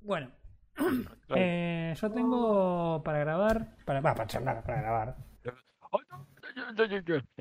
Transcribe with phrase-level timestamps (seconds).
[0.00, 0.30] Bueno,
[1.34, 5.16] eh, yo tengo para grabar, para, va, para charlar, para grabar.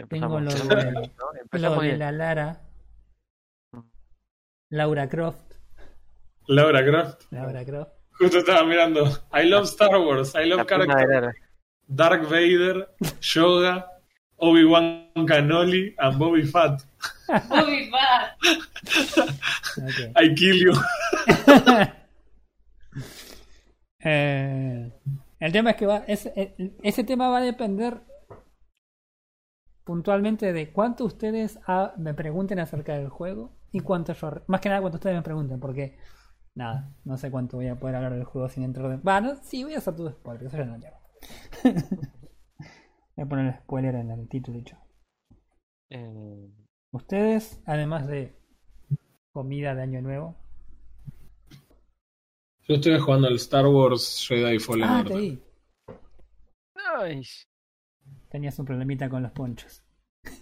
[0.09, 1.11] Tengo lo de-.
[1.51, 2.61] Lo de la Lara,
[4.69, 5.55] Laura Croft,
[6.47, 7.23] Laura Croft.
[7.31, 7.91] Laura Croft.
[8.19, 9.05] Justo estaba mirando.
[9.33, 10.33] I love Star Wars.
[10.35, 11.35] I love characters.
[11.87, 12.89] Dark Vader,
[13.21, 13.85] Yoga,
[14.37, 16.81] Obi-Wan Canoli, and Bobby Fat.
[17.29, 18.35] Va.
[19.77, 20.11] Ok.
[20.15, 20.73] I kill you.
[24.09, 24.91] Eh,
[25.39, 28.01] el tema es que va, es- eh, ese tema va a depender
[29.83, 34.69] puntualmente de cuánto ustedes ah, me pregunten acerca del juego y cuánto yo, más que
[34.69, 35.97] nada cuánto ustedes me pregunten, porque
[36.55, 38.97] nada, no sé cuánto voy a poder hablar del juego sin entrar de...
[38.97, 40.97] Va, no, sí, voy a hacer todo spoiler, eso ya no llevo.
[43.15, 44.77] voy a poner el spoiler en el título dicho.
[45.89, 46.49] Eh,
[46.91, 48.39] Ustedes, además de
[49.33, 50.35] comida de año nuevo,
[52.67, 55.13] Yo estoy jugando el Star Wars Jedi Fallen ah, Order.
[55.13, 55.39] te vi,
[57.15, 57.45] nice.
[58.29, 59.83] tenías un problemita con los ponchos.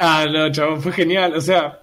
[0.00, 1.34] Ah, no, chabón, fue genial.
[1.34, 1.82] O sea,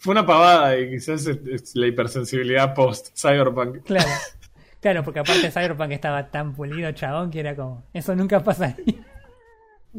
[0.00, 3.84] fue una pavada y quizás es, es la hipersensibilidad post-Cyberpunk.
[3.84, 4.08] Claro,
[4.80, 8.74] claro, porque aparte Cyberpunk estaba tan pulido, chabón, que era como, eso nunca pasa.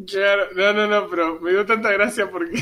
[0.06, 2.62] Claro, no, no, no, pero me dio tanta gracia porque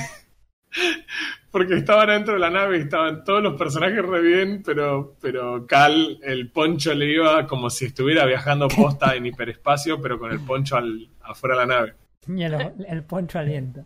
[1.52, 5.66] porque estaban dentro de la nave y estaban todos los personajes re bien, pero, pero
[5.68, 10.40] Cal, el poncho le iba como si estuviera viajando posta en hiperespacio, pero con el
[10.40, 11.94] poncho al, afuera de la nave.
[12.28, 13.86] Y el, el poncho aliento.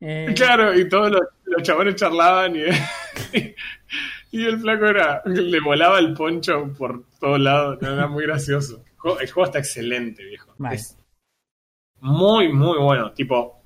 [0.00, 2.62] Eh, Claro, y todos los, los chabones charlaban y,
[4.32, 8.82] y el flaco era, le volaba el poncho por todos lados, era muy gracioso.
[9.20, 10.54] El juego- está excelente, viejo.
[10.70, 10.96] Es
[12.00, 13.59] muy, muy bueno, tipo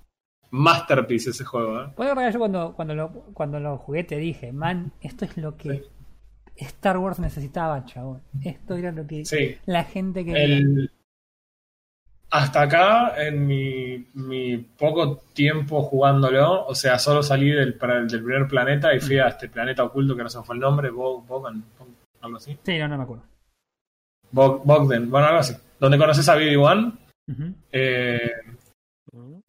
[0.55, 1.89] masterpiece ese juego, ¿eh?
[1.97, 5.57] Puedo recordar yo cuando, cuando, lo, cuando lo jugué te dije, man, esto es lo
[5.57, 5.83] que
[6.57, 8.23] Star Wars necesitaba, chabón.
[8.43, 9.57] Esto era lo que Sí.
[9.67, 10.45] la gente quería.
[10.45, 10.91] El,
[12.31, 18.49] hasta acá, en mi, mi poco tiempo jugándolo, o sea, solo salí del, del primer
[18.49, 21.25] planeta y fui a este planeta oculto que no se me fue el nombre, Bog,
[21.27, 21.65] Bogan,
[22.21, 22.57] algo así.
[22.65, 23.25] Sí, no, no me acuerdo.
[24.33, 25.55] Bog, Bogden, bueno, algo así.
[25.79, 26.93] Donde conoces a BD-1
[27.29, 27.55] Ujú.
[27.73, 28.44] eh, Mm.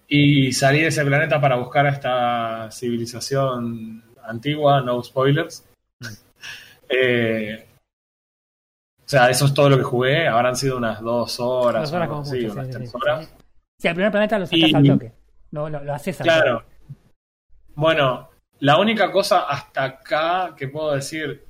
[0.07, 5.65] Y salí de ese planeta para buscar a esta civilización antigua, no spoilers.
[6.87, 7.65] Eh,
[9.03, 10.27] o sea, eso es todo lo que jugué.
[10.27, 13.33] Habrán sido unas dos horas, Dos horas como mucho, unas sí, sí, tres horas.
[13.79, 15.11] Sí, al primer planeta lo sacas Y- al toque.
[15.49, 16.59] Lo, lo, lo haces al Claro.
[16.59, 16.75] toque.
[17.73, 18.29] Bueno,
[18.59, 21.43] la única cosa hasta acá que puedo decir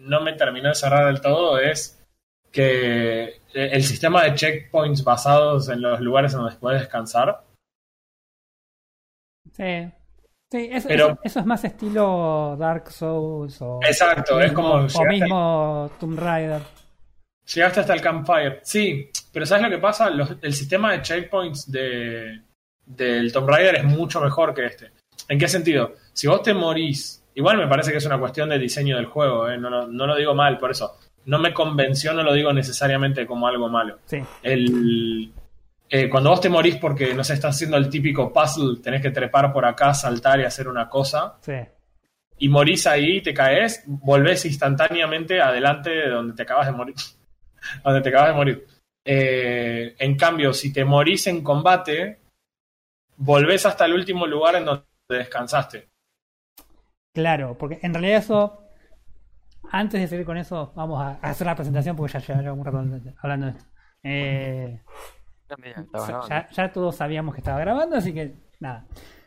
[0.00, 2.04] no me terminó de cerrar del todo es
[2.50, 7.42] que el sistema de checkpoints basados en los lugares en donde puedes descansar
[9.58, 9.92] Sí.
[10.50, 15.04] Sí, eso, Pero- eso, eso es más estilo Dark Souls o, Exacto, es como o
[15.04, 16.62] mismo Tomb Raider.
[17.54, 18.60] llegaste hasta el campfire.
[18.62, 20.08] Sí, pero ¿sabes lo que pasa?
[20.08, 22.40] Los- el sistema de checkpoints de,
[22.86, 24.90] del Tomb Raider es mucho mejor que este.
[25.28, 25.92] ¿En qué sentido?
[26.14, 29.50] Si vos te morís, igual me parece que es una cuestión de diseño del juego,
[29.50, 29.58] ¿eh?
[29.58, 30.96] no, no, no lo digo mal, por eso.
[31.26, 33.98] No me convenció, no lo digo necesariamente como algo malo.
[34.06, 34.22] Sí.
[34.42, 35.30] El,
[35.90, 39.10] eh, cuando vos te morís porque, no sé, estás haciendo el típico puzzle, tenés que
[39.10, 41.54] trepar por acá, saltar y hacer una cosa, Sí.
[42.38, 46.94] y morís ahí, te caes, volvés instantáneamente adelante de donde te acabas de morir.
[47.84, 48.66] donde te acabas de morir.
[49.04, 52.20] Eh, en cambio, si te morís en combate,
[53.16, 55.88] volvés hasta el último lugar en donde descansaste.
[57.14, 58.64] Claro, porque en realidad eso.
[59.70, 62.78] Antes de seguir con eso, vamos a hacer la presentación porque ya llevamos un rato
[62.78, 63.64] hablando- hablando de esto.
[64.02, 64.80] Eh,
[66.28, 68.86] Ya, ya todos sabíamos que estaba grabando, así que nada.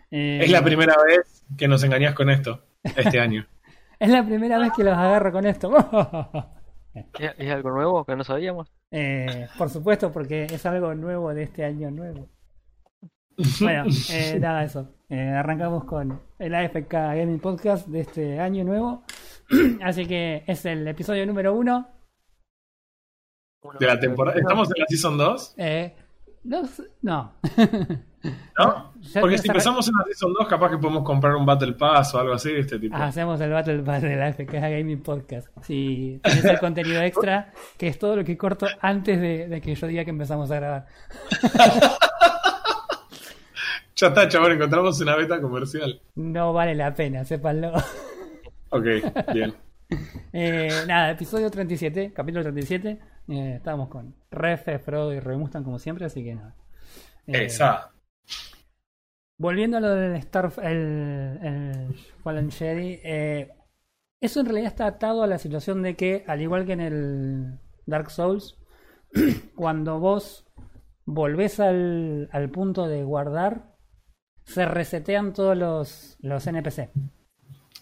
[0.10, 3.46] Eh, Es la primera vez que nos engañás con esto, este año.
[4.00, 5.72] es la primera vez que los agarro con esto.
[6.94, 8.72] ¿Es, es algo nuevo que no sabíamos?
[8.92, 12.28] Eh, por supuesto, porque es algo nuevo de este año nuevo.
[13.60, 14.94] Bueno, eh, nada, eso.
[15.10, 19.04] Eh, arrancamos con el AFK Gaming Podcast de este año nuevo.
[19.84, 21.88] Así que es el episodio número uno.
[23.80, 24.38] De la temporada.
[24.38, 25.54] ¿Estamos en la Season 2?
[25.58, 25.96] Eh,
[26.44, 26.64] no,
[27.02, 27.34] no.
[29.20, 32.20] Porque si empezamos en la Season 2, capaz que podemos comprar un Battle Pass o
[32.20, 32.96] algo así, este tipo.
[32.96, 35.48] Ah, hacemos el Battle Pass del AFK Gaming Podcast.
[35.64, 39.74] Si tenés el contenido extra, que es todo lo que corto antes de, de que
[39.74, 40.86] yo diga que empezamos a grabar.
[44.02, 46.02] Ya está, chaval, encontramos una beta comercial.
[46.16, 47.72] No vale la pena, sépanlo.
[48.70, 48.86] Ok,
[49.34, 49.54] bien.
[50.32, 52.98] Eh, nada, episodio 37, capítulo 37.
[53.28, 56.56] Eh, estábamos con Refe, Frodo y Remustan como siempre, así que nada.
[57.28, 57.92] Eh, Esa.
[59.38, 63.50] Volviendo a lo del Star, el, el Fallen Jedi, eh,
[64.22, 67.60] Eso en realidad está atado a la situación de que, al igual que en el
[67.88, 68.58] Dark Souls,
[69.56, 70.46] cuando vos
[71.06, 73.76] volvés al, al punto de guardar,
[74.46, 76.92] se resetean todos los, los NPC.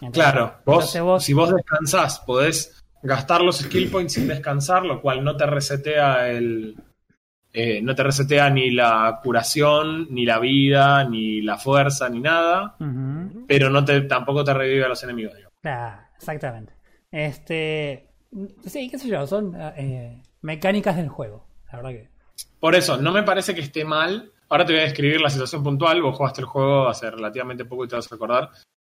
[0.02, 5.02] Entonces- Claro, vos, vos- si vos descansás, podés gastar los skill points sin descansar, lo
[5.02, 6.76] cual no te resetea el.
[7.54, 12.76] eh, no te resetea ni la curación, ni la vida, ni la fuerza, ni nada.
[13.48, 15.50] Pero no te, tampoco te revive a los enemigos, digo.
[15.64, 16.74] Ah, exactamente.
[17.12, 18.08] Este.
[18.66, 21.48] Sí, qué sé yo, son eh, mecánicas del juego.
[21.72, 22.10] La verdad que.
[22.60, 24.32] Por eso, no me parece que esté mal.
[24.50, 26.02] Ahora te voy a describir la situación puntual.
[26.02, 28.50] Vos jugaste el juego hace relativamente poco y te vas a acordar.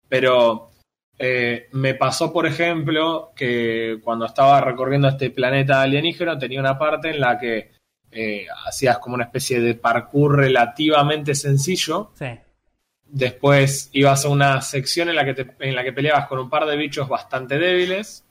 [0.08, 0.70] Pero
[1.18, 7.10] eh, me pasó, por ejemplo, que cuando estaba recorriendo este planeta alienígena tenía una parte
[7.10, 7.72] en la que
[8.12, 12.12] eh, hacías como una especie de parkour relativamente sencillo.
[12.18, 12.28] Sí.
[13.08, 16.50] Después ibas a una sección en la que, te- en la que peleabas con un
[16.50, 18.26] par de bichos bastante débiles.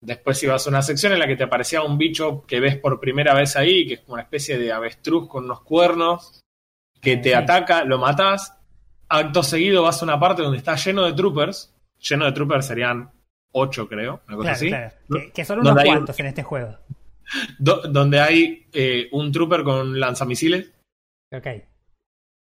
[0.00, 3.00] Después ibas a una sección en la que te aparecía un bicho que ves por
[3.00, 6.40] primera vez ahí, que es como una especie de avestruz con unos cuernos,
[7.02, 7.34] que te Sí.
[7.34, 8.56] ataca, lo matás.
[9.08, 11.74] Acto seguido vas a una parte donde está lleno de troopers.
[12.00, 13.10] Lleno de troopers serían
[13.52, 14.68] ocho, creo, una cosa Claro, así.
[14.68, 14.92] claro.
[15.12, 16.78] Que, que son unos un- cuantos en este juego.
[17.58, 20.70] Do- donde hay eh, un trooper con lanzamisiles.
[21.32, 21.46] Ok.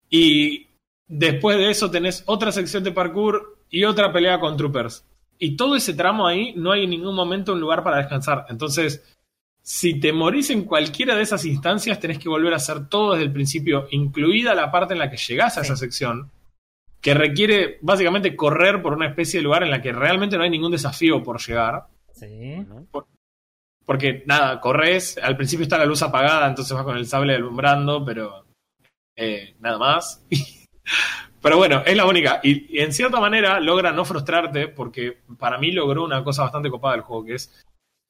[0.09, 0.67] Y
[1.07, 5.05] después de eso tenés otra sección de parkour y otra pelea con troopers.
[5.39, 8.45] Y todo ese tramo ahí no hay en ningún momento un lugar para descansar.
[8.49, 9.03] Entonces,
[9.61, 13.25] si te morís en cualquiera de esas instancias, tenés que volver a hacer todo desde
[13.25, 15.67] el principio, incluida la parte en la que llegás a Sí.
[15.67, 16.31] esa sección,
[17.03, 20.49] que requiere básicamente correr por una especie de lugar en la que realmente no hay
[20.49, 21.83] ningún desafío por llegar.
[22.13, 22.65] Sí.
[23.85, 28.03] Porque nada, corres, al principio está la luz apagada, entonces vas con el sable alumbrando,
[28.05, 28.45] pero
[29.17, 30.25] eh, nada más.
[31.41, 32.39] pero bueno, es la única.
[32.41, 36.69] Y, y en cierta manera logra no frustrarte, porque para mí logró una cosa bastante
[36.69, 37.65] copada del juego, que es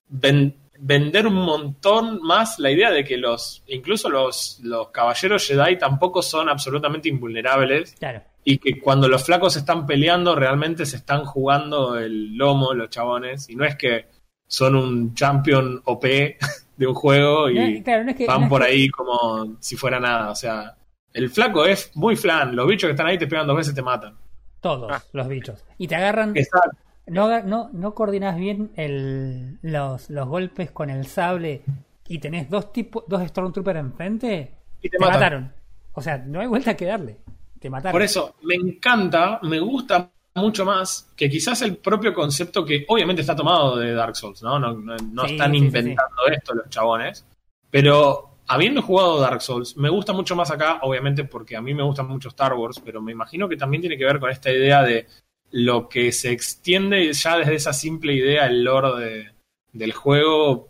[0.07, 5.79] ven- vender un montón más la idea de que los, incluso los, los caballeros Jedi
[5.79, 8.21] tampoco son absolutamente invulnerables Claro.
[8.43, 13.49] Y que cuando los flacos están peleando realmente se están jugando el lomo los chabones
[13.49, 14.05] y no es que
[14.47, 16.03] son un champion OP
[16.77, 18.89] de un juego y No, claro, no es que- no van es por que- ahí
[18.89, 20.75] como si fuera nada, o sea,
[21.13, 23.75] el flaco es muy flan, los bichos que están ahí te pegan dos veces y
[23.75, 24.15] te matan.
[24.59, 25.01] Todos Ah.
[25.13, 25.63] los bichos.
[25.77, 26.35] Y te agarran.
[26.35, 26.77] Exacto.
[27.05, 31.61] No, no, no coordinás bien el, los, los golpes con el sable
[32.07, 35.13] y tenés dos tipos, dos Stormtroopers enfrente, Y te, te matan.
[35.19, 35.53] mataron.
[35.93, 37.17] O sea, no hay vuelta que darle.
[37.63, 37.93] Te mataron.
[37.93, 43.21] Por eso, me encanta, me gusta mucho más que quizás el propio concepto que obviamente
[43.21, 44.59] está tomado de Dark Souls, ¿no?
[44.59, 47.25] No, no, no Sí, están sí, sí, inventando esto los chabones.
[47.71, 51.83] Pero habiendo jugado Dark Souls, me gusta mucho más acá, obviamente porque a mí me
[51.83, 54.83] gustan mucho Star Wars, pero me imagino que también tiene que ver con esta idea
[54.83, 55.07] de
[55.51, 59.31] lo que se extiende ya desde esa simple idea, el lore de-
[59.71, 60.67] del juego,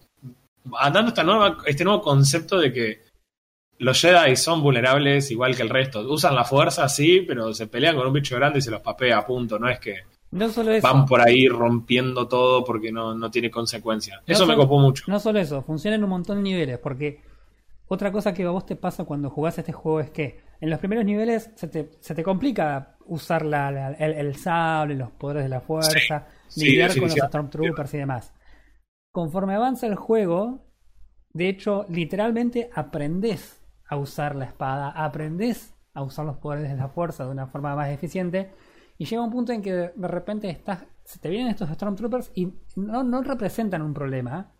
[0.93, 3.02] dando esta nueva, este nuevo concepto de que
[3.83, 6.01] los Jedi son vulnerables igual que el resto.
[6.01, 9.19] Usan la fuerza, sí, pero se pelean con un bicho grande y se los papea
[9.19, 9.59] a punto.
[9.59, 9.97] No es que
[10.31, 10.87] no solo eso.
[10.87, 14.21] van por ahí rompiendo todo porque no, no tiene consecuencia.
[14.25, 15.03] No Eso me copó mucho.
[15.07, 17.21] No solo eso, funciona en un montón de niveles, porque
[17.87, 20.79] otra cosa que a vos te pasa cuando jugás este juego es que en los
[20.79, 25.43] primeros niveles se te, se te complica usar la, la- el, el sable, los poderes
[25.43, 27.13] de la fuerza, sí, lidiar con los.
[27.13, 28.33] Stormtroopers y demás.
[29.11, 30.65] Conforme avanza el juego,
[31.33, 33.59] de hecho, literalmente aprendés
[33.93, 37.75] a usar la espada, aprendés a usar los poderes de la fuerza de una forma
[37.75, 38.51] más eficiente,
[38.97, 42.53] y llega un punto en que de, repente estás, se te vienen estos Stormtroopers y
[42.75, 44.51] no, no representan un problema,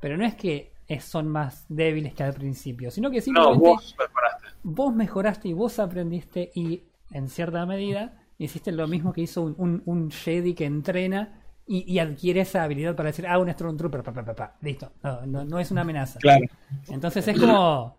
[0.00, 3.94] pero no es que son más débiles que al principio, sino que No, simplemente vos
[3.98, 4.48] mejoraste.
[4.62, 9.54] vos mejoraste y vos aprendiste y en cierta medida hiciste lo mismo que hizo un,
[9.58, 14.02] un, un Jedi que entrena y, y adquiere esa habilidad para decir, ah, un Stormtrooper,
[14.02, 14.56] pa, pa, pa, pa.
[14.62, 16.18] listo, no, no, no es una amenaza.
[16.18, 16.46] Claro,
[16.88, 17.97] Entonces es como,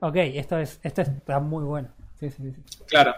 [0.00, 1.88] ok, esto, es, esto está muy bueno.
[2.18, 2.84] Sí, sí, sí.
[2.86, 3.14] claro.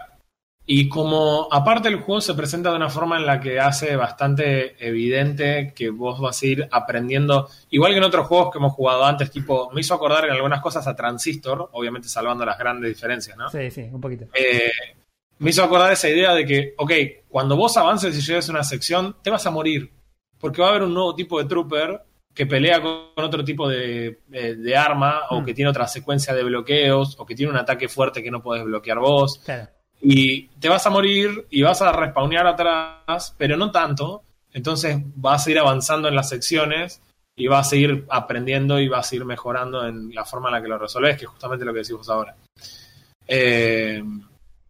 [0.67, 4.75] Y como aparte el juego se presenta de una forma en la que hace bastante
[4.83, 9.05] evidente que vos vas a ir aprendiendo, igual que en otros juegos que hemos jugado
[9.05, 13.37] antes, tipo, me hizo acordar en algunas cosas a Transistor, obviamente salvando las grandes diferencias,
[13.37, 13.47] ¿no?
[13.49, 14.25] Sí, sí, un poquito.
[14.33, 14.71] eh,
[15.37, 16.91] me hizo acordar esa idea de que, ok,
[17.29, 19.91] cuando vos avances y llegues a una sección, te vas a morir.
[20.39, 22.01] Porque va a haber un nuevo tipo de trooper
[22.35, 25.45] que pelea con otro tipo de, de- de arma, o Mm.
[25.45, 28.63] que tiene otra secuencia de bloqueos, o que tiene un ataque fuerte que no podés
[28.65, 29.39] bloquear vos.
[29.45, 29.69] Claro.
[30.01, 34.21] Y te vas a morir y vas a respawnear atrás, pero no tanto.
[34.53, 37.01] Entonces vas a ir avanzando en las secciones
[37.37, 40.61] y vas a ir aprendiendo y vas a ir mejorando en la forma en la
[40.61, 42.35] que lo resolves, que es justamente lo que decís vos ahora.
[43.27, 44.03] Eh,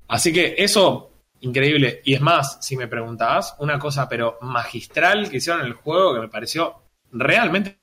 [0.07, 2.01] así que eso increíble.
[2.05, 6.13] Y es más, si me preguntabas, una cosa pero magistral que hicieron en el juego
[6.13, 6.75] que me pareció
[7.15, 7.79] realmente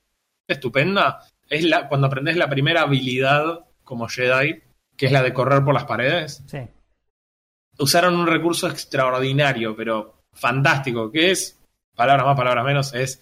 [0.47, 4.63] estupenda es la, cuando aprendes la primera habilidad como Jedi,
[4.97, 6.43] que es la de correr por las paredes.
[6.47, 6.59] Sí.
[7.79, 11.59] Usaron un recurso extraordinario, pero fantástico, que es,
[11.95, 13.21] palabras más, palabras menos, es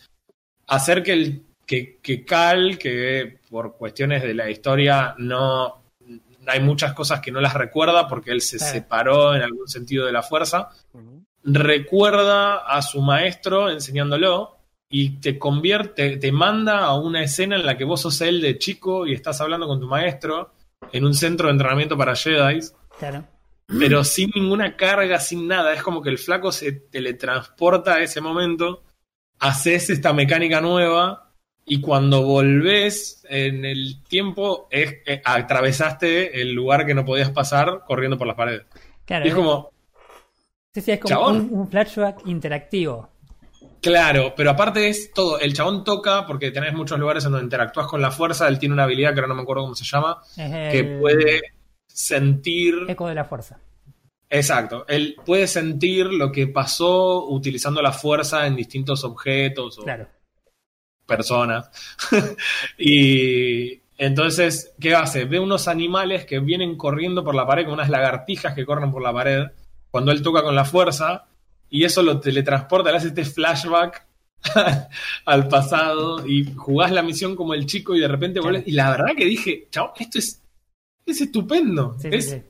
[0.67, 5.83] hacer que el que, que Cal, que por cuestiones de la historia no
[6.47, 8.73] hay muchas cosas que no las recuerda porque él se Claro.
[8.73, 10.71] separó en algún sentido de la fuerza,
[11.45, 14.57] recuerda a su maestro enseñándolo
[14.93, 18.59] y te convierte, te manda a una escena en la que vos sos él de
[18.59, 20.53] chico y estás hablando con tu maestro
[20.93, 22.59] en un centro de entrenamiento para Jedi,
[22.99, 23.25] Claro.
[23.79, 25.73] pero sin ninguna carga, sin nada.
[25.73, 28.83] Es como que el flaco se teletransporta a ese momento,
[29.39, 31.31] haces esta mecánica nueva
[31.65, 37.85] y cuando volvés en el tiempo es, eh, atravesaste el lugar que no podías pasar
[37.87, 38.67] corriendo por las paredes.
[39.05, 39.25] Claro.
[39.25, 39.71] Y es como,
[40.75, 43.09] sí, sí, es como un flashback interactivo.
[43.81, 45.39] Claro, pero aparte es todo.
[45.39, 48.47] El chabón toca, porque tenés muchos lugares en donde interactúas con la fuerza.
[48.49, 51.41] Él tiene una habilidad que ahora no me acuerdo cómo se llama, que puede
[51.87, 52.75] sentir.
[52.89, 53.59] eco de la fuerza.
[54.29, 54.85] Exacto.
[54.87, 60.07] Él puede sentir lo que pasó utilizando la fuerza en distintos objetos o Claro.
[61.07, 61.71] personas.
[62.79, 65.25] y entonces, ¿qué hace?
[65.25, 69.03] Ve unos animales que vienen corriendo por la pared, con unas lagartijas que corren por
[69.03, 69.47] la pared,
[69.91, 71.27] cuando él toca con la fuerza,
[71.71, 74.07] y eso lo teletransporta, le hace este flashback
[75.25, 78.65] al pasado, y jugás la misión como el chico y de repente volvés.
[78.67, 80.43] Y la verdad que dije, chao, esto es,
[81.07, 81.97] es estupendo.
[81.99, 82.43] Sí, es, sí.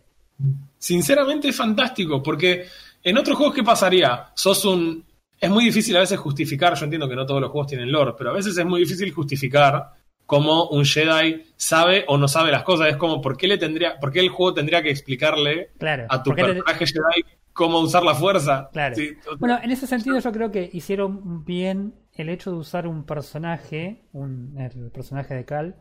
[0.79, 2.67] sinceramente es fantástico, porque
[3.03, 4.27] en otros juegos, ¿qué pasaría?
[4.35, 5.05] Sos un...
[5.39, 8.13] Es muy difícil a veces justificar, yo entiendo que no todos los juegos tienen lore,
[8.17, 9.91] pero a veces es muy difícil justificar
[10.27, 12.89] cómo un Jedi sabe o no sabe las cosas.
[12.89, 16.05] Es como, ¿por qué le tendría, por qué el juego tendría que explicarle Claro.
[16.11, 17.25] a tu te- personaje Jedi
[17.61, 18.71] cómo usar la fuerza?
[18.73, 18.95] Claro.
[18.95, 23.05] Sí, Bueno, en ese sentido yo creo que hicieron bien el hecho de usar un
[23.05, 25.77] personaje, un, el personaje de Cal,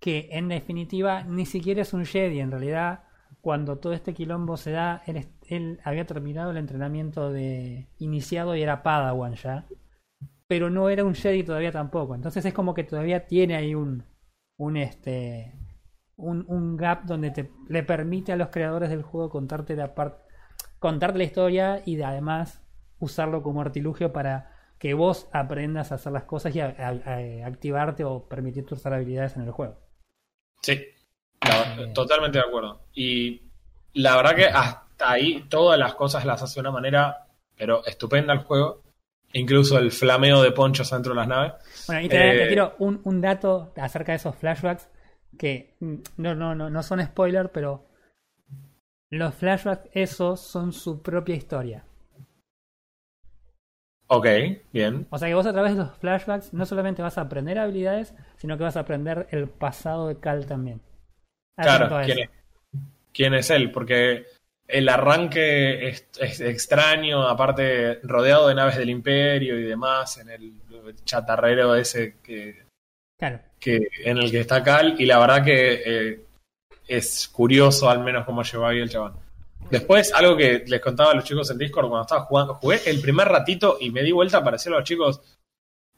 [0.00, 2.40] que en definitiva ni siquiera es un Jedi.
[2.40, 3.04] En realidad,
[3.42, 5.02] cuando todo este quilombo se da,
[5.46, 9.66] él había terminado el entrenamiento de iniciado y era Padawan ya.
[10.48, 12.14] Pero no era un Jedi todavía tampoco.
[12.14, 14.04] Entonces es como que todavía tiene ahí un,
[14.56, 15.54] un este
[16.16, 20.29] un, un gap donde te, le permite a los creadores del juego contarte la parte
[20.80, 22.62] contarte la historia y de, además
[23.00, 27.46] usarlo como artilugio para que vos aprendas a hacer las cosas y a, a- a
[27.46, 29.78] activarte o permitirte usar habilidades en el juego.
[30.62, 30.80] Sí,
[31.42, 32.82] la- totalmente de acuerdo.
[32.94, 33.42] Y
[33.94, 38.32] la verdad que hasta ahí todas las cosas las hace de una manera, pero estupenda
[38.32, 38.82] el juego.
[39.32, 41.52] Incluso el flameo de ponchos dentro de las naves.
[41.86, 44.88] Bueno, y te, Eh, te tiro un, un dato acerca de esos flashbacks
[45.38, 47.86] que mm, no, no, no, no son spoiler, pero
[49.10, 51.84] los flashbacks esos son su propia historia.
[54.06, 54.26] Ok,
[54.72, 55.06] bien.
[55.10, 58.12] O sea que vos a través de los flashbacks no solamente vas a aprender habilidades,
[58.36, 60.80] sino que vas a aprender el pasado de Cal también.
[61.56, 62.30] Atento Claro, ¿quién es?
[63.12, 63.70] ¿Quién es él?
[63.70, 64.26] Porque
[64.66, 70.54] el arranque es, es extraño, aparte rodeado de naves del imperio y demás, en el
[71.04, 72.64] chatarrero ese que,
[73.18, 73.40] Claro.
[73.60, 76.20] que en el que está Cal, y la verdad que eh,
[76.90, 79.14] es curioso al menos cómo llevó ahí el chabón.
[79.70, 83.00] Después, algo que les contaba a los chicos en Discord cuando estaba jugando, jugué el
[83.00, 85.20] primer ratito y me di vuelta para decirle a los chicos,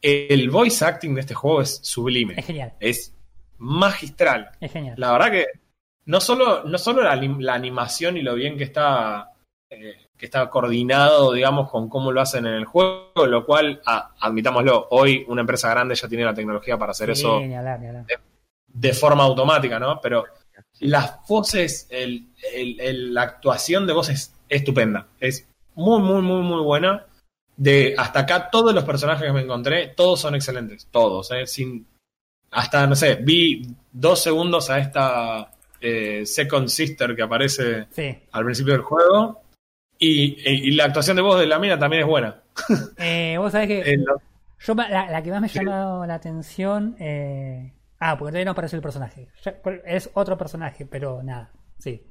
[0.03, 3.15] el voice acting de este juego es sublime, Es genial, es
[3.59, 4.51] magistral.
[4.61, 4.95] es genial.
[4.99, 5.47] La verdad que
[6.07, 9.31] no solo, no solo la, anim- la animación y lo bien que está,
[9.71, 14.13] eh, que está coordinado, digamos, con cómo lo hacen en el juego, lo cual, ah,
[14.21, 17.79] admitámoslo, hoy una empresa grande ya tiene la tecnología para hacer Sí, eso ni hablar,
[17.81, 18.05] ni hablar.
[18.67, 20.01] de forma automática, ¿no?
[20.01, 20.25] Pero
[20.83, 25.07] las voces, el, el- el- la actuación de voces es estupenda.
[25.21, 27.07] Es muy, muy, muy, muy buena.
[27.57, 30.89] De hasta acá, todos los personajes que me encontré, todos son excelentes.
[30.91, 31.47] Todos, ¿eh?
[31.47, 31.87] Sin,
[32.51, 33.63] hasta, no sé, vi
[33.93, 38.17] dos segundos a esta eh, Second Sister que aparece Sí.
[38.33, 39.43] al principio del juego.
[39.99, 42.41] Y, y- y la actuación de voz de la mina también es buena.
[42.99, 43.97] Eh, vos sabés que
[44.67, 45.59] yo la, la que más me ha Sí.
[45.59, 46.97] llamado la atención.
[46.99, 47.73] eh,
[48.05, 49.29] Ah, porque todavía no aparece el personaje.
[49.85, 51.53] Es otro personaje, pero nada.
[51.79, 52.05] Sí.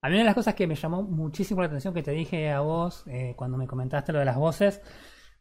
[0.00, 2.50] A mí una de las cosas que me llamó muchísimo la atención que te dije
[2.52, 4.80] a vos eh, cuando me comentaste lo de las voces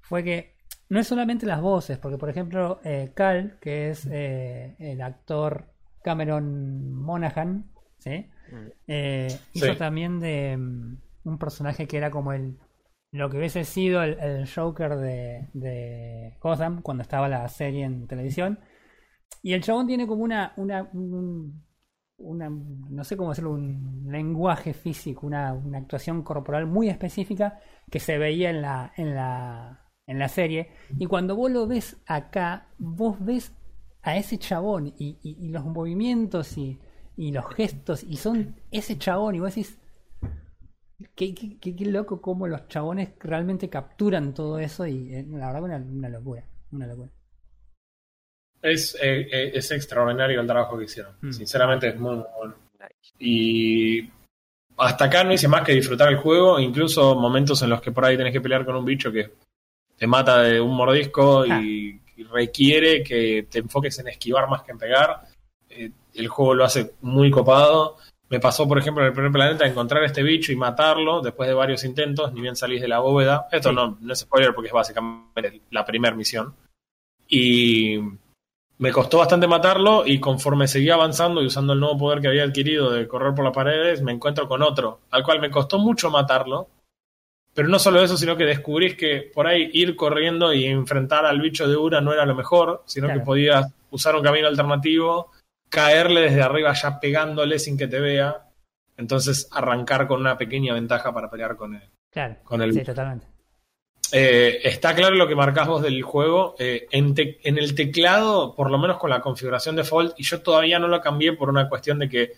[0.01, 0.55] fue que
[0.89, 5.67] no es solamente las voces, porque por ejemplo eh, Cal, que es eh, el actor
[6.03, 8.27] Cameron Monaghan, ¿sí?
[8.87, 9.77] Eh, hizo Sí.
[9.77, 12.57] también de mm, un personaje que era como el
[13.13, 18.07] lo que hubiese sido el, el Joker de, de Gotham cuando estaba la serie en
[18.07, 18.59] televisión.
[19.41, 21.63] Y el chabón tiene como una, una un-
[22.17, 27.59] una, no sé cómo decirlo, un lenguaje físico, una, actuación corporal muy específica
[27.89, 30.69] que se veía en la, en la, en la serie.
[30.99, 33.51] Y cuando vos lo ves acá, vos ves
[34.03, 36.79] a ese chabón y, y- los movimientos y,
[37.17, 39.79] y los gestos y son ese chabón y vos decís,
[41.15, 45.47] qué, qué, qué- qué loco cómo los chabones realmente capturan todo eso y eh, la
[45.47, 47.11] verdad una, una locura, una locura.
[48.61, 51.13] Es, eh, eh, es extraordinario el trabajo que hicieron.
[51.21, 51.31] Mm.
[51.31, 52.55] Sinceramente es muy, muy bueno.
[53.19, 54.09] Y
[54.77, 58.05] hasta acá no hice más que disfrutar el juego, incluso momentos en los que por
[58.05, 59.31] ahí tenés que pelear con un bicho que
[59.95, 64.71] te mata de un mordisco y, y requiere que te enfoques en esquivar más que
[64.71, 65.21] en pegar.
[65.69, 67.97] Eh, el juego lo hace muy copado.
[68.29, 71.53] Me pasó, por ejemplo, en el primer planeta encontrar este bicho y matarlo después de
[71.53, 73.47] varios intentos, ni bien salís de la bóveda.
[73.51, 73.75] Esto Sí.
[73.75, 76.55] no, no es spoiler porque es básicamente la primera misión.
[77.27, 77.97] Y
[78.81, 82.43] me costó bastante matarlo y conforme seguía avanzando y usando el nuevo poder que había
[82.45, 86.09] adquirido de correr por las paredes, me encuentro con otro, al cual me costó mucho
[86.09, 86.67] matarlo.
[87.53, 91.39] Pero no solo eso, sino que descubrís que por ahí ir corriendo y enfrentar al
[91.39, 93.19] bicho de una no era lo mejor, sino Claro.
[93.19, 95.29] que podías usar un camino alternativo,
[95.69, 98.47] caerle desde arriba ya pegándole sin que te vea,
[98.97, 101.87] entonces arrancar con una pequeña ventaja para pelear con él.
[102.09, 103.27] Claro, Con el sí, totalmente.
[104.11, 106.55] Eh, está claro lo que marcás vos del juego.
[106.59, 110.87] eh, en, el teclado, por lo menos con la configuración default, y yo todavía no
[110.87, 112.33] lo cambié por una cuestión de que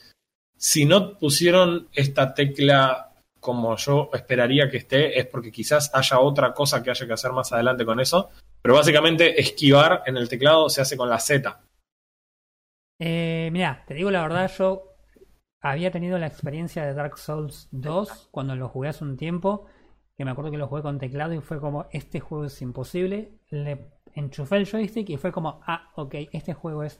[0.58, 6.53] si no pusieron esta tecla como yo esperaría que esté, es porque quizás haya otra
[6.53, 8.30] cosa que haya que hacer más adelante con eso.
[8.62, 11.62] Pero básicamente esquivar en el teclado se hace con la Z.
[13.00, 14.96] Eh, mira, te digo la verdad, yo
[15.62, 19.65] había tenido la experiencia de Dark Souls 2 cuando lo jugué hace un tiempo,
[20.17, 23.32] que me acuerdo que lo jugué con teclado y fue como, este juego es imposible.
[23.50, 27.00] Le enchufé el joystick y fue como, ah, ok, este juego es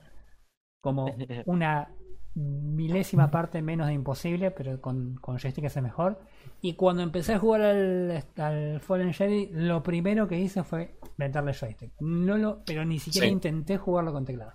[0.82, 1.06] como
[1.46, 1.90] una
[2.36, 6.20] milésima parte menos de imposible, pero con, con joystick es mejor.
[6.62, 11.54] Y cuando empecé a jugar al, al Fallen Jedi, lo primero que hice fue meterle
[11.54, 11.94] joystick.
[12.00, 13.34] No lo, pero ni siquiera Sí.
[13.34, 14.54] intenté jugarlo con teclado.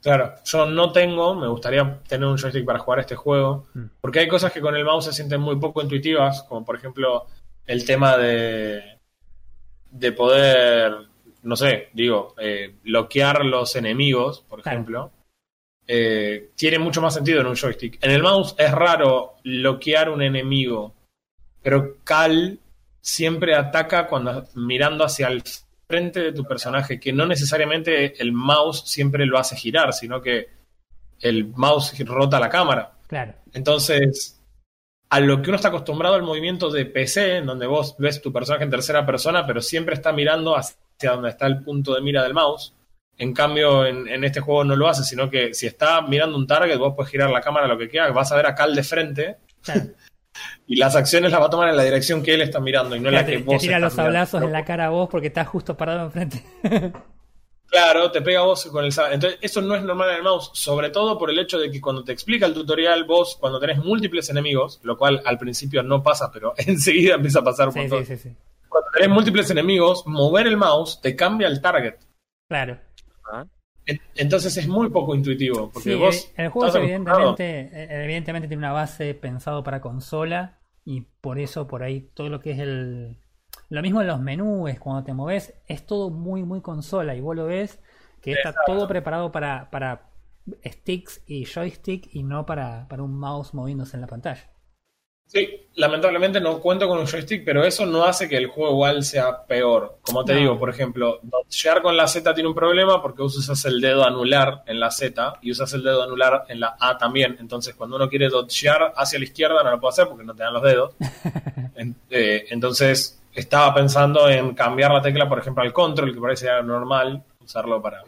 [0.00, 3.86] Claro, yo no tengo, me gustaría tener un joystick para jugar este juego, Mm.
[4.00, 7.26] porque hay cosas que con el mouse se sienten muy poco intuitivas, como por ejemplo
[7.68, 8.82] el tema de,
[9.90, 10.92] de poder,
[11.42, 14.76] no sé, digo, eh, bloquear los enemigos, por Claro.
[14.78, 15.12] ejemplo.
[15.86, 18.02] Eh, tiene mucho más sentido en un joystick.
[18.04, 20.94] En el mouse es raro bloquear un enemigo,
[21.62, 22.58] pero Cal
[23.00, 25.42] siempre ataca cuando mirando hacia el
[25.86, 30.48] frente de tu personaje, que no necesariamente el mouse siempre lo hace girar, sino que
[31.20, 32.92] el mouse rota la cámara.
[33.06, 33.34] Claro.
[33.54, 34.37] Entonces,
[35.10, 38.32] a lo que uno está acostumbrado al movimiento de PC, en donde vos ves tu
[38.32, 42.22] personaje en tercera persona, pero siempre está mirando hacia donde está el punto de mira
[42.22, 42.74] del mouse.
[43.16, 46.46] En cambio, en, en este juego no lo hace, sino que si está mirando un
[46.46, 48.82] target, vos puedes girar la cámara lo que quieras, vas a ver a Cal de
[48.84, 49.82] frente claro.
[50.66, 53.00] y las acciones las va a tomar en la dirección que él está mirando y
[53.00, 54.90] no en la te, que te vos tira estás los sablazos en la cara a
[54.90, 56.44] vos porque estás justo parado enfrente.
[57.70, 59.14] Claro, te pega vos con el sable.
[59.16, 61.80] Entonces, eso no es normal en el mouse, sobre todo por el hecho de que
[61.80, 66.02] cuando te explica el tutorial, vos, cuando tenés múltiples enemigos, lo cual al principio no
[66.02, 68.06] pasa, pero enseguida empieza a pasar un sí, montón.
[68.06, 68.36] sí, sí, sí.
[68.68, 71.96] Cuando tenés múltiples enemigos, mover el mouse te cambia el target.
[72.48, 72.78] Claro.
[73.30, 73.44] Ah,
[73.84, 78.60] En- Entonces es muy poco intuitivo, porque Sí, vos el juego evidentemente, eh, evidentemente tiene
[78.62, 83.18] una base pensado para consola y por eso por ahí todo lo que es el...
[83.70, 87.36] Lo mismo en los menús, cuando te moves, es todo muy, muy consola y vos
[87.36, 87.80] lo ves
[88.20, 88.62] que está Exacto.
[88.64, 90.10] todo preparado para, para
[90.64, 94.50] sticks y joystick y no para, para un mouse moviéndose en la pantalla.
[95.26, 99.02] Sí, lamentablemente no cuento con un joystick, pero eso no hace que el juego igual
[99.04, 99.98] sea peor.
[100.00, 100.40] Como te No.
[100.40, 104.04] digo, por ejemplo, dodgear con la Z tiene un problema porque vos usas el dedo
[104.04, 107.36] anular en la Z y usas el dedo anular en la A también.
[107.40, 110.42] Entonces, cuando uno quiere dodgear hacia la izquierda, no lo puede hacer porque no te
[110.44, 110.94] dan los dedos.
[112.10, 117.24] Eh, entonces, estaba pensando en cambiar la tecla, por ejemplo, al control, que parece normal
[117.40, 118.02] usarlo para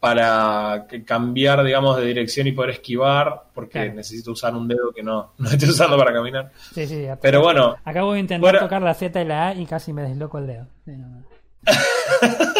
[0.00, 3.94] para cambiar, digamos, de dirección y poder esquivar, porque Claro.
[3.94, 6.52] necesito usar un dedo que no, no estoy usando para caminar.
[6.72, 9.92] Sí, sí, Pero bueno, Acabo de intentar tocar la Z y la A y casi
[9.92, 10.66] me desloco el dedo.
[10.86, 11.24] No,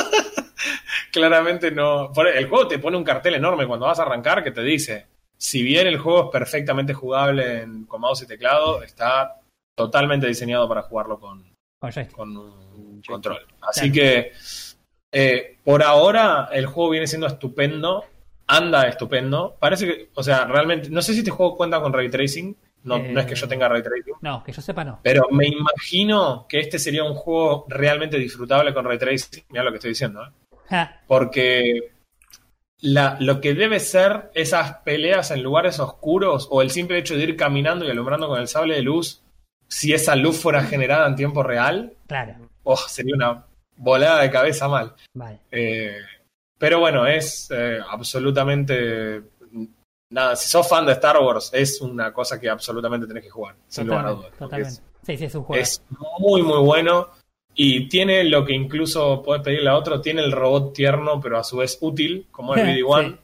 [1.12, 2.10] claramente no.
[2.34, 5.62] El juego te pone un cartel enorme cuando vas a arrancar que te dice: si
[5.62, 9.36] bien el juego es perfectamente jugable en, con mouse y teclado, está
[9.78, 11.42] totalmente diseñado para jugarlo con,
[11.80, 12.10] Con joystick.
[12.14, 13.38] con un control.
[13.62, 14.32] Así que
[15.12, 18.04] eh, por ahora el juego viene siendo estupendo,
[18.46, 19.56] anda estupendo.
[19.58, 22.54] Parece que, o sea, realmente, no sé si este juego cuenta con ray tracing.
[22.84, 23.12] No, Eh.
[23.12, 24.14] no es que yo tenga ray tracing.
[24.20, 25.00] No, que yo sepa no.
[25.02, 29.44] Pero me imagino que este sería un juego realmente disfrutable con ray tracing.
[29.50, 30.56] Mira lo que estoy diciendo, ¿eh?
[30.68, 31.92] Ja, Porque
[32.80, 37.22] la, lo que debe ser esas peleas en lugares oscuros o el simple hecho de
[37.24, 39.22] ir caminando y alumbrando con el sable de luz,
[39.68, 43.44] si esa luz fuera generada en tiempo real, Claro, oh, sería una
[43.76, 44.94] volada de cabeza mal.
[45.14, 45.38] vale.
[45.50, 45.98] Eh,
[46.58, 49.22] pero bueno, es eh, absolutamente.
[50.10, 53.54] Nada, si sos fan de Star Wars, es una cosa que absolutamente tenés que jugar,
[53.68, 54.30] sin lugar a dudas.
[54.38, 54.82] Totalmente, totalmente.
[55.06, 55.62] Sí, sí, es un juego.
[55.62, 55.82] Es, es
[56.18, 57.10] muy, muy bueno.
[57.54, 61.44] Y tiene lo que incluso podés pedirle a otro: tiene el robot tierno, pero a
[61.44, 63.18] su vez útil, como es BD-1.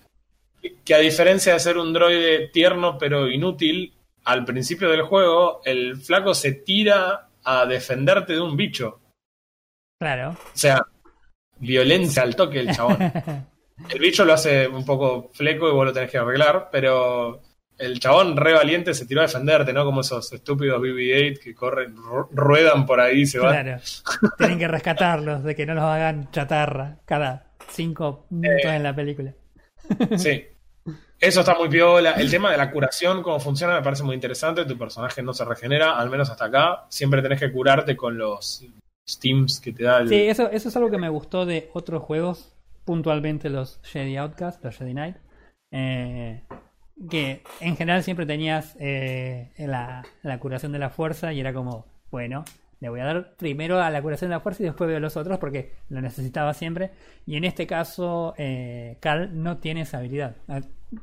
[0.84, 3.92] Que a diferencia de ser un droide tierno pero inútil,
[4.24, 9.00] al principio del juego, el flaco se tira a defenderte de un bicho.
[10.00, 10.30] Claro.
[10.30, 10.86] O sea,
[11.58, 12.98] violencia al toque el chabón.
[13.90, 17.42] El bicho lo hace un poco fleco y vos lo tenés que arreglar, pero
[17.76, 19.84] el chabón re valiente se tiró a defenderte, ¿no?
[19.84, 23.64] Como esos estúpidos BB-8 que corren, ru- ruedan por ahí y se van.
[23.64, 23.82] Claro.
[24.38, 28.76] Tienen que rescatarlos de que no los hagan chatarra cada cinco minutos Eh.
[28.76, 29.34] en la película.
[30.18, 30.44] Sí.
[31.18, 32.12] Eso está muy piola.
[32.12, 34.64] El tema de la curación, cómo funciona, me parece muy interesante.
[34.64, 36.84] Tu personaje no se regenera, al menos hasta acá.
[36.90, 38.64] Siempre tenés que curarte con los
[39.08, 40.08] steams que te da el...
[40.08, 44.62] Sí, eso, eso es algo que me gustó de otros juegos, puntualmente los Jedi Outcast,
[44.64, 45.16] los Jedi Knight.
[45.70, 46.42] eh,
[47.10, 51.86] que en general siempre tenías eh, la, la curación de la fuerza y era como,
[52.10, 52.44] bueno,
[52.84, 55.16] le voy a dar primero a la curación de la fuerza y después veo los
[55.16, 56.90] otros porque lo necesitaba siempre.
[57.24, 60.36] Y en este caso, eh, Carl no tiene esa habilidad.
[60.48, 60.60] Ah,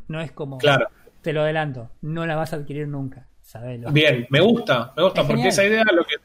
[0.08, 0.88] No es como, Claro.
[1.24, 3.26] te lo adelanto, no la vas a adquirir nunca.
[3.41, 3.89] Sabelo.
[3.91, 5.48] Bien, me gusta, me gusta, Es porque genial.
[5.54, 6.15] esa idea, lo que,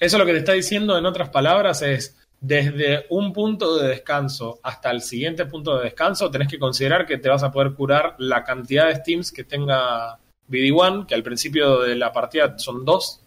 [0.00, 4.58] eso lo que te está diciendo en otras palabras es, desde un punto de descanso
[4.64, 8.16] hasta el siguiente punto de descanso, tenés que considerar que te vas a poder curar
[8.18, 13.23] la cantidad de steams que tenga BD1, que al principio de la partida son dos,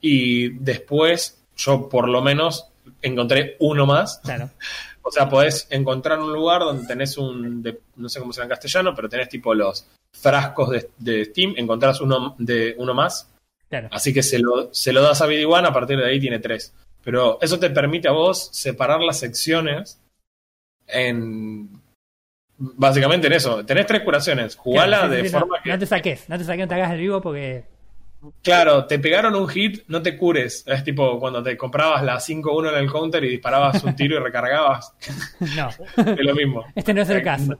[0.00, 2.66] y después yo por lo menos
[3.02, 4.18] encontré uno más.
[4.24, 4.50] Claro.
[5.00, 8.46] O sea, podés encontrar un lugar donde tenés un, de- no sé cómo se llama
[8.46, 13.26] en castellano, pero tenés tipo los frascos de, de Steam, encontrás uno, de, uno más,
[13.70, 13.88] Claro.
[13.90, 16.74] así que se lo, se lo das a BD1, a partir de ahí tiene tres.
[17.02, 19.98] Pero eso te permite a vos separar las secciones
[20.86, 21.80] en...
[22.58, 25.70] Básicamente en eso, tenés tres curaciones, jugala Claro, sí, sí, de sí, no, forma que...
[25.70, 27.64] no te saques, no te saques, no te hagas el vivo porque
[28.42, 30.64] Claro, te pegaron un hit, no te cures.
[30.66, 34.18] Es tipo cuando te comprabas la 5-1 en el counter y disparabas un tiro y
[34.18, 34.92] recargabas.
[35.56, 35.68] no.
[35.68, 36.64] Es lo mismo.
[36.74, 37.58] Este no es el caso.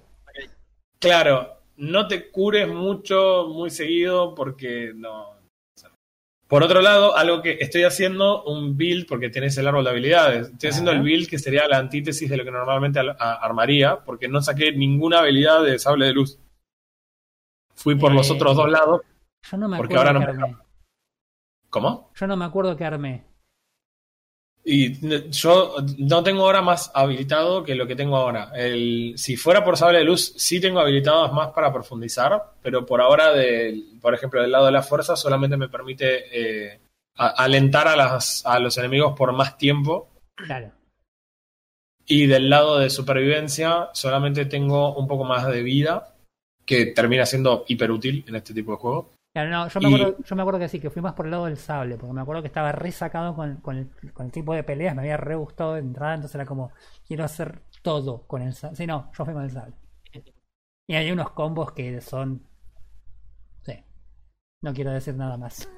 [0.99, 5.39] Claro, no te cures mucho, muy seguido, porque no.
[6.49, 10.49] Por otro lado, algo que estoy haciendo, un build, porque tenés el árbol de habilidades.
[10.49, 14.41] Estoy haciendo el build que sería la antítesis de lo que normalmente armaría, porque no
[14.41, 16.39] saqué ninguna habilidad de sable de luz.
[17.75, 19.03] Fui por los Eh, otros dos lados.
[19.51, 20.63] Yo no me Porque acuerdo ahora que no me armé.
[21.71, 22.11] ¿Cómo?
[22.15, 23.25] Yo no me acuerdo que armé.
[24.65, 28.51] Y n- yo no tengo ahora más habilitado que lo que tengo ahora.
[28.55, 33.01] El, si fuera por sable de luz, sí tengo habilitados más para profundizar, pero por
[33.01, 36.25] ahora, del, por ejemplo, del lado de la fuerza, solamente me permite
[36.73, 36.81] eh,
[37.17, 40.11] a- alentar a, las, a los enemigos por más tiempo.
[40.35, 40.73] Claro.
[42.07, 46.15] Y del lado de supervivencia, solamente tengo un poco más de vida,
[46.67, 49.13] que termina siendo hiperútil en este tipo de juego.
[49.35, 51.27] Claro, no, yo me, Y- acuerdo, yo me acuerdo que sí, que fui más por
[51.27, 54.27] el lado del sable, porque me acuerdo que estaba re sacado con, con el, con
[54.27, 56.73] el tipo de peleas, me había re gustado de entrada, entonces era como,
[57.07, 58.77] quiero hacer todo con el sable.
[58.77, 59.75] Sí, no, yo fui con el sable.
[60.89, 62.43] Y hay unos combos que son...
[63.63, 63.85] Sí.
[64.63, 65.69] No quiero decir nada más.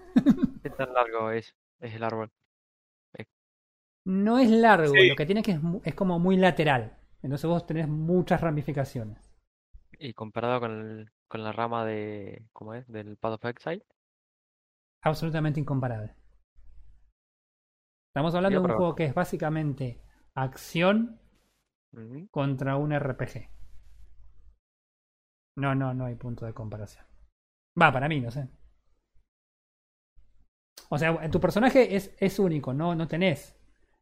[0.62, 2.30] ¿Qué tan largo es, es el árbol?
[4.04, 5.08] No es largo, Sí.
[5.08, 6.96] lo que tiene que es, es como muy lateral.
[7.22, 9.18] Entonces vos tenés muchas ramificaciones.
[9.98, 12.44] Y comparado con, el- con la rama de.
[12.52, 12.86] ¿Cómo es?
[12.88, 13.86] Del Path of Exile.
[15.02, 16.14] Absolutamente incomparable.
[18.08, 20.02] Estamos hablando de un juego que es básicamente
[20.34, 21.20] acción
[22.32, 23.48] contra un RPG.
[25.56, 27.06] No, no, no hay punto de comparación.
[27.80, 28.48] Va, para mí, no sé.
[30.88, 33.56] O sea, tu personaje es, es único, no, no tenés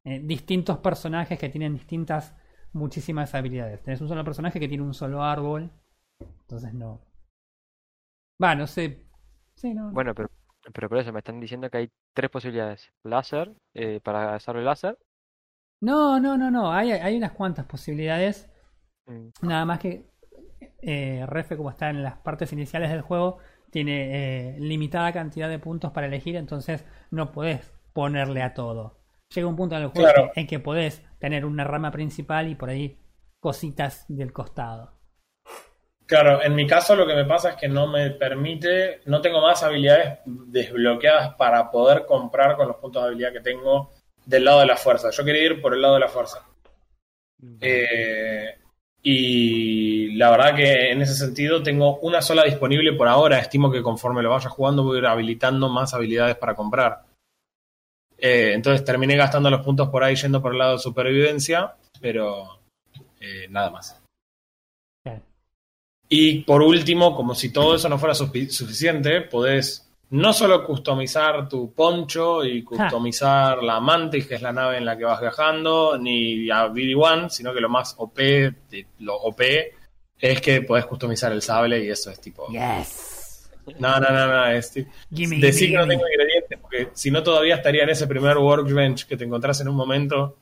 [0.04, 2.34] eh, distintos personajes que tienen distintas,
[2.72, 3.82] muchísimas habilidades.
[3.82, 5.70] Tenés un solo personaje que tiene un solo árbol.
[6.18, 7.07] Entonces no.
[8.42, 9.04] Va, no sé.
[9.54, 9.90] Sí, no.
[9.90, 10.30] Bueno, pero,
[10.72, 12.92] pero por eso me están diciendo que hay tres posibilidades.
[13.04, 14.96] Láser, eh, para hacerlo láser.
[15.80, 16.72] No, no, no, no.
[16.72, 18.50] Hay, hay unas cuantas posibilidades.
[19.06, 20.10] Mm, Nada más que
[20.82, 23.38] eh, Refe, como está en las partes iniciales del juego,
[23.70, 28.98] tiene eh, limitada cantidad de puntos para elegir, entonces no podés ponerle a todo.
[29.34, 30.32] Llega un punto en el juego Claro.
[30.34, 32.98] en que podés tener una rama principal y por ahí
[33.40, 34.97] cositas del costado.
[36.08, 39.42] Claro, en mi caso lo que me pasa es que no me permite, no tengo
[39.42, 43.90] más habilidades desbloqueadas para poder comprar con los puntos de habilidad que tengo
[44.24, 45.10] del lado de la fuerza.
[45.10, 46.46] Yo quería ir por el lado de la fuerza.
[47.60, 48.56] Eh,
[49.02, 53.38] y la verdad que en ese sentido tengo una sola disponible por ahora.
[53.38, 57.02] Estimo que conforme lo vaya jugando voy a ir habilitando más habilidades para comprar.
[58.16, 62.60] Eh, entonces terminé gastando los puntos por ahí yendo por el lado de supervivencia, pero
[63.20, 64.07] eh, nada más.
[66.08, 71.48] Y por último, como si todo eso no fuera sufi- suficiente, podés no solo customizar
[71.50, 75.98] tu poncho y customizar la Mantis, que es la nave en la que vas viajando,
[75.98, 79.42] ni a BD-1, sino que lo más OP, de- lo OP
[80.18, 82.46] es que podés customizar el sable y eso es tipo...
[82.48, 83.50] Yes.
[83.78, 84.90] No, no, no, no, es tipo...
[85.14, 89.06] Gimme, Decir que no tengo ingredientes, porque si no todavía estaría en ese primer workbench
[89.06, 90.38] que te encontrás en un momento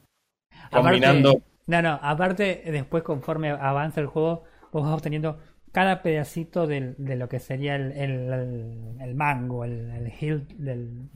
[0.71, 1.31] combinando...
[1.31, 5.37] Aparte- no, no, aparte, después conforme avanza el juego, vos vas obteniendo
[5.77, 11.09] cada pedacito del- de lo que sería el, mango, el, el hilt del,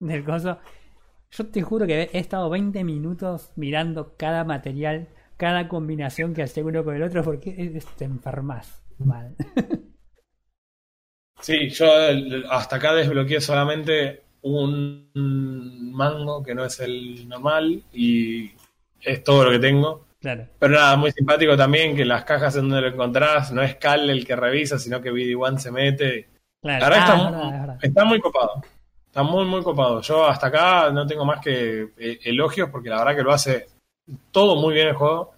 [0.00, 0.58] del coso.
[1.32, 6.62] Yo te juro que he estado 20 minutos mirando cada material, cada combinación que hace
[6.64, 9.36] uno con el otro, porque te enfermas mal.
[11.40, 11.86] Sí, yo
[12.50, 15.10] hasta acá desbloqueé solamente un
[15.92, 18.50] mango que no es el normal y
[19.00, 20.06] es todo lo que tengo.
[20.20, 20.46] Claro.
[20.58, 24.08] Pero nada, muy simpático también que las cajas en donde lo encontrás no es Cal
[24.10, 26.28] el que revisa, sino que BD-1 se mete.
[26.62, 26.80] claro.
[26.80, 27.78] La verdad Ah, está, verdad, verdad.
[27.82, 28.62] está muy copado.
[29.06, 30.00] Está muy, muy copado.
[30.02, 33.66] Yo hasta acá no tengo más que eh, elogios porque la verdad que lo hace
[34.30, 35.34] todo muy bien el juego.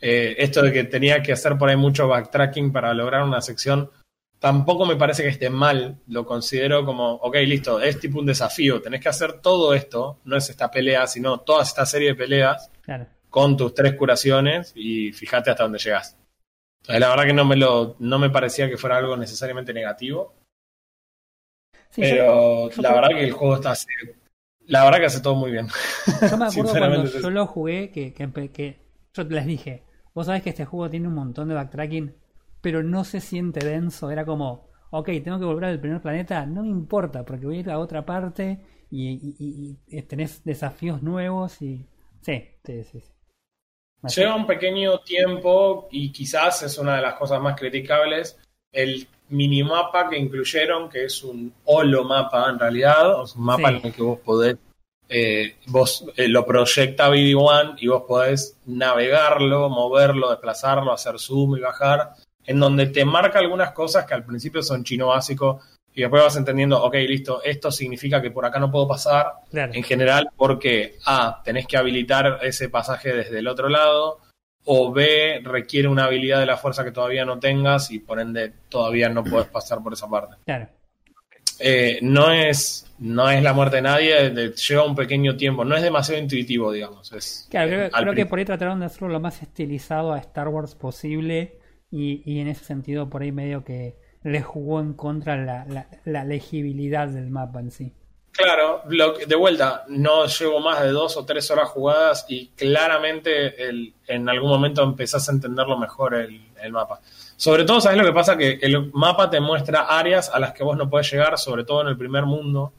[0.00, 3.90] Eh, esto de que tenía que hacer por ahí mucho backtracking para lograr una sección,
[4.38, 5.96] tampoco me parece que esté mal.
[6.06, 8.80] Lo considero como, ok, listo, es tipo un desafío.
[8.80, 12.70] Tenés que hacer todo esto, no es esta pelea, sino toda esta serie de peleas
[12.82, 13.06] Claro.
[13.30, 16.16] Con tus tres curaciones y fíjate hasta dónde llegas.
[16.82, 20.34] Entonces, la verdad que no me lo, no me parecía que fuera algo necesariamente negativo,
[21.90, 23.86] Sí, pero yo la creo- verdad que el juego está hace,
[24.66, 25.68] la verdad que hace todo muy bien.
[26.24, 28.80] Yo me acuerdo cuando yo lo jugué que, que, que
[29.14, 32.14] yo les dije, vos sabés que este juego tiene un montón de backtracking,
[32.60, 36.62] pero no se siente denso, era como, ok, tengo que volver al primer planeta, no
[36.62, 38.60] me importa, porque voy a ir a otra parte
[38.90, 41.86] y, y- y- y tenés desafíos nuevos y...
[42.20, 43.00] Sí, sí, sí.
[43.00, 43.12] sí.
[44.02, 48.38] Lleva un pequeño tiempo y quizás es una de las cosas más criticables.
[48.70, 53.68] El minimapa que incluyeron, que es un holo mapa en realidad, o es un mapa
[53.70, 53.76] Sí.
[53.76, 54.56] en el que vos podés,
[55.08, 61.60] eh, vos eh, lo proyecta BD1 y vos podés navegarlo, moverlo, desplazarlo, hacer zoom y
[61.60, 62.12] bajar,
[62.46, 65.60] en donde te marca algunas cosas que al principio son chino básico
[65.94, 69.72] y después vas entendiendo, ok, listo, esto significa que por acá no puedo pasar, Claro,
[69.74, 74.18] en general porque A, tenés que habilitar ese pasaje desde el otro lado,
[74.70, 78.52] o B, requiere una habilidad de la fuerza que todavía no tengas y por ende
[78.68, 80.36] todavía no puedes pasar por esa parte.
[80.44, 80.68] claro.
[81.60, 85.74] Eh, no, es, no es la muerte de nadie, de- lleva un pequeño tiempo, no
[85.74, 87.12] es demasiado intuitivo, digamos.
[87.12, 90.12] Es, Claro, creo, eh, al creo que por ahí trataron de hacerlo lo más estilizado
[90.12, 91.58] a Star Wars posible
[91.90, 95.86] y, y en ese sentido por ahí medio que le jugó en contra la, la,
[96.04, 97.92] la legibilidad del mapa en sí.
[98.32, 103.94] Claro, de vuelta, no llevo más de dos o tres horas jugadas y claramente el-
[104.06, 107.00] en algún momento empezás a entenderlo mejor el, el mapa.
[107.36, 108.36] Sobre todo, ¿sabes lo que pasa?
[108.36, 111.82] Que el mapa te muestra áreas a las que vos no podés llegar, sobre todo
[111.82, 112.72] en el primer mundo,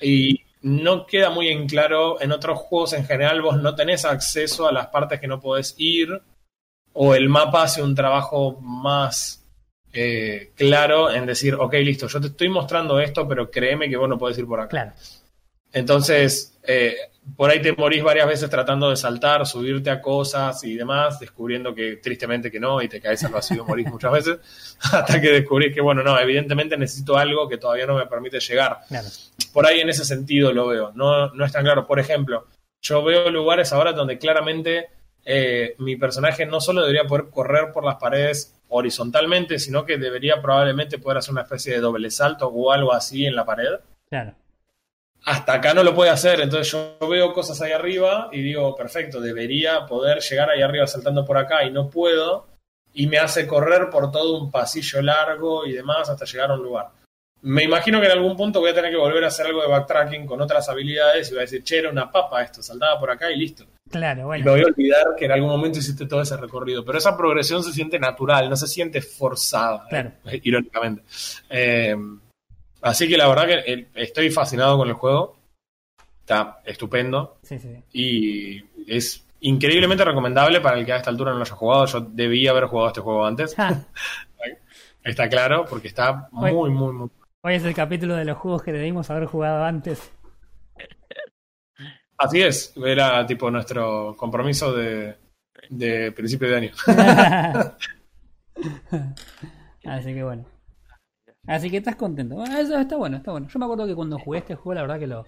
[0.00, 4.68] y no queda muy en claro en otros juegos en general, vos no tenés acceso
[4.68, 6.20] a las partes que no podés ir,
[6.92, 9.41] o el mapa hace un trabajo más
[9.92, 14.08] eh, claro en decir, ok, listo, yo te estoy mostrando esto, pero créeme que vos
[14.08, 14.68] no podés ir por acá.
[14.68, 14.92] Claro,
[15.72, 16.96] Entonces, eh,
[17.36, 21.74] por ahí te morís varias veces tratando de saltar, subirte a cosas y demás, descubriendo
[21.74, 24.38] que tristemente que no, y te caes al vacío, morís muchas veces,
[24.92, 28.78] hasta que descubrís que, bueno, no, evidentemente necesito algo que todavía no me permite llegar.
[28.88, 29.08] claro.
[29.52, 31.86] Por ahí en ese sentido lo veo, no, no es tan claro.
[31.86, 32.46] Por ejemplo,
[32.80, 34.88] yo veo lugares ahora donde claramente
[35.24, 40.42] eh, mi personaje no solo debería poder correr por las paredes horizontalmente, sino que debería
[40.42, 44.34] probablemente poder hacer una especie de doble salto o algo así en la pared Claro,
[45.24, 49.20] hasta acá no lo puede hacer, entonces yo veo cosas ahí arriba y digo, perfecto,
[49.20, 52.48] debería poder llegar ahí arriba saltando por acá y no puedo,
[52.92, 56.62] y me hace correr por todo un pasillo largo y demás hasta llegar a un
[56.62, 56.88] lugar.
[57.44, 59.68] Me imagino que en algún punto voy a tener que volver a hacer algo de
[59.68, 63.10] backtracking con otras habilidades y voy a decir, che, era una papa esto, saltaba por
[63.10, 63.66] acá y listo.
[63.90, 64.44] claro, Y bueno.
[64.44, 66.84] me voy a olvidar que en algún momento hiciste todo ese recorrido.
[66.84, 70.12] Pero esa progresión se siente natural, no se siente forzada, Claro.
[70.26, 71.02] eh, irónicamente.
[71.50, 71.96] Eh,
[72.80, 75.36] así que la verdad que eh, estoy fascinado con el juego.
[76.20, 77.38] Está estupendo.
[77.42, 77.76] Sí, sí.
[77.92, 81.86] Y es increíblemente recomendable para el que a esta altura no lo haya jugado.
[81.86, 83.56] Yo debía haber jugado este juego antes.
[85.04, 87.10] Está claro, porque está muy, muy, muy.
[87.44, 90.12] Hoy es el capítulo de los juegos que debimos haber jugado antes.
[92.18, 92.72] Así es.
[92.76, 95.16] Era tipo nuestro compromiso de,
[95.70, 96.70] de principio de año.
[99.84, 100.44] Así que bueno.
[101.46, 102.36] Así que estás contento.
[102.36, 103.48] Bueno, eso está bueno, está bueno.
[103.48, 105.24] Yo me acuerdo que cuando jugué este juego, la verdad que lo,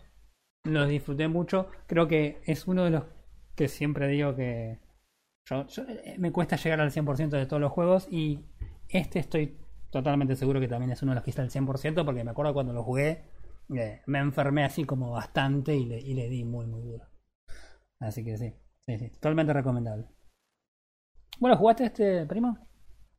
[0.64, 1.68] lo disfruté mucho.
[1.86, 3.04] Creo que es uno de los
[3.56, 4.80] que siempre digo que
[5.48, 8.40] yo, yo- eh, me cuesta llegar al 100% de todos los juegos y
[8.88, 9.56] este estoy
[9.94, 12.52] totalmente seguro que también es uno de los que está al 100% porque me acuerdo
[12.52, 13.24] cuando lo jugué
[13.74, 17.06] eh, me enfermé así como bastante y le, y le di muy muy duro.
[18.00, 18.52] Así que sí,
[18.86, 20.06] sí, sí, totalmente recomendable.
[21.38, 22.58] Bueno, ¿jugaste este primo?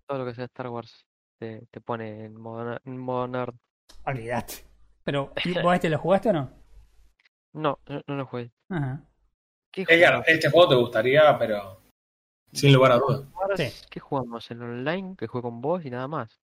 [0.08, 1.06] Todo lo que sea Star Wars
[1.40, 3.56] te, te pone en modo, en modo nerd.
[4.06, 4.68] Olvídate.
[5.04, 6.52] Pero, ¿y ¿vos este lo jugaste o no?
[7.54, 8.52] No, no, no lo jugué.
[8.70, 9.04] Ajá.
[9.72, 10.28] ¿Qué Edgar, jugamos?
[10.28, 11.82] este juego te gustaría, pero
[12.54, 13.24] sin lugar a dudas.
[13.56, 13.88] Sí.
[13.90, 14.50] ¿Qué jugamos?
[14.52, 15.16] ¿En online?
[15.18, 16.40] Que juego con vos y nada más.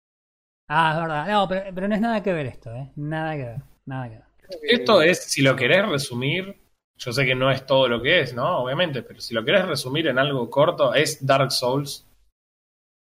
[0.73, 1.27] Ah, es verdad.
[1.27, 2.91] No, pero, pero no es nada que ver esto, ¿eh?
[2.95, 3.61] Nada que ver.
[3.85, 4.25] Nada que ver.
[4.63, 6.61] Esto es, si lo querés resumir,
[6.95, 8.59] yo sé que no es todo lo que es, ¿no?
[8.59, 12.07] Obviamente, pero si lo querés resumir en algo corto, es Dark Souls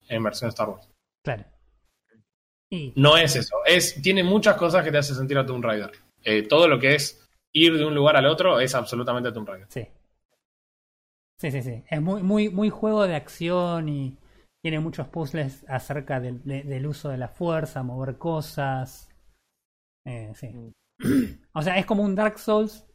[0.07, 0.89] en versión Star Wars.
[1.23, 1.45] Claro.
[2.71, 3.57] Y, No es eso.
[3.65, 5.91] Es, tiene muchas cosas que te hace sentir a Tomb Raider.
[6.23, 9.67] Eh, todo lo que es ir de un lugar al otro es absolutamente Tomb Raider.
[9.69, 9.87] sí.
[11.37, 11.83] Sí, sí, sí.
[11.89, 14.17] Es muy, muy, muy juego de acción y
[14.63, 19.09] tiene muchos puzzles acerca del, de- del uso de la fuerza, mover cosas.
[20.05, 20.49] Eh, sí.
[20.49, 20.71] Mm.
[21.53, 22.85] O sea, es como un Dark Souls.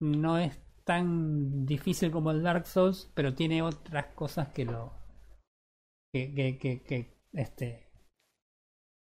[0.00, 4.92] No es tan difícil como el Dark Souls, pero tiene otras cosas que lo.
[6.12, 6.98] que, que, que, que,
[7.32, 7.68] este.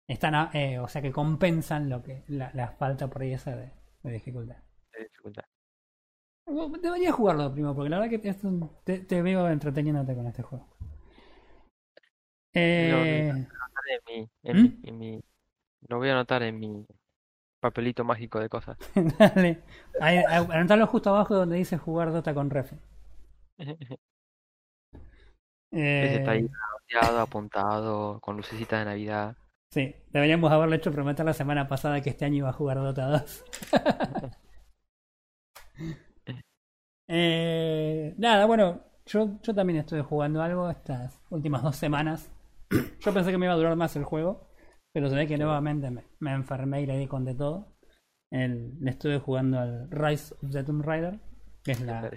[0.09, 3.55] Están, a- eh, o sea, que compensan lo que la, la falta por ahí esa
[3.55, 3.71] de,
[4.03, 4.57] de dificultad.
[4.93, 5.43] de dificultad.
[6.81, 10.41] Deberías jugarlo, primo, porque la verdad que es un- te, te veo entreteniéndote con este
[10.41, 10.65] juego.
[12.57, 14.61] Eh, Anotaré En mi, en ¿Mm?
[14.61, 15.21] mi, en mi-
[15.89, 16.85] lo voy a anotar en mi
[17.59, 18.77] papelito mágico de cosas.
[19.19, 19.61] dale.
[19.99, 22.77] Ahí, a- anotalo justo abajo donde dice jugar Dota con Refe.
[25.99, 26.49] Ese está ahí Eh,
[27.19, 29.35] apuntado, con lucecitas de Navidad.
[29.71, 33.07] sí, deberíamos haberle hecho prometer la semana pasada que este año iba a jugar Dota
[33.07, 33.43] 2.
[37.07, 42.29] Eh, nada, bueno, yo, yo también estuve jugando algo estas últimas dos semanas.
[42.99, 44.49] Yo pensé que me iba a durar más el juego,
[44.93, 47.77] pero se ve que nuevamente me, me enfermé y le di con de todo.
[48.31, 51.19] El- le estuve jugando al Rise of the Tomb Raider,
[51.63, 52.09] que es la,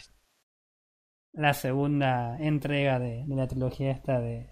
[1.34, 4.48] la segunda entrega de, de la trilogía esta de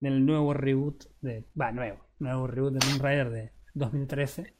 [0.00, 4.54] del nuevo reboot de va nuevo nuevo reboot de Tomb Raider de 2013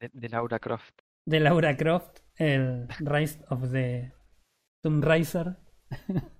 [0.00, 0.98] De, de Laura Croft.
[1.26, 4.12] de Laura Croft el Rise of the
[4.82, 5.56] Tomb Raider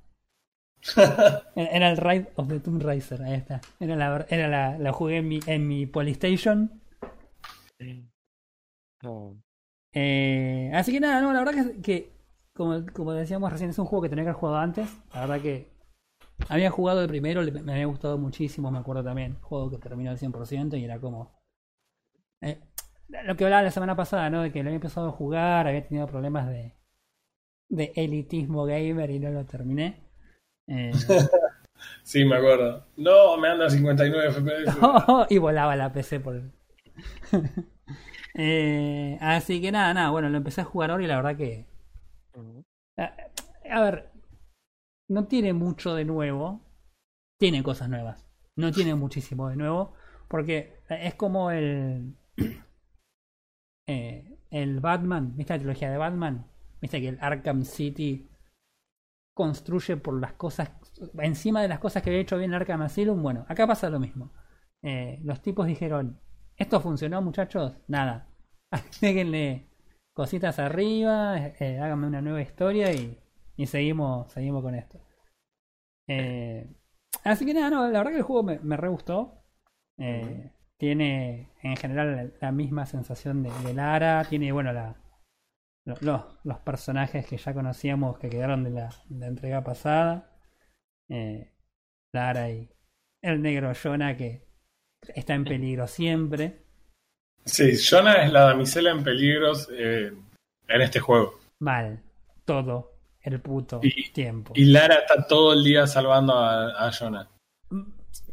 [1.57, 5.19] era el Rise of the Tomb Raider ahí está era la era la, la jugué
[5.19, 6.81] en mi en mi Polystation
[9.03, 9.37] No,
[9.93, 12.13] Eh, así que nada, no, la verdad que, que
[12.55, 14.89] como, como decíamos recién, es un juego que tenía que haber jugado antes.
[15.15, 15.69] La verdad que
[16.49, 19.39] había jugado el primero, le- me había gustado muchísimo, me acuerdo también.
[19.43, 21.33] Juego que terminó al 100% y era como...
[22.41, 22.59] eh,
[23.25, 24.43] lo que hablaba la semana pasada, ¿no?
[24.43, 26.75] De que lo había empezado a jugar, había tenido problemas de,
[27.69, 30.06] de elitismo gamer y no lo terminé.
[30.69, 30.93] Eh,
[32.03, 32.87] Sí, me acuerdo.
[32.97, 34.79] No, me anda a 59 FPS.
[35.29, 36.53] y volaba la PC por el...
[38.39, 41.65] Eh, así que nada, nada, bueno, lo empecé a jugar ahora y la verdad que...
[42.99, 43.17] A,
[43.71, 44.11] a ver,
[45.09, 46.61] no tiene mucho de nuevo.
[47.41, 48.29] Tiene cosas nuevas.
[48.57, 49.95] No tiene muchísimo de nuevo.
[50.29, 52.15] Porque es como el.
[53.89, 55.37] eh, el Batman.
[55.37, 56.47] ¿Viste la trilogía de Batman?
[56.81, 58.29] ¿Viste que el Arkham City
[59.37, 60.73] construye por las cosas.
[61.21, 63.23] Encima de las cosas que había hecho bien Arkham Asylum?
[63.23, 64.33] Bueno, acá pasa lo mismo.
[64.83, 66.21] Eh, los tipos dijeron:
[66.57, 67.79] ¿Esto funcionó, muchachos?
[67.89, 68.29] Nada.
[69.03, 69.69] Déjenle
[70.15, 73.19] cositas arriba, eh, háganme una nueva historia y,
[73.57, 75.01] y seguimos, seguimos con esto.
[76.09, 76.67] Eh,
[77.25, 79.43] así que nada, no, la verdad que el juego me, me re gustó.
[79.99, 84.97] Eh, Tiene en general la, la misma sensación de, de Lara, tiene bueno la,
[85.87, 90.31] lo- los, los personajes que ya conocíamos que quedaron de la, de la entrega pasada.
[91.09, 91.51] Eh,
[92.13, 92.69] Lara y
[93.23, 94.47] el negro Jonah que
[95.15, 96.63] está en peligro siempre.
[97.45, 100.13] Sí, Jonah es la damisela en peligros eh,
[100.69, 101.39] en este juego.
[101.61, 102.03] Mal,
[102.45, 104.53] todo el puto Y- tiempo.
[104.57, 107.29] Y Lara está todo el día salvando a, a Jonah.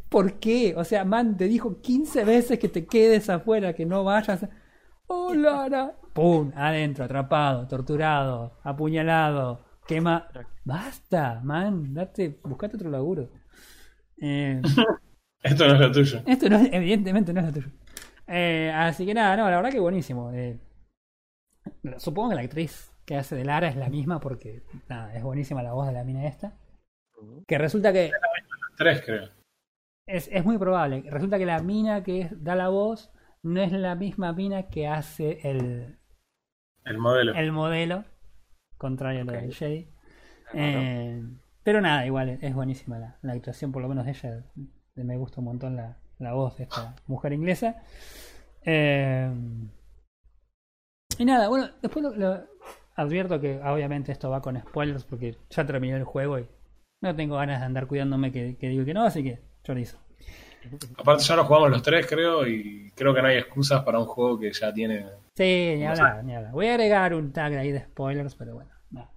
[0.08, 0.74] ¿Por qué?
[0.76, 4.46] O sea, man, te dijo 15 veces que te quedes afuera, que no vayas.
[5.06, 5.96] ¡Oh, Lara!
[6.14, 6.52] ¡Pum!
[6.54, 10.28] Adentro, atrapado, torturado, apuñalado, quema.
[10.64, 11.92] ¡Basta, man!
[11.92, 13.28] Date, buscate otro laburo.
[14.20, 14.62] Eh,
[15.42, 16.22] Esto no es lo tuyo.
[16.26, 17.68] esto no, evidentemente no es lo tuyo.
[18.26, 20.30] Eh, así que nada, no, la verdad que buenísimo.
[20.32, 20.58] Eh,
[21.98, 25.62] supongo que la actriz que hace de Lara es la misma porque nada, es buenísima
[25.62, 26.56] la voz de la mina esta.
[27.46, 28.10] Que resulta que
[28.78, 29.28] Tres, creo.
[30.06, 31.02] es, es muy probable.
[31.10, 33.12] Resulta que la mina que da la voz
[33.42, 35.98] no es la misma mina que hace el,
[36.84, 37.34] El modelo.
[37.34, 38.04] el modelo,
[38.78, 39.88] contrario a lo del Jedi.
[40.52, 41.22] Eh,
[41.62, 44.44] pero nada, igual es, buenísima la, la actuación, por lo menos de ella.
[44.96, 47.82] Me gusta un montón la, la voz de esta mujer inglesa.
[48.62, 49.32] Eh,
[51.18, 52.46] y nada, bueno, después lo, lo-
[52.96, 56.48] advierto que obviamente esto va con spoilers porque ya terminé el juego y
[57.02, 59.98] no tengo ganas de andar cuidándome que, que digo que no, así que chorizo.
[60.98, 64.06] Aparte ya lo jugamos los tres, creo, y creo que no hay excusas para un
[64.06, 65.06] juego que ya tiene...
[65.34, 66.52] Sí, ni No hablar, ni hablar.
[66.52, 68.70] Voy a agregar un tag ahí de spoilers, pero bueno.
[68.90, 69.10] nada.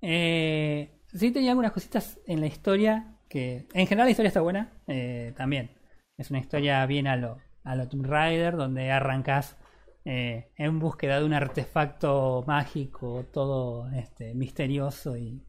[0.00, 3.66] Eh, sí tenía algunas cositas en la historia que...
[3.74, 5.70] En general la historia está buena, eh, también.
[6.16, 9.56] Es una historia bien a lo, a lo Tomb Raider, donde arrancas
[10.04, 15.44] eh, en búsqueda de un artefacto mágico, todo este, misterioso y...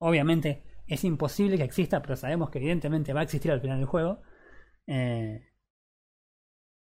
[0.00, 3.86] Obviamente es imposible que exista, pero sabemos que evidentemente va a existir al final del
[3.86, 4.22] juego.
[4.86, 5.48] Eh,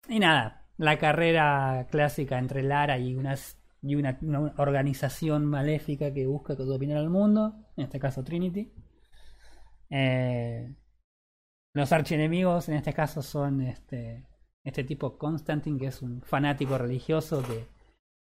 [0.08, 4.18] y nada, la carrera clásica entre Lara y, unas, y una,
[4.58, 8.72] organización maléfica que busca que dominar al mundo, en este caso Trinity.
[9.90, 10.74] Eh,
[11.72, 14.26] los archienemigos en este caso son este,
[14.64, 17.66] este tipo Constantine, que es un fanático religioso que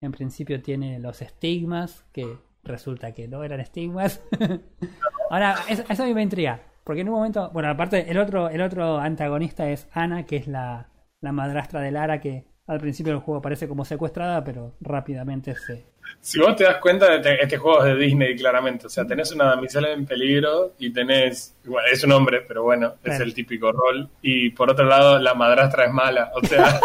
[0.02, 4.22] en principio tiene los estigmas, que resulta que no eran estigmas.
[5.32, 8.50] Ahora, eso, eso a mí me intriga, porque en un momento, bueno, aparte el otro,
[8.50, 10.90] el otro antagonista es Ana, que es la,
[11.22, 15.86] la madrastra de Lara que al principio del juego parece como secuestrada, pero rápidamente se...
[16.20, 18.86] Si vos te das cuenta, este, este juego es de Disney, claramente.
[18.86, 21.56] O sea, tenés una damisela en peligro y tenés...
[21.64, 23.24] Bueno, es un hombre, pero bueno, es Claro.
[23.24, 24.10] el típico rol.
[24.20, 26.30] Y por otro lado, la madrastra es mala.
[26.34, 26.78] O sea,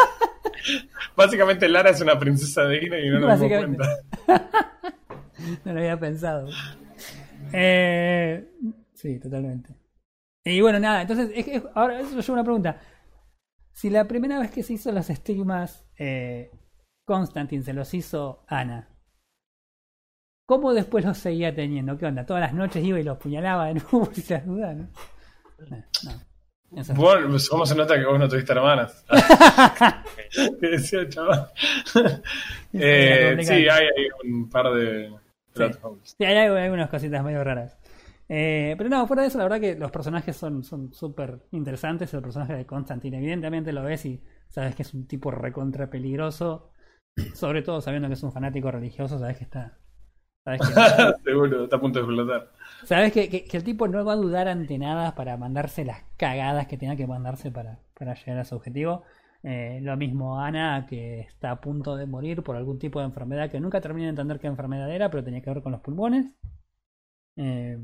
[1.18, 4.00] básicamente Lara es una princesa de Disney y no nos dimos cuenta.
[5.64, 6.50] No lo había pensado.
[7.54, 8.50] Eh,
[8.94, 9.74] sí, totalmente.
[10.44, 12.80] Y bueno, nada, entonces, es que- ahora eso yo una pregunta.
[13.74, 16.52] Si la primera vez que se hizo los estigmas, eh,
[17.06, 18.90] Constantine se los hizo Ana,
[20.48, 21.98] ¿cómo después los seguía teniendo?
[21.98, 22.26] ¿Qué onda?
[22.26, 24.88] Todas las noches iba y los puñalaba de nuevo por si las dudas, ¿no?
[25.70, 26.28] No, no.
[26.82, 29.06] Eso es- ¿cómo se nota que vos no tuviste hermanas?
[30.60, 31.52] ¿Qué decía el chaval?
[32.74, 35.10] Eh, sí, hay, hay un par de
[35.58, 36.18] plot holes.
[36.18, 37.78] Sí, hay, hay algunas cositas medio raras.
[38.30, 42.14] Eh, pero no, fuera de eso, la verdad que los personajes son son súper interesantes.
[42.14, 46.72] El personaje de Constantine, evidentemente lo ves y sabes que es un tipo recontra peligroso.
[47.34, 49.80] Sobre todo sabiendo que es un fanático religioso, sabes que está.
[50.46, 50.76] Sabes que,
[51.24, 52.52] Seguro, está a punto de explotar.
[52.82, 56.04] sabes que, que- que el tipo no va a dudar ante nada para mandarse las
[56.18, 59.04] cagadas que tenga que mandarse para, para llegar a su objetivo.
[59.50, 63.50] Eh, lo mismo Ana, que está a punto de morir por algún tipo de enfermedad
[63.50, 66.36] que nunca terminé de entender qué enfermedad era, pero tenía que ver con los pulmones.
[67.38, 67.80] Eh,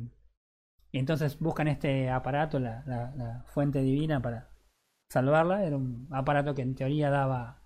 [0.91, 4.49] y entonces buscan este aparato, la, fuente divina, para
[5.09, 5.63] salvarla.
[5.63, 7.61] Era un aparato que en teoría daba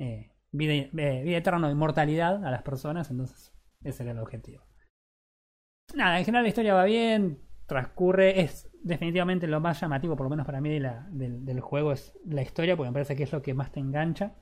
[0.00, 3.52] eh, vida, vida eterna o inmortalidad a las personas, entonces
[3.84, 4.64] ese era el objetivo.
[5.94, 10.30] Nada, en general la historia va bien, transcurre, es definitivamente lo más llamativo, por lo
[10.30, 13.42] menos para mí, de del juego, es la historia, porque me parece que es lo
[13.42, 14.34] que más te engancha.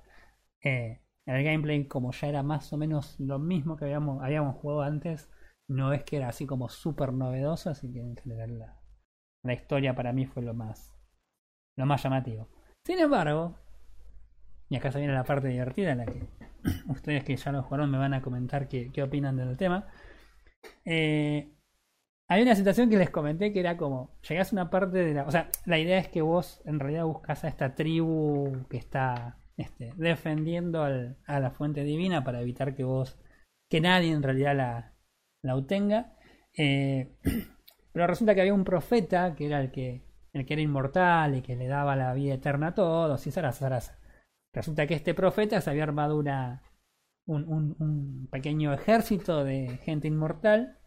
[0.63, 4.83] Eh, el gameplay, como ya era más o menos lo mismo que habíamos, habíamos jugado
[4.83, 5.29] antes,
[5.69, 8.81] no es que era así como súper novedoso, así que en general la,
[9.45, 10.97] la historia para mí fue lo más,
[11.77, 12.49] lo más llamativo.
[12.87, 13.57] Sin embargo,
[14.69, 16.23] y acá se viene la parte divertida en la que
[16.89, 19.89] ustedes que ya lo jugaron me van a comentar qué, qué opinan del tema.
[20.85, 21.56] Eh,
[22.29, 25.25] hay una situación que les comenté que era como, llegás a una parte de la...
[25.25, 29.39] O sea, la idea es que vos en realidad buscas a esta tribu que está
[29.57, 33.17] este, defendiendo al- a la fuente divina para evitar que vos,
[33.71, 34.95] que nadie en realidad la,
[35.43, 36.15] la obtenga.
[36.57, 37.17] Eh,
[37.93, 40.03] pero resulta que había un profeta que era el que,
[40.33, 43.61] el que era inmortal y que le daba la vida eterna a todos y zaraza,
[43.61, 43.99] zaraza.
[44.53, 46.63] Resulta que este profeta se había armado una,
[47.27, 50.79] un, un- un pequeño ejército de gente inmortal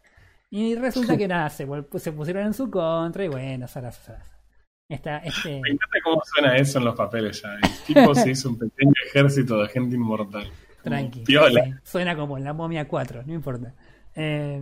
[0.50, 1.66] y resulta que nada, se,
[1.98, 4.40] se pusieron en su contra y bueno, zaraza, zaraza.
[4.88, 7.54] Esta, este, Me encanta cómo suena eso en los papeles ya.
[7.54, 10.50] El tipo se hizo un pequeño ejército de gente inmortal.
[10.82, 11.20] Como Tranqui.
[11.20, 11.64] Piola.
[11.64, 13.72] Sí, suena como la momia 4, no importa.
[14.16, 14.60] Eh,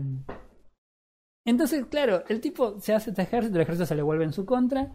[1.46, 4.44] entonces, claro, el tipo se hace este ejército, el ejército se le vuelve en su
[4.44, 4.92] contra.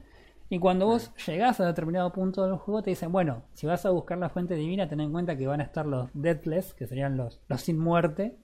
[0.49, 3.89] Y cuando vos llegás a determinado punto del juego, te dicen: Bueno, si vas a
[3.89, 7.17] buscar la fuente divina, ten en cuenta que van a estar los Deathless, que serían
[7.17, 8.37] los, los sin muerte,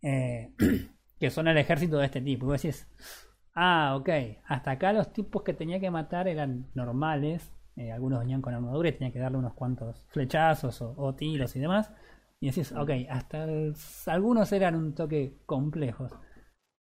[0.00, 0.54] eh,
[1.18, 2.46] que son el ejército de este tipo.
[2.46, 2.86] Y vos decís:
[3.54, 4.08] Ah, ok,
[4.46, 7.52] hasta acá los tipos que tenía que matar eran normales.
[7.76, 11.54] eh, algunos venían con armadura y tenía que darle unos cuantos flechazos o, o tiros
[11.56, 11.90] y demás.
[12.40, 13.74] Y decís, ok, hasta el-
[14.06, 16.12] algunos eran un toque complejos.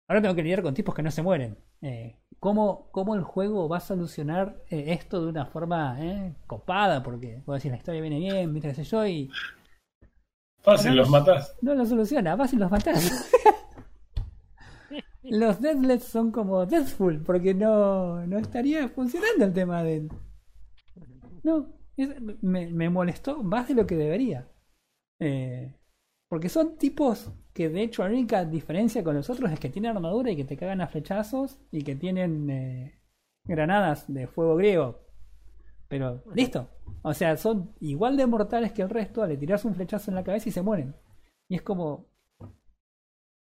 [0.09, 1.57] Ahora tengo que lidiar con tipos que no se mueren.
[1.83, 7.03] eh, cómo, cómo el juego va a solucionar eh, esto de una forma eh, copada,
[7.03, 9.31] porque vos decís la historia viene bien, viste qué sé yo, y
[10.63, 11.57] Fácil, No, los matás.
[11.63, 13.31] no lo soluciona, y los matás.
[15.25, 20.09] los Deathless son como Deathful, porque no, no estaría funcionando el tema del...
[21.43, 21.69] No,
[22.43, 24.49] me, me molestó más de lo que debería.
[25.21, 25.75] Eh,
[26.29, 29.97] porque son tipos que de hecho la única diferencia con los otros es que tienen
[29.97, 33.01] armadura y que te cagan a flechazos y que tienen eh,
[33.45, 35.01] granadas de fuego griego.
[35.89, 36.69] Pero listo.
[37.03, 40.25] O sea, son igual de mortales que el resto, le tiras un flechazo en la
[40.25, 40.97] cabeza y se mueren.
[41.49, 42.07] Y es como,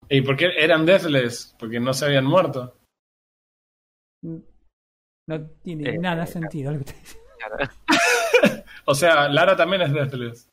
[0.08, 1.54] ¿Y por qué eran Deathless?
[1.58, 2.74] Porque no se habían muerto.
[4.22, 7.18] no tiene Eh, nada eh, sentido lo que te dice.
[8.86, 10.48] O sea, Lara también es Deathless.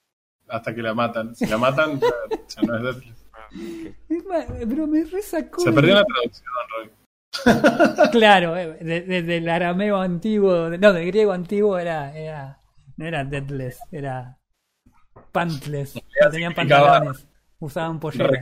[0.49, 1.33] Hasta que la matan.
[1.35, 2.07] Si la matan, ya,
[2.47, 3.25] ya no es Deathless.
[4.09, 5.61] Es más, Pero me resacó.
[5.61, 8.09] Se perdió la traducción, Roy.
[8.11, 12.59] Claro, eh, de- de- del arameo antiguo, no, del griego antiguo era, era
[12.97, 14.37] no era deadless, era
[15.31, 17.27] pantless, no tenían pantalones,
[17.59, 18.41] usaban pollera.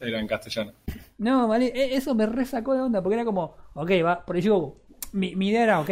[0.00, 0.72] Era en castellano.
[1.18, 4.76] No, vale, e- eso me resacó de onda, porque era como, ok, va, por eso
[5.12, 5.90] mi, mi idea era, ok,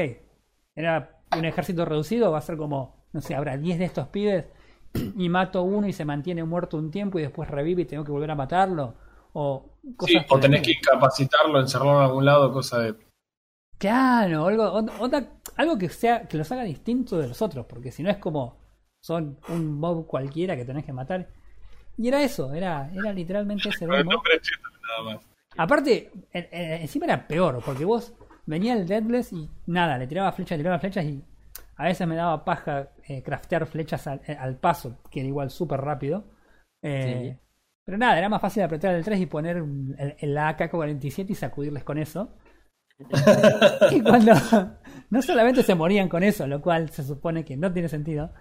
[0.75, 4.47] era un ejército reducido, va a ser como, no sé, habrá 10 de estos pibes
[5.17, 8.13] y mato uno y se mantiene muerto un tiempo y después revive y tengo que
[8.13, 8.95] volver a matarlo,
[9.33, 12.95] o Sí, cosas o por el tenés que incapacitarlo, encerrarlo en algún lado, cosa de.
[13.79, 18.03] Claro, algo, onda- algo que sea que los haga distinto de los otros, porque si
[18.03, 18.57] no es como
[19.01, 21.29] son un mob cualquiera que tenés que matar.
[21.97, 24.15] Y era eso, era, era literalmente ese Con el mob.
[24.15, 24.69] nombre cheto,
[24.99, 25.25] nada más.
[25.57, 28.15] Aparte, en- en- encima era peor, porque vos
[28.47, 31.23] venía el Deadless y nada, le tiraba flechas, le tiraba flechas y
[31.77, 35.51] a veces me daba paja eh, craftear flechas al, eh, al paso, que era igual
[35.51, 36.25] súper rápido.
[36.83, 37.39] Eh,
[37.85, 41.85] Pero nada, era más fácil apretar el 3 y poner el, el AK-47 y sacudirles
[41.85, 42.35] con eso.
[43.91, 44.33] y cuando
[45.11, 48.33] no solamente se morían con eso, lo cual se supone que no tiene sentido,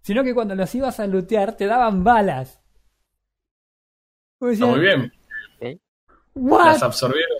[0.00, 2.57] sino que cuando los ibas a lootear te daban balas.
[4.40, 5.12] Vos Está muy bien.
[6.34, 6.66] ¿What?
[6.66, 7.38] Las absorbieron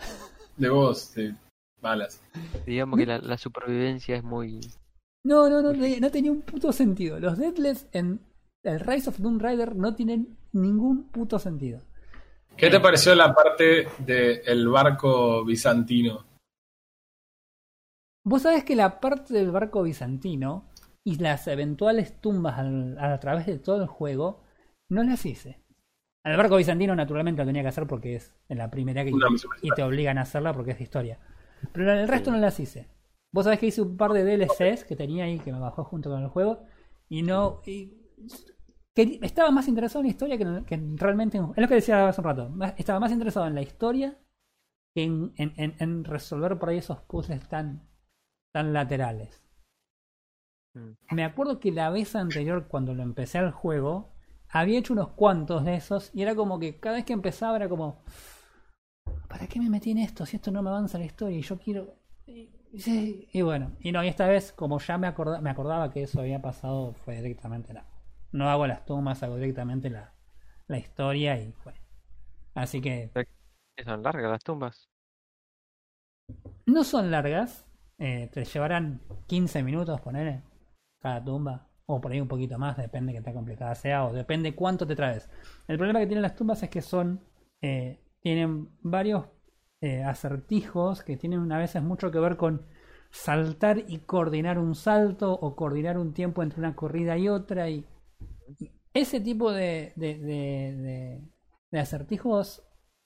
[0.56, 1.34] de vos, de
[1.80, 2.20] balas.
[2.66, 4.60] Digamos que la, la supervivencia es muy.
[5.24, 7.20] No, no, no, no tenía un puto sentido.
[7.20, 8.20] Los Deathless en
[8.64, 11.80] el Rise of Doom Rider no tienen ningún puto sentido.
[12.56, 16.24] ¿Qué te pareció la parte del barco bizantino?
[18.24, 20.68] Vos sabés que la parte del barco bizantino
[21.04, 24.42] y las eventuales tumbas al- a, través de todo el juego
[24.90, 25.62] no las hice.
[26.30, 29.28] Al barco bizantino naturalmente lo tenía que hacer porque es en la primera que Una
[29.62, 31.18] y te obligan a hacerla porque es de historia.
[31.72, 32.88] Pero el resto no las hice.
[33.32, 36.10] Vos sabés que hice un par de DLCs que tenía ahí que me bajó junto
[36.10, 36.64] con el juego
[37.08, 37.92] y no y-
[38.94, 41.68] que estaba más interesado en la historia que, en- que en realmente en- es lo
[41.68, 42.52] que decía hace un rato.
[42.76, 44.18] Estaba más interesado en la historia
[44.94, 47.88] que en, en- en- en resolver por ahí esos puzzles tan
[48.52, 49.42] tan laterales.
[50.74, 50.92] Mm.
[51.14, 54.14] Me acuerdo que la vez anterior, cuando lo empecé al juego,
[54.50, 57.68] había hecho unos cuantos de esos y era como que cada vez que empezaba era
[57.68, 58.02] como,
[59.28, 61.58] ¿para qué me metí en esto si esto no me avanza la historia y yo
[61.58, 61.94] quiero...
[62.72, 66.20] Y, bueno, y no, y esta vez como ya me, acorda- me acordaba que eso
[66.20, 67.86] había pasado, fue directamente la...
[68.32, 70.12] No hago las tomas, hago directamente la,
[70.66, 71.74] la historia y fue.
[72.54, 73.12] Así que
[73.76, 74.88] que Son largas las tumbas.
[76.66, 77.66] no son largas,
[77.98, 80.42] eh, te llevarán 15 minutos poner
[81.00, 84.54] cada tumba, o por ahí un poquito más, depende que tan complicada sea, o depende
[84.54, 85.28] cuánto te traes.
[85.68, 87.20] El problema que tienen las tumbas es que son,
[87.62, 89.26] eh, tienen varios
[89.80, 92.66] eh, acertijos que tienen a veces mucho que ver con
[93.10, 97.86] saltar y coordinar un salto, o coordinar un tiempo entre una corrida y otra, y
[98.94, 101.20] ese tipo de, de,
[101.70, 102.62] de, acertijos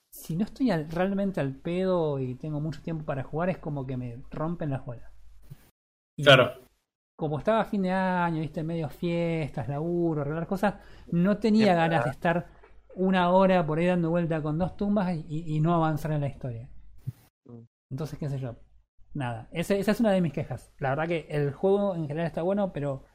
[0.09, 3.85] si no estoy al- realmente al pedo y tengo mucho tiempo para jugar, es como
[3.85, 5.11] que me rompen las bolas.
[6.17, 6.62] Claro.
[7.23, 10.75] Como estaba a fin de año, viste, medio fiestas, laburo, arreglar cosas,
[11.11, 12.47] no tenía ganas de estar
[12.95, 16.27] una hora por ahí dando vuelta con dos tumbas y, y no avanzar en la
[16.27, 16.69] historia.
[17.89, 18.55] Entonces, qué sé yo.
[19.13, 20.73] Nada, ese- esa es una de mis quejas.
[20.79, 23.05] La verdad que el juego en general está bueno, pero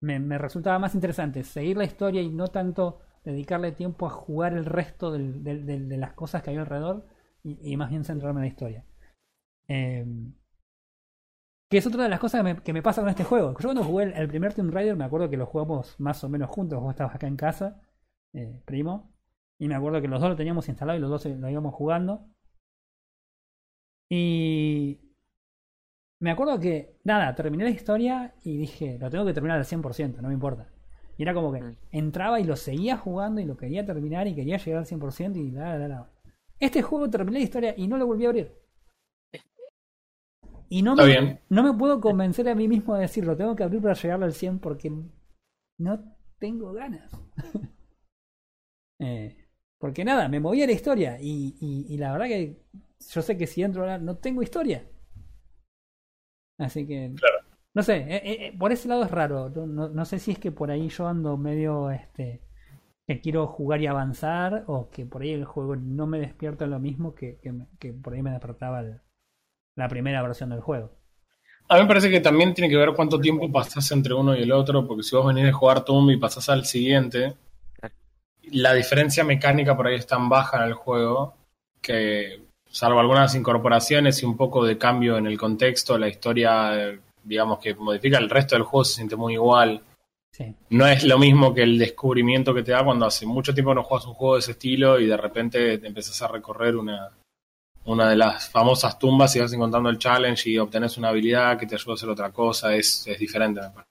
[0.00, 4.54] me, me resultaba más interesante seguir la historia y no tanto dedicarle tiempo a jugar
[4.54, 7.06] el resto del- del- del- de las cosas que hay alrededor
[7.42, 8.84] y, y más bien centrarme en la historia.
[9.68, 10.06] Eh,
[11.74, 13.50] que es otra de las cosas que me, que me pasa con este juego.
[13.58, 16.28] Yo cuando jugué el, el primer Tomb Raider me acuerdo que lo jugamos más o
[16.28, 16.80] menos juntos.
[16.80, 17.80] Vos estabas acá en casa,
[18.32, 19.12] eh, primo,
[19.58, 22.28] y me acuerdo que los dos lo teníamos instalado y los dos lo íbamos jugando.
[24.08, 25.00] Y
[26.20, 30.20] me acuerdo que, nada, terminé la historia y dije, lo tengo que terminar al 100%,
[30.22, 30.68] no me importa.
[31.16, 31.76] Y era como que Mm.
[31.92, 35.50] entraba y lo seguía jugando y lo quería terminar y quería llegar al 100% y
[35.50, 36.10] la, la, la.
[36.60, 38.52] Este juego terminé la historia y no lo volví a abrir.
[40.68, 41.40] Y no Está me, bien.
[41.48, 43.36] no me puedo convencer a mí mismo de decirlo.
[43.36, 44.92] Tengo que abrir para llegarlo al 100 porque
[45.78, 47.10] no tengo ganas.
[48.98, 49.36] Eh,
[49.78, 51.18] porque nada, me movía la historia.
[51.20, 52.56] Y, y, y la verdad que
[53.12, 54.84] yo sé que si entro ahora no tengo historia.
[56.58, 57.12] Así que.
[57.16, 57.38] Claro.
[57.74, 59.50] No sé, eh, eh, por ese lado es raro.
[59.50, 61.90] No, no, sé si es que por ahí yo ando medio.
[61.90, 62.40] este
[63.08, 66.80] que quiero jugar y avanzar o que por ahí el juego no me despierta lo
[66.80, 69.00] mismo que, que, que por ahí me despertaba el-
[69.76, 70.90] la primera versión del juego.
[71.68, 74.42] A mí me parece que también tiene que ver cuánto tiempo pasás entre uno y
[74.42, 77.34] el otro, porque si vos venís a jugar Tomb y pasás al siguiente,
[78.50, 81.34] la diferencia mecánica por ahí es tan baja en el juego
[81.80, 82.44] que,
[82.74, 87.74] salvo algunas incorporaciones y un poco de cambio en el contexto, la historia, digamos que
[87.74, 89.80] modifica el resto del juego, se siente muy igual.
[90.32, 93.72] Sí, No es lo mismo que el descubrimiento que te da cuando hace mucho tiempo
[93.72, 97.10] no juegas un juego de ese estilo y de repente te empezás a recorrer una,
[97.86, 101.66] una de las famosas tumbas y vas encontrando el challenge y obtenés una habilidad que
[101.66, 102.74] te ayuda a hacer otra cosa.
[102.74, 103.90] Es, es diferente, me parece.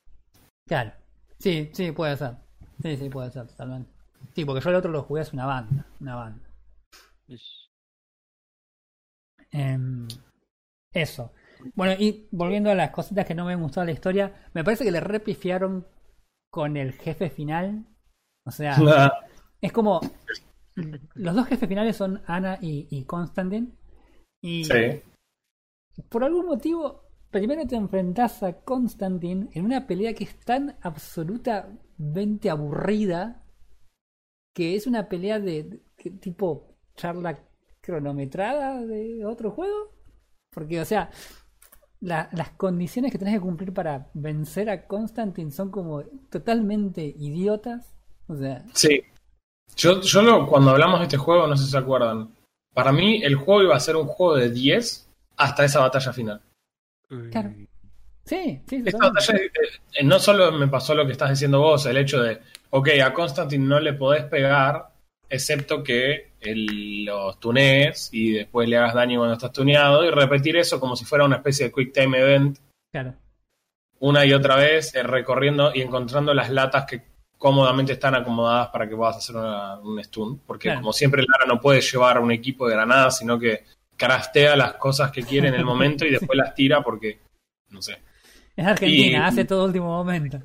[0.68, 0.92] claro.
[1.40, 2.36] Sí, sí, puede ser.
[2.82, 3.92] Sí, sí, puede ser, totalmente.
[4.34, 5.86] Sí, porque yo el otro lo jugué hace una banda.
[6.00, 6.50] Una banda.
[9.52, 10.08] Em,
[10.94, 11.32] eso.
[11.76, 14.64] Bueno, y volviendo a las cositas que no me han gustado de la historia, me
[14.64, 15.86] parece que le repifiaron
[16.50, 17.86] con el jefe final.
[18.46, 18.76] O sea,
[19.62, 20.00] es como.
[21.14, 23.68] Los dos jefes finales son Ana y, y Constantine.
[24.44, 25.02] Y Sí.
[26.10, 32.50] por algún motivo, primero te enfrentás a Constantine en una pelea que es tan absolutamente
[32.50, 33.40] aburrida
[34.54, 35.82] que es una pelea de,
[36.20, 37.40] tipo charla
[37.82, 39.92] cronometrada de otro juego.
[40.52, 41.10] Porque, o sea,
[42.02, 47.96] la- las condiciones que tenés que cumplir para vencer a Constantine son como totalmente idiotas.
[48.28, 49.02] O sea, Sí.
[49.76, 52.30] Yo, yo lo- cuando hablamos de este juego, no sé si se acuerdan,
[52.74, 55.08] para mí el juego iba a ser un juego de 10
[55.38, 56.42] hasta esa batalla final.
[57.32, 57.54] Claro.
[58.26, 59.52] sí, sí, Esta batalla, eh,
[59.94, 62.40] eh, no solo me pasó lo que estás diciendo vos, el hecho de,
[62.72, 64.88] ok, a Constantine no le podés pegar,
[65.30, 70.58] excepto que el- los tunees y después le hagas daño cuando estás tuneado, y repetir
[70.58, 72.58] eso como si fuera una especie de quick time event
[72.92, 73.14] Claro.
[74.00, 77.02] una y otra vez, eh, recorriendo y encontrando las latas que
[77.44, 80.80] cómodamente están acomodadas para que puedas hacer una- un stun, porque Claro.
[80.80, 83.66] como siempre Lara no puede llevar un equipo de granadas, sino que
[83.98, 87.20] craftea las cosas que quiere en el momento y después las tira porque,
[87.70, 87.98] no sé.
[88.56, 90.40] Es Argentina, Y- hace todo último momento.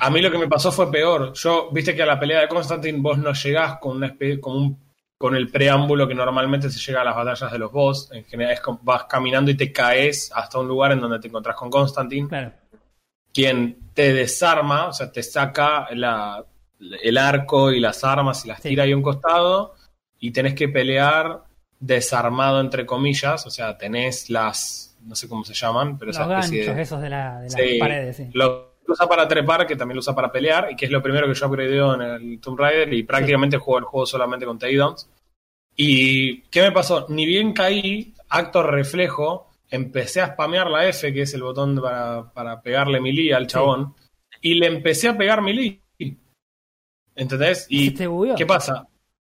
[0.00, 1.34] A mí lo que me pasó fue peor.
[1.34, 4.88] Yo, viste que a la pelea de Constantine vos no llegás con una con un
[5.18, 8.08] con el preámbulo que normalmente se llega a las batallas de los boss.
[8.12, 11.56] En general es vas caminando y te caes hasta un lugar en donde te encontrás
[11.56, 12.52] con Constantine, Claro.
[13.38, 16.44] Quien te desarma, o sea, te saca la-
[16.80, 18.70] el arco y las armas y las Sí.
[18.70, 19.76] tira ahí a un costado
[20.18, 21.44] y tenés que pelear
[21.78, 26.26] desarmado entre comillas, o sea, tenés las, no sé cómo se llaman, pero Los esa
[26.26, 26.82] ganchos especie de...
[26.82, 28.28] esos de, la, de las Sí, paredes, sí.
[28.32, 31.28] Lo usa para trepar, que también lo usa para pelear, y que es lo primero
[31.28, 35.08] que yo upgradeo en el Tomb Raider, y prácticamente juego el juego solamente con takedowns.
[35.76, 37.06] ¿Y qué me pasó?
[37.08, 42.32] Ni bien caí, acto reflejo, empecé a spamear la F, que es el botón para,
[42.32, 43.94] para pegarle melee al chabón,
[44.40, 45.82] y le empecé a pegar melee.
[47.14, 47.66] ¿Entendés?
[47.68, 47.94] Y.
[48.36, 48.86] ¿Qué pasa?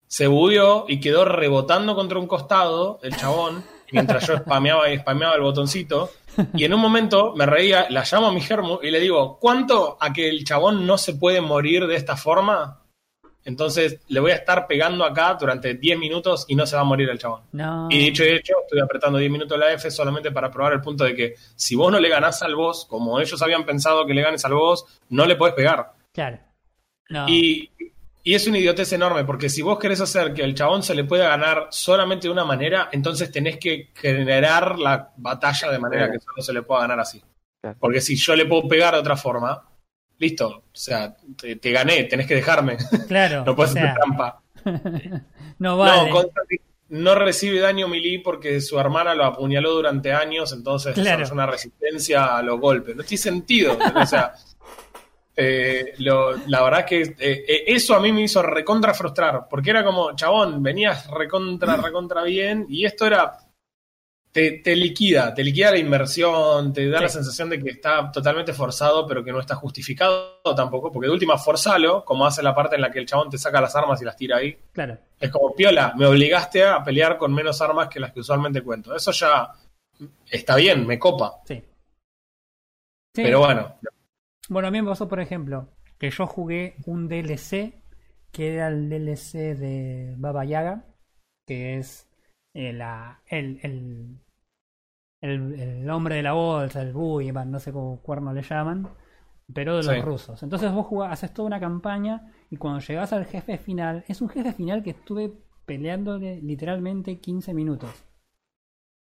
[0.06, 5.34] Se bugueó y quedó rebotando contra un costado el chabón mientras yo spameaba y spameaba
[5.34, 6.10] el botoncito.
[6.54, 9.98] Y en un momento me reía, la llamo a mi germo y le digo, ¿cuánto
[10.00, 12.81] a que el chabón no se puede morir de esta forma?
[13.44, 16.84] Entonces le voy a estar pegando acá durante 10 minutos y no se va a
[16.84, 17.42] morir el chabón.
[17.52, 17.88] No.
[17.90, 21.04] Y dicho y hecho, estoy apretando 10 minutos la F solamente para probar el punto
[21.04, 24.22] de que si vos no le ganás al boss, como ellos habían pensado que le
[24.22, 25.92] ganes al boss, no le podés pegar.
[26.12, 26.38] Claro.
[27.08, 27.28] No.
[27.28, 27.70] Y,
[28.24, 31.04] y es una idiotez enorme, porque si vos querés hacer que el chabón se le
[31.04, 36.20] pueda ganar solamente de una manera, entonces tenés que generar la batalla de manera que
[36.20, 37.20] solo se le pueda ganar así.
[37.60, 37.76] Claro.
[37.80, 39.68] Porque si yo le puedo pegar de otra forma,
[40.22, 42.76] listo, o sea, te, te gané, tenés que dejarme,
[43.08, 43.42] claro.
[43.46, 44.42] no puedes o sea, hacer trampa.
[45.58, 46.10] no vale.
[46.10, 46.22] No,
[46.88, 51.18] no recibe daño melee porque su hermana lo apuñaló durante años, entonces Claro.
[51.18, 52.94] desarrolló una resistencia a los golpes.
[52.94, 53.76] No tiene sentido.
[53.96, 54.34] o sea,
[55.34, 59.70] eh, lo- la verdad que eh, eh, eso a mí me hizo recontra frustrar, porque
[59.70, 63.38] era como, chabón, venías recontra, recontra bien, y esto era.
[64.32, 67.02] Te, te liquida, te liquida la inversión, te da Sí.
[67.04, 71.12] la sensación de que está totalmente forzado, pero que no está justificado tampoco, porque de
[71.12, 74.00] última, forzalo, como hace la parte en la que el chabón te saca las armas
[74.00, 74.56] y las tira ahí.
[74.72, 74.96] Claro.
[75.20, 78.96] Es como, piola, me obligaste a pelear con menos armas que las que usualmente cuento.
[78.96, 79.52] Eso ya
[80.30, 81.40] está bien, me copa.
[81.44, 81.62] Sí.
[83.14, 83.22] Sí.
[83.22, 83.76] Pero bueno,
[84.48, 85.68] Bueno, a mí me pasó, por ejemplo,
[85.98, 87.74] que yo jugué un DLC
[88.32, 90.86] que era el DLC de Baba Yaga,
[91.46, 92.08] que es
[92.54, 94.18] eh, la, el, el,
[95.20, 98.88] el, el hombre de la bolsa, el Buyman, no sé cómo cuerno le llaman,
[99.54, 100.00] pero de los Sí.
[100.00, 100.42] rusos.
[100.42, 104.28] Entonces vos jugás, haces toda una campaña y cuando llegás al jefe final, es un
[104.28, 105.32] jefe final que estuve
[105.66, 108.04] peleándole literalmente 15 minutos.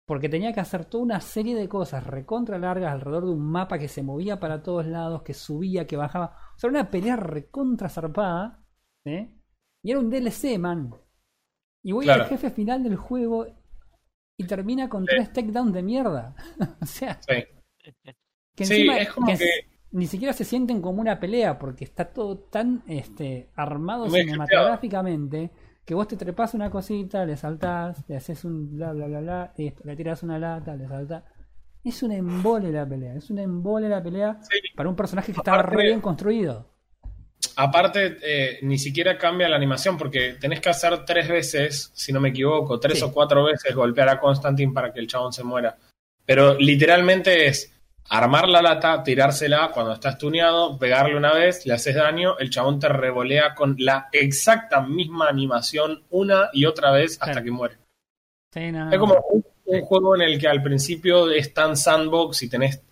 [0.07, 3.79] Porque tenía que hacer toda una serie de cosas recontra largas alrededor de un mapa
[3.79, 6.37] que se movía para todos lados, que subía, que bajaba.
[6.57, 8.65] O sea, una pelea recontra zarpada.
[9.05, 9.41] ¿sí?
[9.83, 10.93] Y era un DLC, man.
[11.83, 12.25] Y voy Claro.
[12.25, 13.47] al jefe final del juego
[14.39, 16.35] y termina con tres takedowns de mierda.
[16.81, 17.45] o sea, Sí.
[18.55, 21.85] que Sí, encima es como que que- ni siquiera se sienten como una pelea porque
[21.85, 25.51] está todo tan este armado Muy cinematográficamente
[25.85, 29.53] que vos te trepas una cosita, le saltás, le haces un bla bla bla bla,
[29.57, 31.25] esto, le tiras una lata, le saltás.
[31.85, 34.59] Es un embole la pelea, es un embole la pelea Sí.
[34.77, 36.72] para un personaje que estaba Aparte- re bien construido.
[37.57, 42.21] Aparte, eh, ni siquiera cambia la animación porque tenés que hacer tres veces, si no
[42.21, 43.05] me equivoco, tres Sí.
[43.05, 45.77] o cuatro veces golpear a Constantine para que el chabón se muera.
[46.25, 47.69] Pero literalmente es
[48.09, 52.79] armar la lata, tirársela cuando estás tuneado, pegarle una vez, le haces daño, el chabón
[52.81, 57.77] te revolea con la exacta misma animación una y otra vez hasta que muere.
[58.53, 62.43] Sí, no, Es como un, un juego en el que al principio es tan sandbox
[62.43, 62.83] y tenés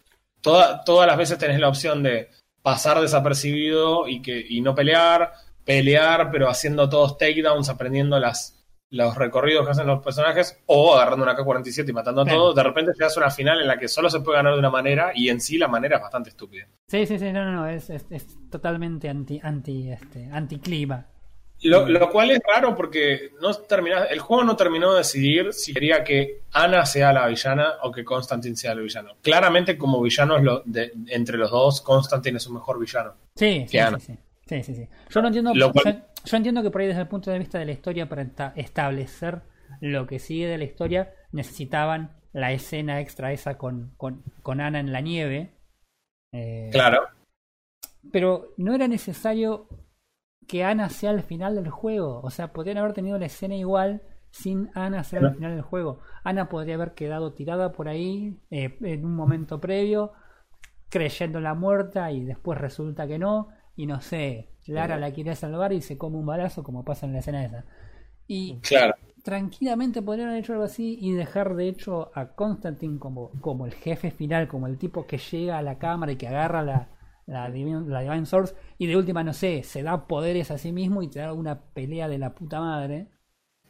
[0.40, 2.30] toda- todas las veces tenés la opción de
[2.62, 5.32] pasar desapercibido y que y no pelear,
[5.64, 8.56] pelear pero haciendo todos takedowns, aprendiendo las
[8.92, 12.38] los recorridos que hacen los personajes o agarrando una K-47 y matando a Claro.
[12.40, 14.58] todos, de repente llegas a una final en la que solo se puede ganar de
[14.58, 16.66] una manera y en sí la manera es bastante estúpida.
[16.88, 21.06] sí, sí, sí, no, no, no, es, es, es totalmente anti, anti, este, anticlima.
[21.62, 25.74] Lo, lo cual es raro porque no termina, el juego no terminó de decidir si
[25.74, 29.16] quería que Ana sea la villana o que Constantine sea el villano.
[29.20, 33.14] Claramente, como villanos lo, de- entre los dos, Constantine es un mejor villano.
[33.36, 33.98] Sí, sí, Claro.
[34.00, 34.18] sí, sí.
[34.46, 34.88] Sí, sí, sí.
[35.10, 35.52] Yo no entiendo.
[35.54, 35.70] Yo,
[36.24, 38.22] yo entiendo que por ahí desde el punto de vista de la historia, para
[38.56, 39.42] establecer
[39.80, 44.80] lo que sigue de la historia, necesitaban la escena extra esa con, con, con Ana
[44.80, 45.50] en la nieve.
[46.32, 47.06] Eh, Claro.
[48.12, 49.68] Pero no era necesario
[50.50, 52.20] que Ana sea el final del juego.
[52.22, 55.34] O sea, podrían haber tenido la escena igual sin Ana ser el Claro.
[55.36, 56.00] final del juego.
[56.24, 60.12] Ana podría haber quedado tirada por ahí eh, en un momento previo,
[60.88, 63.48] creyendo la muerta y después resulta que no.
[63.76, 67.12] Y no sé, Lara la quiere salvar y se come un balazo como pasa en
[67.12, 67.64] la escena esa.
[68.26, 68.94] Y Claro.
[69.22, 73.74] tranquilamente podrían haber hecho algo así y dejar de hecho a Constantine como, como el
[73.74, 76.88] jefe final, como el tipo que llega a la cámara y que agarra la,
[77.30, 80.72] la, Divine, la Divine Source y de última, no sé, se da poderes a sí
[80.72, 83.06] mismo y te da una pelea de la puta madre.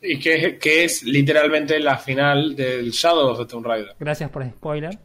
[0.02, 3.94] Y que, es- que es literalmente la final del Shadow of the Tomb Raider.
[3.98, 4.98] Gracias por el spoiler.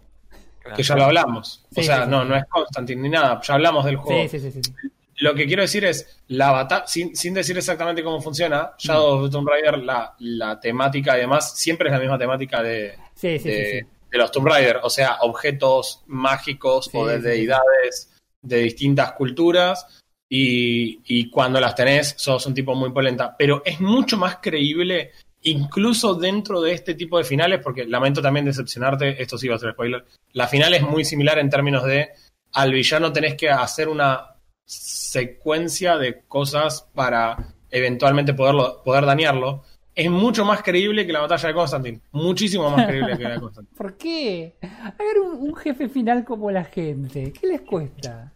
[0.75, 1.63] Que ya lo hablamos.
[1.71, 2.09] Sí, o sea, sí, sí.
[2.09, 3.39] no, no es Constantine ni nada.
[3.43, 4.23] Ya hablamos del juego.
[4.23, 4.61] Sí, sí, sí, sí.
[4.63, 4.89] sí.
[5.17, 9.25] Lo que quiero decir es, la batalla, sin, sin decir exactamente cómo funciona, Shadow of
[9.25, 13.47] the Tomb Raider, la, la temática, además, siempre es la misma temática de, Sí, sí,
[13.49, 13.87] de, sí, sí.
[14.11, 17.27] de los Tomb Raider, o sea, objetos mágicos Sí, o de sí, sí.
[17.29, 18.14] deidades
[18.45, 23.35] de distintas culturas, y, y cuando las tenés, sos un tipo muy polenta.
[23.37, 25.11] Pero es mucho más creíble,
[25.43, 29.59] incluso dentro de este tipo de finales, porque lamento también decepcionarte, esto sí va a
[29.59, 32.09] ser spoiler, la final es muy similar en términos de
[32.53, 34.35] al villano tenés que hacer una
[34.65, 39.63] secuencia de cosas para eventualmente poderlo, poder dañarlo.
[39.93, 42.01] Es mucho más creíble que la batalla de Constantine.
[42.11, 43.77] Muchísimo más creíble que la de Constantine.
[43.77, 44.55] ¿Por qué?
[44.61, 47.33] Hagan un, un jefe final como la gente.
[47.33, 48.33] ¿Qué les cuesta?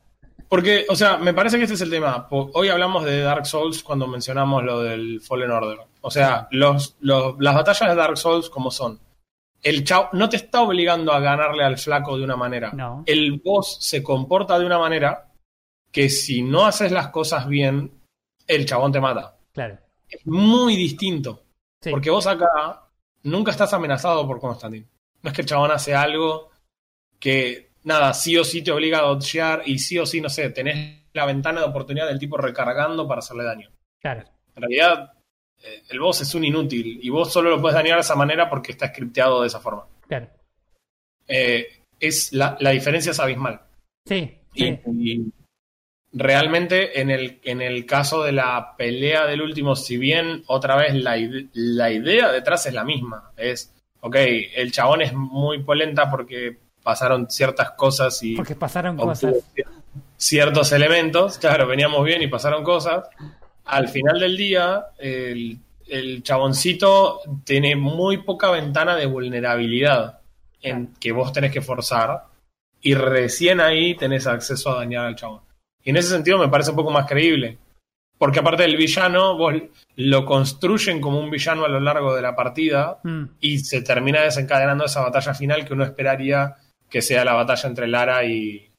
[0.50, 2.28] Porque, o sea, me parece que este es el tema.
[2.32, 5.78] Hoy hablamos de Dark Souls cuando mencionamos lo del Fallen Order.
[6.02, 9.00] O sea, los, los- las batallas de Dark Souls como son.
[9.62, 12.72] El chavo no te está obligando a ganarle al flaco de una manera.
[12.74, 13.04] No.
[13.06, 15.32] El boss se comporta de una manera
[15.92, 17.92] que si no haces las cosas bien,
[18.48, 19.38] el chabón te mata.
[19.54, 19.78] Claro.
[20.10, 21.44] Es muy distinto.
[21.82, 21.92] Sí.
[21.92, 22.88] Porque vos acá
[23.24, 24.88] nunca estás amenazado por Constantine.
[25.22, 26.50] No es que el chabón hace algo
[27.20, 30.50] que, nada, sí o sí te obliga a dodgear y sí o sí, no sé,
[30.52, 33.70] tenés la ventana de oportunidad del tipo recargando para hacerle daño.
[34.00, 34.24] Claro.
[34.56, 35.12] En realidad,
[35.62, 38.50] eh, el boss es un inútil y vos solo lo puedes dañar de esa manera
[38.50, 39.88] porque está scripteado de esa forma.
[40.08, 40.30] Claro.
[41.28, 41.68] Eh,
[42.00, 43.62] es la, la diferencia es abismal.
[44.06, 44.38] Sí.
[44.54, 44.80] Y, sí.
[44.86, 45.34] y
[46.14, 50.94] realmente en el, en el caso de la pelea del último, si bien otra vez
[50.96, 51.18] la,
[51.54, 54.16] la idea detrás es la misma, es, ok,
[54.56, 59.36] el chabón es muy polenta porque pasaron ciertas cosas y Porque pasaron cosas.
[59.56, 59.68] cier-
[60.18, 63.06] ciertos elementos, claro, veníamos bien y pasaron cosas.
[63.66, 70.20] Al final del día, el, el chaboncito tiene muy poca ventana de vulnerabilidad
[70.62, 72.24] en que vos tenés que forzar
[72.82, 75.42] y recién ahí tenés acceso a dañar al chabón.
[75.84, 77.58] Y en ese sentido me parece un poco más creíble.
[78.18, 79.54] Porque aparte del villano, vos
[79.96, 83.24] lo construyen como un villano a lo largo de la partida Mm.
[83.40, 86.54] y se termina desencadenando esa batalla final que uno esperaría
[86.90, 88.72] que sea la batalla entre Lara y,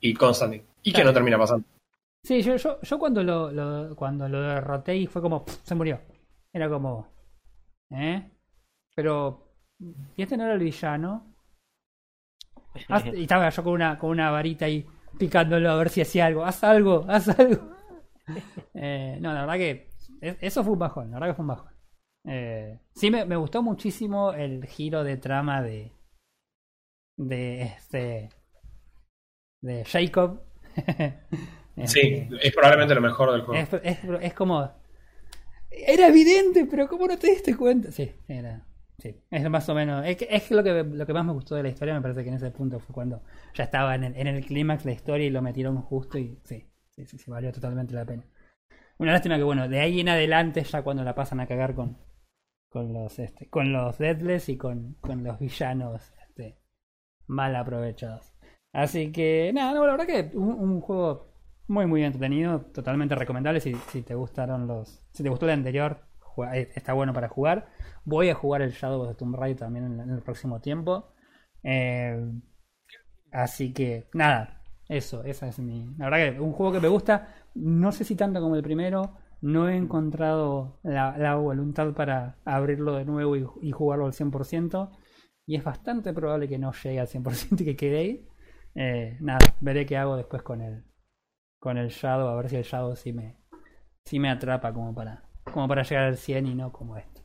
[0.00, 0.64] y Constantine.
[0.82, 1.66] Y que no termina pasando.
[2.24, 5.74] Sí, yo, yo, yo cuando lo, lo- cuando lo derroté y fue como, pff, se
[5.74, 6.00] murió.
[6.52, 7.08] Era como,
[7.90, 8.30] ¿eh?
[8.94, 9.52] Pero,
[10.16, 11.34] ¿y este no era el villano?
[12.88, 14.86] Haz- y estaba yo con una, con una varita ahí
[15.18, 16.44] picándolo a ver si hacía algo.
[16.44, 17.76] Haz algo, haz algo.
[18.74, 19.88] Eh, no, la verdad que
[20.20, 21.72] es- eso fue un bajón, la verdad que fue un bajón.
[22.26, 25.92] Eh, sí, me, me gustó muchísimo el giro de trama de
[27.18, 28.30] de este
[29.60, 30.42] de Jacob.
[31.84, 33.54] Sí, Este, es probablemente lo mejor del juego.
[33.54, 34.68] es, es, es como.
[35.70, 37.92] Era evidente, pero ¿cómo no te diste cuenta?
[37.92, 38.66] Sí, era.
[39.00, 40.04] Sí, es más o menos.
[40.04, 41.94] Es, es lo, que, lo que más me gustó de la historia.
[41.94, 43.22] Me parece que en ese punto fue cuando
[43.54, 46.68] ya estaba en el, en el clímax la historia y lo metieron justo y sí,
[46.90, 48.24] sí, sí, sí, valió totalmente la pena.
[48.98, 51.96] Una lástima que, bueno, de ahí en adelante, ya cuando la pasan a cagar con,
[52.68, 56.12] con los este, con los Deadless y con, con los villanos
[57.28, 58.32] mal aprovechados.
[58.72, 61.32] Así que, nada, no, la verdad que un, juego
[61.68, 65.02] muy, muy entretenido, totalmente recomendable si, si te gustaron los.
[65.12, 66.02] Si te gustó el anterior,
[66.52, 67.68] eh, está bueno para jugar.
[68.04, 71.12] Voy a jugar el Shadow of the Tomb Raider también en, en el próximo tiempo.
[71.62, 72.16] Eh,
[73.32, 75.94] así que, nada, eso, esa es mi.
[75.98, 79.14] La verdad que un juego que me gusta, no sé si tanto como el primero.
[79.40, 84.90] No he encontrado la, la voluntad para abrirlo de nuevo y, y jugarlo al 100%.
[85.48, 88.26] Y es bastante probable que no llegue al 100% y que quede ahí.
[88.74, 90.84] Eh, nada, veré qué hago después con el,
[91.58, 93.34] con el Shadow, a ver si el Shadow sí me,
[94.04, 97.22] sí me atrapa como para, como para llegar al 100 y no como este.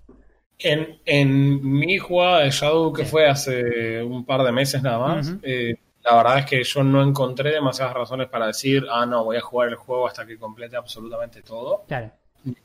[0.58, 3.12] En, en mi jugada de Shadow, que Sí.
[3.12, 7.04] fue hace un par de meses nada más, eh, la verdad es que yo no
[7.04, 10.78] encontré demasiadas razones para decir, ah, no, voy a jugar el juego hasta que complete
[10.78, 11.84] absolutamente todo.
[11.88, 12.10] Claro,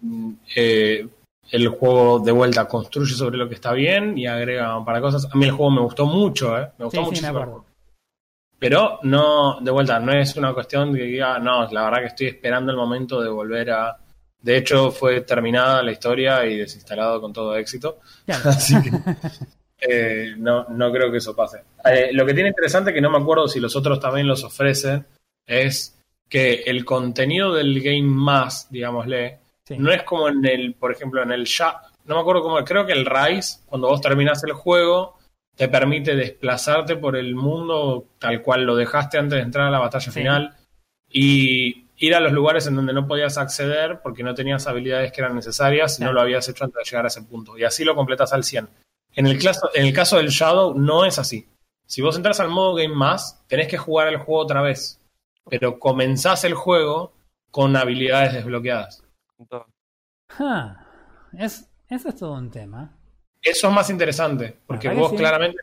[0.01, 1.07] Mm, eh,
[1.51, 5.03] el juego de vuelta construye sobre lo que está bien y agrega un par de
[5.03, 5.29] cosas.
[5.33, 6.69] A mí el juego me gustó mucho, ¿eh?
[6.79, 7.53] Me gustó Sí, sí, muchísimo me el acuerdo.
[7.63, 7.69] juego.
[8.59, 12.07] Pero no, de vuelta, no es una cuestión de que diga, no, la verdad que
[12.07, 13.97] estoy esperando el momento de volver a.
[14.41, 17.99] De hecho, fue terminada la historia y desinstalado con todo éxito.
[18.27, 18.43] claro.
[18.51, 18.91] Así que
[19.81, 21.59] eh, no, no creo que eso pase.
[21.85, 25.07] Eh, lo que tiene interesante, que no me acuerdo si los otros también los ofrecen,
[25.47, 25.97] es
[26.29, 29.39] que el contenido del Game Más, digámosle,
[29.69, 29.77] Sí.
[29.79, 32.87] no es como en el, por ejemplo, en el ya, no me acuerdo cómo, creo
[32.87, 35.19] que el Rise, cuando vos terminás el juego,
[35.57, 39.79] te permite desplazarte por el mundo tal cual lo dejaste antes de entrar a la
[39.79, 40.21] batalla Sí.
[40.21, 40.57] final
[41.11, 45.21] y ir a los lugares en donde no podías acceder porque no tenías habilidades que
[45.21, 47.59] eran necesarias y no lo habías hecho antes de llegar a ese punto.
[47.59, 48.69] Y así lo completas al 100.
[49.17, 51.49] En el, caso, en el caso del Shadow no es así.
[51.87, 55.01] Si vos entras al modo Game Más, tenés que jugar el juego otra vez.
[55.51, 57.13] Pero comenzás el juego
[57.51, 59.03] con habilidades desbloqueadas.
[60.39, 60.87] Ah,
[61.39, 62.97] es, eso es todo un tema.
[63.43, 65.17] Eso es más interesante, porque vos sí.
[65.17, 65.59] claramente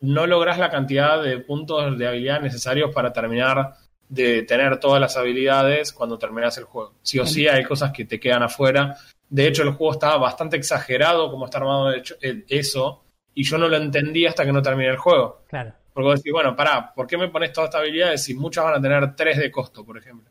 [0.00, 3.74] no, no lográs la cantidad de puntos de habilidad necesarios para terminar
[4.08, 6.94] de tener todas las habilidades cuando terminás el juego.
[7.02, 8.96] Sí o sí hay cosas que te quedan afuera.
[9.28, 12.16] De hecho, el juego está bastante exagerado como está armado de hecho,
[12.48, 13.04] eso,
[13.34, 15.42] y yo no lo entendí hasta que no terminé el juego.
[15.48, 18.64] Claro, Porque vos decís, bueno, pará, ¿por qué me pones todas estas habilidades si muchas
[18.64, 20.30] van a tener 3 de costo, por ejemplo?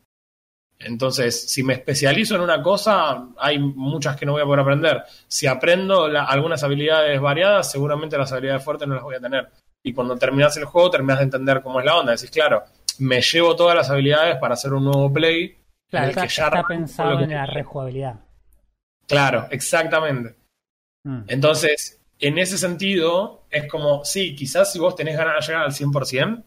[0.80, 5.02] Entonces, si me especializo en una cosa, hay muchas que no voy a poder aprender.
[5.26, 9.48] Si aprendo la- algunas habilidades variadas, seguramente las habilidades fuertes no las voy a tener.
[9.82, 12.12] Y cuando terminas el juego, terminas de entender cómo es la onda.
[12.12, 12.62] Decís, claro,
[12.98, 15.56] me llevo todas las habilidades para hacer un nuevo play.
[15.90, 18.14] claro en el está, que ya está pensado que en la rejugabilidad.
[19.06, 20.34] Claro, exactamente.
[21.04, 25.64] Mm, Entonces, en ese sentido, es como, sí, quizás si vos tenés ganas de llegar
[25.64, 26.44] al 100%,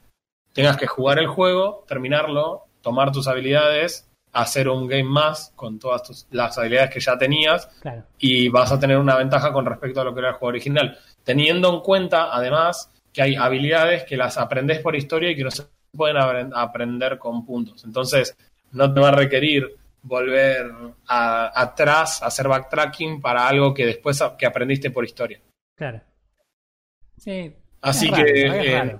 [0.53, 6.03] tengas que jugar el juego, terminarlo, tomar tus habilidades, hacer un game más con todas
[6.03, 10.01] tus- las habilidades que ya tenías claro, y vas a tener una ventaja con respecto
[10.01, 10.97] a lo que era el juego original.
[11.23, 15.51] Teniendo en cuenta, además, que hay habilidades que las aprendes por historia y que no
[15.51, 15.63] se
[15.95, 17.84] pueden apren- aprender con puntos.
[17.84, 18.36] Entonces,
[18.71, 20.71] no te va a requerir volver
[21.07, 25.39] a- atrás, hacer backtracking para algo que después a- que aprendiste por historia.
[25.77, 25.99] claro.
[27.17, 27.53] Sí.
[27.82, 28.99] Así es que, es eh.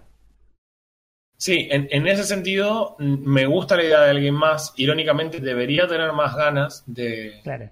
[1.42, 4.76] Sí, en, en ese sentido, me gusta la idea de alguien más.
[4.78, 7.72] Irónicamente, debería tener más ganas de, Claro.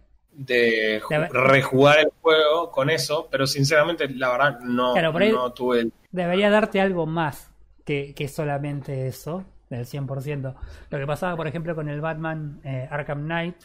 [1.31, 5.93] rejugar el juego con eso, pero sinceramente, la verdad, no, Claro, no tuve el.
[6.09, 7.51] Debería darte algo más
[7.85, 10.55] que, que solamente eso, del 100%.
[10.89, 13.57] Lo que pasaba, por ejemplo, con el Batman eh, Arkham Knight,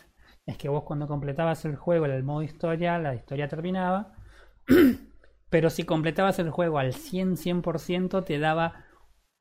[0.44, 4.12] es que vos cuando completabas el juego en el modo historia, la historia terminaba.
[5.48, 8.83] Pero si completabas el juego al 100, 100%, te daba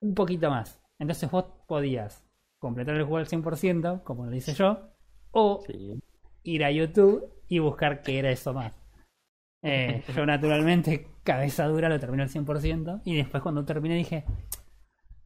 [0.03, 0.79] un poquito más.
[0.99, 2.23] Entonces vos podías
[2.59, 4.89] completar el juego al 100%, como lo hice yo,
[5.31, 6.01] o Sí.
[6.43, 8.73] ir a YouTube y buscar qué era eso más.
[9.63, 14.25] Eh, yo naturalmente, cabeza dura, lo terminé al 100% y después cuando terminé dije,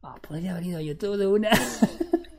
[0.02, 1.50] ah, podría haber ido a YouTube de una.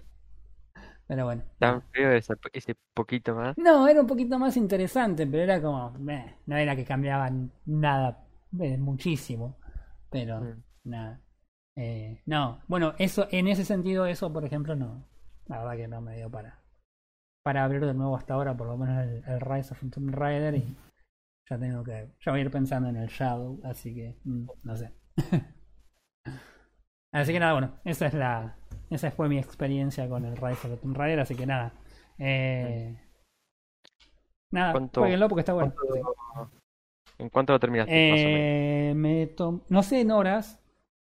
[1.08, 1.44] pero bueno.
[1.58, 3.58] Tan feo ese, ese poquito más.
[3.58, 8.26] No, era un poquito más interesante, pero era como, meh, no era que cambiaban nada,
[8.60, 9.58] eh, muchísimo,
[10.10, 10.64] pero Mm.
[10.86, 11.22] nada.
[11.82, 15.06] Eh, no, bueno, eso, en ese sentido, eso, por ejemplo, no.
[15.46, 16.60] La verdad que no me dio para,
[17.42, 20.56] para abrir de nuevo hasta ahora, por lo menos el, el Rise of Tomb Raider
[20.56, 20.76] y
[21.50, 24.76] ya tengo que, ya voy a ir pensando en el Shadow, así que, mm, no
[24.76, 24.94] sé.
[27.14, 28.58] así que nada, bueno, esa es la,
[28.90, 31.72] esa fue mi experiencia con el Rise of Tomb Raider, así que nada.
[32.18, 33.00] Eh,
[34.52, 35.74] nada, ¿Cuánto- jueguenlo porque está bueno.
[35.74, 36.52] ¿Cuánto-
[37.18, 37.92] ¿En cuánto lo terminaste?
[38.12, 38.40] más o menos?
[38.42, 39.36] Eh, me
[39.70, 40.59] no sé en horas,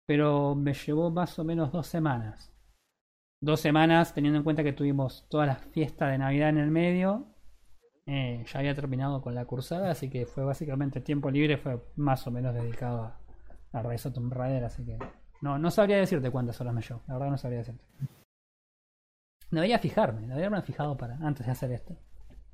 [0.07, 2.53] pero me llevó más o menos dos semanas.
[3.40, 7.26] Dos semanas, teniendo en cuenta que tuvimos toda la fiesta de Navidad en el medio.
[8.07, 12.26] Eh, ya había terminado con la cursada, así que fue básicamente tiempo libre, fue más
[12.26, 13.14] o menos dedicado
[13.72, 14.98] a, a Tomb Raider, así que
[15.40, 17.84] no, no sabría decirte cuántas horas me llevó, la verdad no sabría decirte.
[19.50, 21.96] Debería fijarme, debería haberme fijado para antes de hacer esto.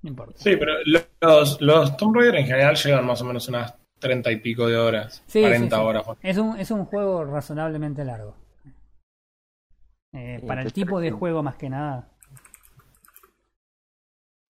[0.03, 0.35] No importa.
[0.37, 4.37] Sí, pero los, los Tomb Raider en general llevan más o menos unas 30 y
[4.37, 5.23] pico de horas.
[5.27, 5.87] Sí, 40 sí, sí.
[5.89, 6.07] horas.
[6.23, 8.35] Es un, es un juego razonablemente largo.
[10.13, 12.09] Eh, Sí, para el tipo de juego más que nada.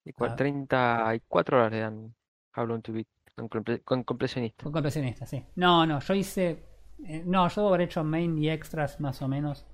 [0.05, 0.37] Y Ah.
[0.37, 2.15] 34 horas le dan
[2.57, 4.63] How Long to Beat con, comple- con completionista.
[4.65, 5.45] Con completionista, sí.
[5.57, 6.65] No, no, yo hice.
[7.07, 9.67] eh, no, yo habré hecho main y extras más o menos.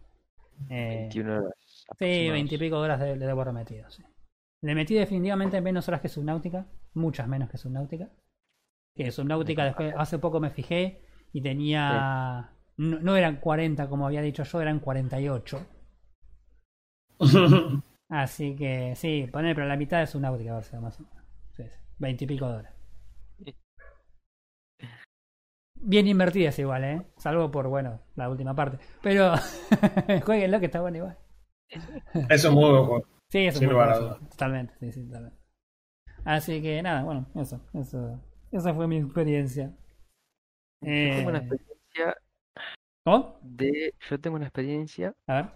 [0.68, 1.52] Eh, 21 horas.
[1.66, 2.32] sí, aproximadas.
[2.32, 4.02] 20 y pico de horas le, le debo haber metido, sí.
[4.62, 6.66] Le metí definitivamente menos horas que Subnautica.
[6.94, 8.08] Muchas menos que Subnautica.
[8.96, 11.00] Que Subnautica después, hace poco me fijé
[11.32, 12.50] y tenía.
[12.76, 15.66] No, no eran 40 como había dicho yo, eran 48.
[18.08, 21.02] Así que sí, poner, pero la mitad es una náutica, a ver si más o
[21.02, 21.24] menos.
[21.50, 22.74] Sí, sí, 20 y pico de horas.
[25.86, 27.02] Bien invertidas igual, ¿eh?
[27.16, 28.78] Salvo por, bueno, la última parte.
[29.02, 29.34] Pero
[30.24, 31.18] jueguenlo que está bueno igual.
[31.68, 33.06] Eso es muy buen juego.
[33.30, 35.38] Sí, es un Sin buen lugar a juego, Totalmente, sí, sí, totalmente.
[36.24, 38.20] Así que nada, bueno, eso, eso.
[38.54, 39.74] Esa fue mi experiencia.
[40.80, 42.16] Yo tengo una Eh, experiencia
[43.04, 43.38] ¿Cómo?
[43.42, 43.92] de.
[44.08, 45.52] Yo tengo una experiencia A ver.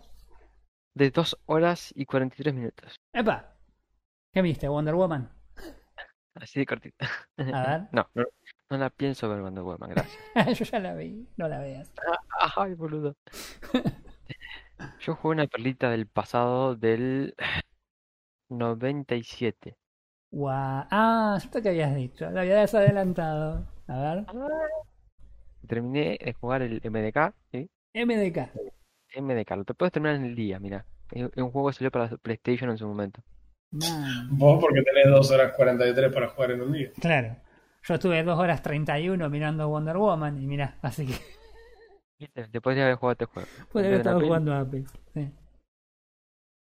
[0.96, 2.96] de 2 horas y 43 minutos.
[3.14, 3.54] ¡Epa!
[4.34, 4.66] ¿Qué viste?
[4.68, 5.30] ¿Wonder Woman?
[6.34, 7.06] Así de cortita.
[7.38, 7.88] A ver.
[7.92, 8.24] No, no,
[8.70, 10.18] no la pienso ver Wonder Woman, gracias.
[10.58, 11.92] Yo ya la vi, no la veas.
[12.56, 13.14] Ay, boludo.
[14.98, 17.34] Yo jugué una perlita del pasado del
[18.50, 19.76] 97.
[20.30, 20.84] Guau.
[20.90, 23.66] Ah, esto que habías dicho, lo habías adelantado.
[23.86, 24.26] A ver.
[25.66, 27.70] Terminé de jugar el MDK, ¿sí?
[27.94, 28.50] MDK.
[29.20, 30.84] MDK, lo te puedes terminar en el día, mira.
[31.10, 33.22] Es un juego que salió para PlayStation en su momento.
[33.70, 34.28] Man.
[34.30, 36.90] Vos porque tenés 2 horas 43 para jugar en un día.
[37.00, 37.36] Claro.
[37.82, 41.14] Yo estuve 2 horas 31 mirando Wonder Woman y mira, así que.
[42.52, 43.48] Te podría haber jugado este juego.
[43.72, 44.92] haber vez de estado una peli, jugando Apex.
[45.14, 45.30] Sí.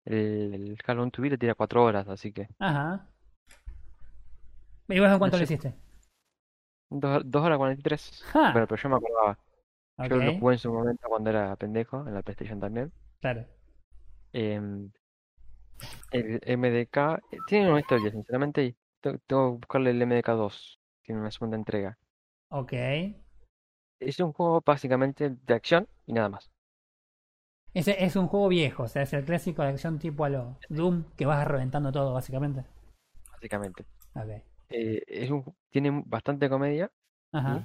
[0.05, 2.47] El, el Call of Duty le tira 4 horas, así que.
[2.59, 3.07] Ajá.
[4.89, 5.53] ¿Y vos en cuánto No le sé.
[5.53, 5.73] hiciste?
[6.89, 8.23] 2 horas 43.
[8.31, 8.51] Ja.
[8.51, 9.39] Bueno, pero yo me acordaba.
[9.97, 12.91] Yo lo jugué en su momento cuando era pendejo, en la PlayStation también.
[13.21, 13.45] claro.
[14.33, 14.91] Em,
[16.11, 16.97] el MDK
[17.31, 20.79] eh, tiene una historia, sinceramente, tengo que buscarle el MDK 2.
[21.03, 21.97] Tiene una segunda entrega.
[22.49, 22.73] Ok.
[23.99, 26.51] Es un juego básicamente de acción y nada más.
[27.75, 30.57] Ese es un juego viejo, o sea, es el clásico de acción tipo a lo
[30.69, 32.65] Doom, que vas reventando todo, básicamente.
[33.31, 33.85] Básicamente.
[34.15, 34.43] Ok.
[34.73, 36.91] Eh, es un, tiene bastante comedia
[37.31, 37.61] Ajá.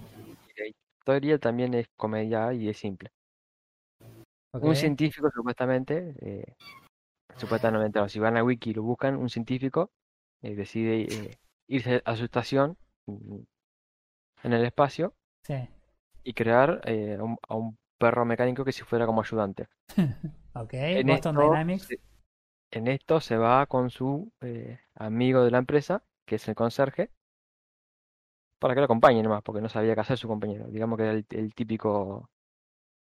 [0.57, 3.11] y la historia también es comedia y es simple.
[4.61, 6.55] Un científico, supuestamente, eh,
[7.37, 9.91] supuestamente, o si van a Wiki y lo buscan, un científico
[10.43, 11.39] eh, decide eh,
[11.69, 13.39] irse a su estación mm,
[14.45, 15.69] en el espacio Sí.
[16.25, 19.67] y crear a, un, a un perro mecánico que si fuera como ayudante.
[20.55, 20.75] Ok.
[20.75, 21.89] En Boston esto, Dynamics.
[22.71, 27.11] en esto se va con su eh, amigo de la empresa, que es el conserje,
[28.61, 30.67] para que lo acompañe nomás, porque no sabía qué hacer su compañero.
[30.69, 32.29] Digamos que era el, el típico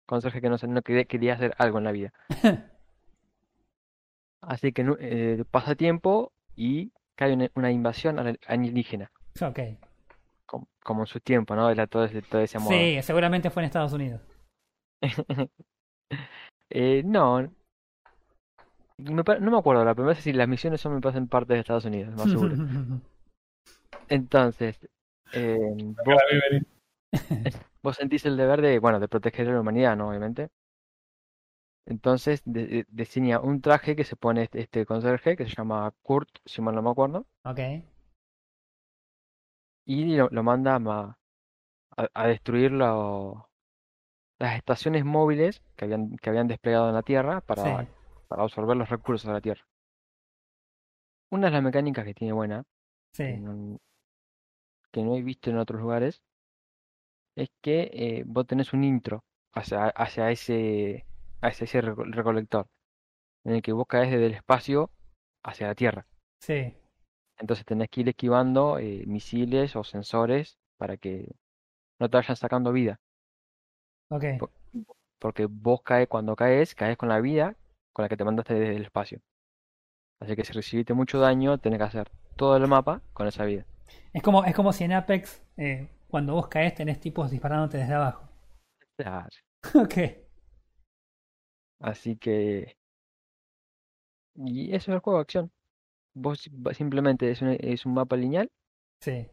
[0.07, 2.12] conserje que no, no quería, quería hacer algo en la vida.
[4.41, 9.11] Así que eh, pasa tiempo y cae una, una invasión alienígena,
[9.43, 9.59] Ok.
[10.47, 11.69] com- como en su tiempo, ¿no?
[11.71, 12.71] Era todo ese, todo ese modo.
[12.71, 14.21] Sí, seguramente fue en Estados Unidos.
[16.71, 17.51] Eh, no,
[18.99, 21.61] me no me acuerdo, la primera vez si las misiones son me pasan parte de
[21.61, 22.55] Estados Unidos, más seguro.
[24.09, 24.78] Entonces,
[25.32, 25.59] eh,
[26.05, 26.16] vos,
[27.82, 30.09] vos sentís el deber de, bueno, de proteger a la humanidad, ¿no?
[30.09, 30.49] Obviamente.
[31.86, 35.92] Entonces de- de- diseña un traje que se pone este, este conserje, que se llama
[36.03, 37.61] Kurt, si mal no me acuerdo, Ok.
[39.86, 41.16] y lo, lo manda a,
[41.96, 43.49] a- a destruir lo-
[44.38, 47.88] las estaciones móviles que habían, que habían desplegado en la Tierra para, Sí.
[48.29, 49.64] Para absorber los recursos de la Tierra.
[51.31, 52.64] Una de las mecánicas que tiene buena,
[53.26, 53.37] que Sí.
[53.39, 53.79] no,
[54.93, 56.22] que no he visto en otros lugares,
[57.37, 61.07] es que eh, vos tenés un intro hacia, hacia ese,
[61.41, 62.66] hacia ese reco- recolector,
[63.45, 64.91] en el que vos caes desde el espacio
[65.45, 66.07] hacia la Tierra.
[66.41, 66.74] Sí.
[67.39, 71.35] Entonces tenés que ir esquivando eh, misiles o sensores para que
[72.01, 73.01] no te vayan sacando vida.
[74.11, 74.24] Ok.
[74.39, 74.51] Po-
[75.18, 77.57] Porque vos caes, cuando caes, caes con la vida
[77.93, 79.20] con la que te mandaste desde el espacio.
[80.20, 83.64] Así que si recibiste mucho daño, tenés que hacer todo el mapa con esa vida.
[84.12, 87.95] Es como, es como si en Apex, eh, cuando vos caes, tenés tipos disparándote desde
[87.95, 88.28] abajo.
[88.97, 89.28] Claro.
[89.74, 89.95] Ok.
[91.80, 92.76] Así que...
[94.36, 95.53] Y eso es el juego de acción.
[96.14, 98.51] Vos simplemente es un, es un mapa lineal
[99.01, 99.28] Sí.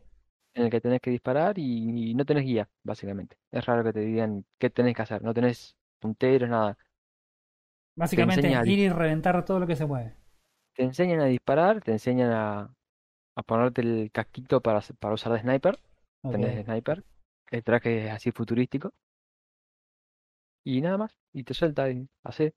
[0.53, 3.38] en el que tenés que disparar y, y no tenés guía, básicamente.
[3.51, 5.22] Es raro que te digan qué tenés que hacer.
[5.24, 6.78] No tenés punteros, nada.
[7.96, 10.16] Básicamente a ir y reventar todo lo que se mueve.
[10.74, 12.76] Te enseñan a disparar, te enseñan a,
[13.36, 14.82] a ponerte el casquito para,
[15.14, 15.80] usar de sniper.
[16.22, 17.04] Tenés de sniper.
[17.52, 18.93] El traje es así futurístico.
[20.64, 21.18] Y nada más.
[21.32, 22.54] Y te suelta y hace.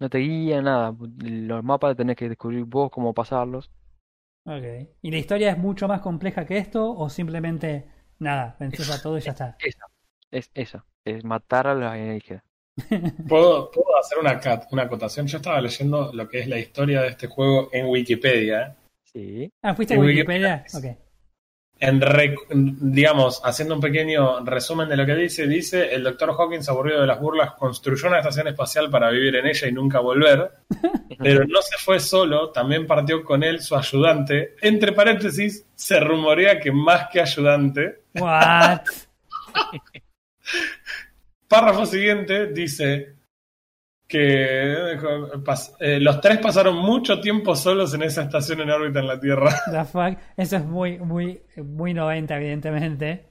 [0.00, 0.96] No te guía nada.
[1.18, 3.70] Los mapas tenés que descubrir vos cómo pasarlos.
[4.44, 4.88] Ok.
[5.02, 9.18] ¿Y la historia es mucho más compleja que esto o simplemente nada, vences a todo
[9.18, 9.56] y ya está?
[9.60, 9.84] Esa.
[10.30, 10.84] Es esa.
[11.04, 12.42] Es matar a los alienígenas.
[13.28, 15.26] ¿Puedo, puedo hacer una, cat- una acotación?
[15.26, 18.62] Yo estaba leyendo lo que es la historia de este juego en Wikipedia.
[18.62, 18.74] ¿eh?
[19.04, 19.50] Sí.
[19.62, 20.64] Ah, ¿fuiste a En Wikipedia?
[20.66, 20.92] Wikipedia.
[20.92, 20.98] Ok.
[21.84, 22.00] En
[22.92, 27.08] digamos, haciendo un pequeño resumen de lo que dice, dice, el doctor Hawkins, aburrido de
[27.08, 30.48] las burlas, construyó una estación espacial para vivir en ella y nunca volver,
[31.18, 34.54] pero no se fue solo, también partió con él su ayudante.
[34.62, 38.02] Entre paréntesis, se rumorea que más que ayudante.
[38.14, 38.82] What?
[41.52, 43.16] Párrafo siguiente dice
[44.08, 49.20] que eh, los tres pasaron mucho tiempo solos en esa estación en órbita en la
[49.20, 49.54] Tierra.
[49.70, 50.18] The fuck.
[50.34, 53.26] Eso es muy, muy, muy 90, evidentemente.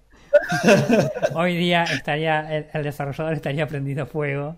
[1.34, 4.56] Hoy día estaría, el, el desarrollador estaría prendido fuego.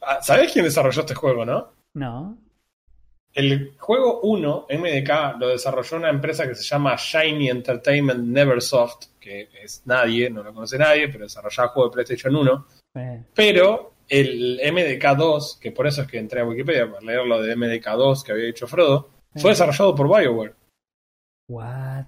[0.00, 1.72] Ah, ¿Sabés quién desarrolló este juego, no?
[1.94, 2.38] No.
[3.32, 9.48] El juego 1, MDK, lo desarrolló una empresa que se llama Shiny Entertainment Neversoft, que
[9.60, 12.66] es nadie, no lo conoce nadie, pero desarrollaba juegos de PlayStation 1.
[13.34, 17.56] Pero el MDK2, que por eso es que entré a Wikipedia para leer lo de
[17.56, 20.54] MDK2 que había dicho Frodo, fue desarrollado por BioWare.
[21.48, 22.06] What?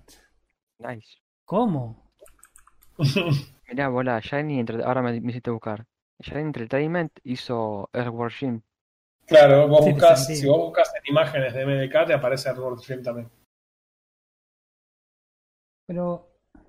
[0.78, 1.18] Nice.
[1.44, 2.12] ¿Cómo?
[3.68, 5.84] Mirá, bola, Shiny Entre- ahora me, me hiciste buscar.
[6.20, 8.62] Shiny Entertainment hizo Earthworm Jim.
[9.26, 13.02] Claro, vos Sí, buscas, si vos buscas en imágenes de MDK, te aparece Edward Film
[13.02, 13.28] también.
[15.86, 16.28] Pero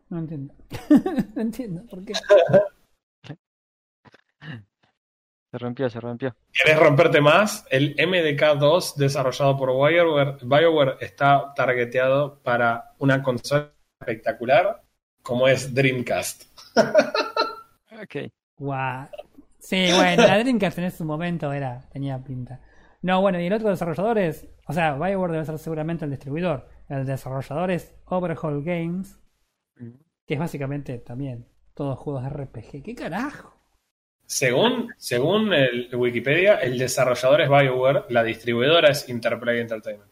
[0.09, 0.53] no entiendo.
[1.35, 2.13] no entiendo por qué.
[5.51, 6.35] Se rompió, se rompió.
[6.51, 7.65] ¿Querés romperte más?
[7.69, 13.71] El MDK2 desarrollado por BioWare, BioWare está targeteado para una consola
[14.01, 14.83] espectacular
[15.21, 16.43] como es Dreamcast.
[17.99, 18.31] Ok.
[18.59, 19.07] What?
[19.57, 22.61] Sí, bueno, la Dreamcast en su momento era, tenía pinta.
[23.01, 26.69] No, bueno, y el otro desarrollador es, o sea, Bioware debe ser seguramente el distribuidor.
[26.89, 29.19] El desarrollador es Overhaul Games,
[30.27, 32.83] que es básicamente también todos juegos de RPG.
[32.83, 33.56] ¿Qué carajo?
[34.27, 40.11] Según, según el Wikipedia, el desarrollador es BioWare, la distribuidora es Interplay Entertainment.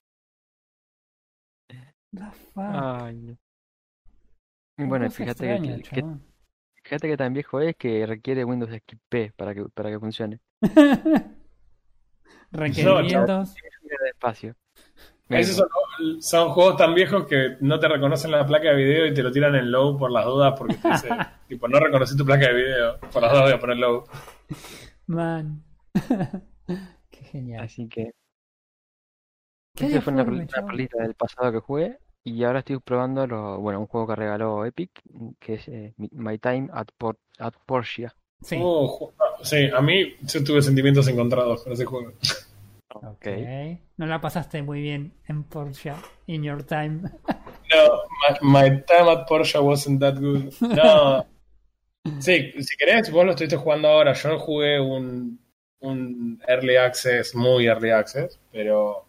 [2.54, 2.64] Fuck?
[2.64, 3.38] Ay, no.
[4.78, 6.24] Bueno, fíjate que, extraña, que- chabón.
[6.82, 10.40] fíjate que tan viejo es que requiere Windows XP para que, para que funcione.
[12.52, 13.54] Requerimientos.
[13.54, 14.56] De espacio.
[15.30, 19.14] Esos son, son juegos tan viejos que no te reconocen la placa de video y
[19.14, 21.10] te lo tiran en low por las dudas porque te dice,
[21.48, 24.04] tipo, no reconocí tu placa de video, por las dudas voy a poner low.
[25.08, 25.64] Man.
[27.10, 27.64] Qué genial.
[27.66, 28.12] Así que
[29.76, 32.00] Qué esa fue una, una perlita del pasado que jugué.
[32.24, 34.90] Y ahora estoy probando lo, bueno, un juego que regaló Epic,
[35.40, 38.08] que es eh, My Time at, Por- at Porsche.
[38.42, 38.58] Sí.
[38.60, 42.14] Oh, ju- sí, a mí yo tuve sentimientos encontrados con ese juego.
[43.04, 43.28] Ok.
[43.98, 45.94] No la pasaste muy bien en Porsche
[46.28, 47.02] in your time.
[47.74, 48.04] No,
[48.44, 50.54] my, my time at Porsche wasn't that good.
[50.62, 51.26] No.
[52.20, 54.14] Sí, si querés, vos lo estuviste jugando ahora.
[54.14, 55.40] Yo jugué un,
[55.80, 59.08] un early access, muy early access, pero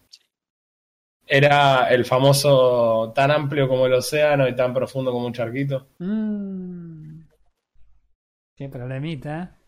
[1.27, 5.89] era el famoso tan amplio como el océano y tan profundo como un charquito.
[5.99, 7.21] Mm.
[8.57, 9.59] Qué problemita.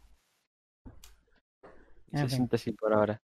[2.11, 2.31] Hice Ok.
[2.31, 3.20] síntesis por ahora.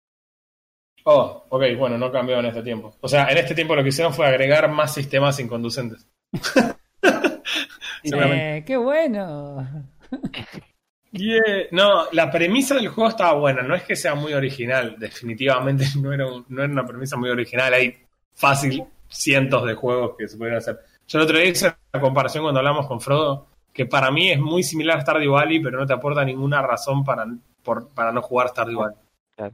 [1.06, 2.94] Oh, ok, bueno, no cambió en este tiempo.
[3.02, 6.06] O sea, en este tiempo lo que hicieron fue agregar más sistemas inconducentes.
[8.02, 9.68] Eh, ¡Qué bueno!
[11.12, 11.42] Yeah.
[11.72, 16.14] No, la premisa del juego estaba buena, no es que sea muy original, definitivamente no
[16.14, 17.98] era, un- no era una premisa muy original, hay
[18.34, 20.80] fácil cientos de juegos que se pueden hacer.
[21.08, 24.40] Yo el otro día hice la comparación cuando hablamos con Frodo, que para mí es
[24.40, 27.26] muy similar a Stardew Valley, pero no te aporta ninguna razón para,
[27.64, 29.54] por- para no jugar Stardew Valley.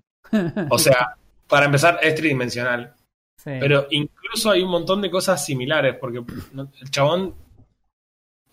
[0.70, 1.16] O sea,
[1.48, 2.94] para empezar, es tridimensional,
[3.38, 3.52] Sí.
[3.60, 7.36] pero incluso hay un montón de cosas similares, porque el chabón,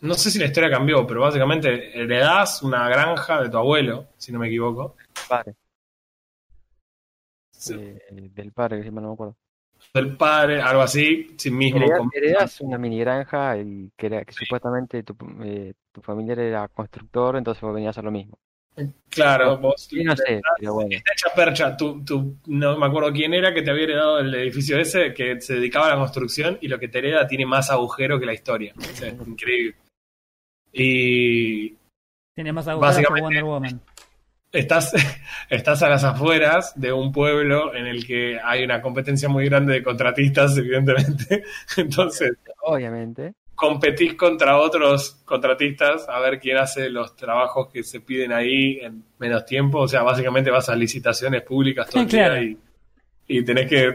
[0.00, 4.32] no sé si la historia cambió, pero básicamente heredás una granja de tu abuelo, si
[4.32, 4.96] no me equivoco.
[5.28, 5.54] Padre.
[7.52, 7.74] Sí.
[7.74, 8.00] eh,
[8.34, 9.36] del padre, que si mal no me acuerdo.
[9.94, 11.78] Del padre, algo así, sí mismo.
[11.80, 16.38] Heredás, con- heredás una mini granja y que, era- que supuestamente tu, eh, tu familiar
[16.40, 18.38] era constructor, entonces vos venías a hacer lo mismo.
[19.10, 19.88] Claro, vos.
[19.92, 20.90] No sé, pero bueno.
[20.96, 24.78] Hecha percha, tú, tú- no me acuerdo quién era que te había heredado el edificio
[24.78, 28.18] ese, que se dedicaba a la construcción y lo que te hereda tiene más agujero
[28.18, 28.72] que la historia.
[28.78, 29.74] O sea, es increíble.
[30.72, 31.76] Y
[32.34, 33.80] Tiene más agujeros que Básicamente- Wonder Woman.
[34.52, 34.92] estás,
[35.50, 39.74] estás a las afueras de un pueblo en el que hay una competencia muy grande
[39.74, 41.44] de contratistas, evidentemente.
[41.76, 42.32] Entonces,
[42.62, 43.34] Obviamente.
[43.62, 49.04] Competís contra otros contratistas a ver quién hace los trabajos que se piden ahí en
[49.20, 49.78] menos tiempo.
[49.78, 52.34] O sea, básicamente vas a licitaciones públicas todo el Claro.
[52.34, 52.58] día y,
[53.38, 53.94] y tenés que eh,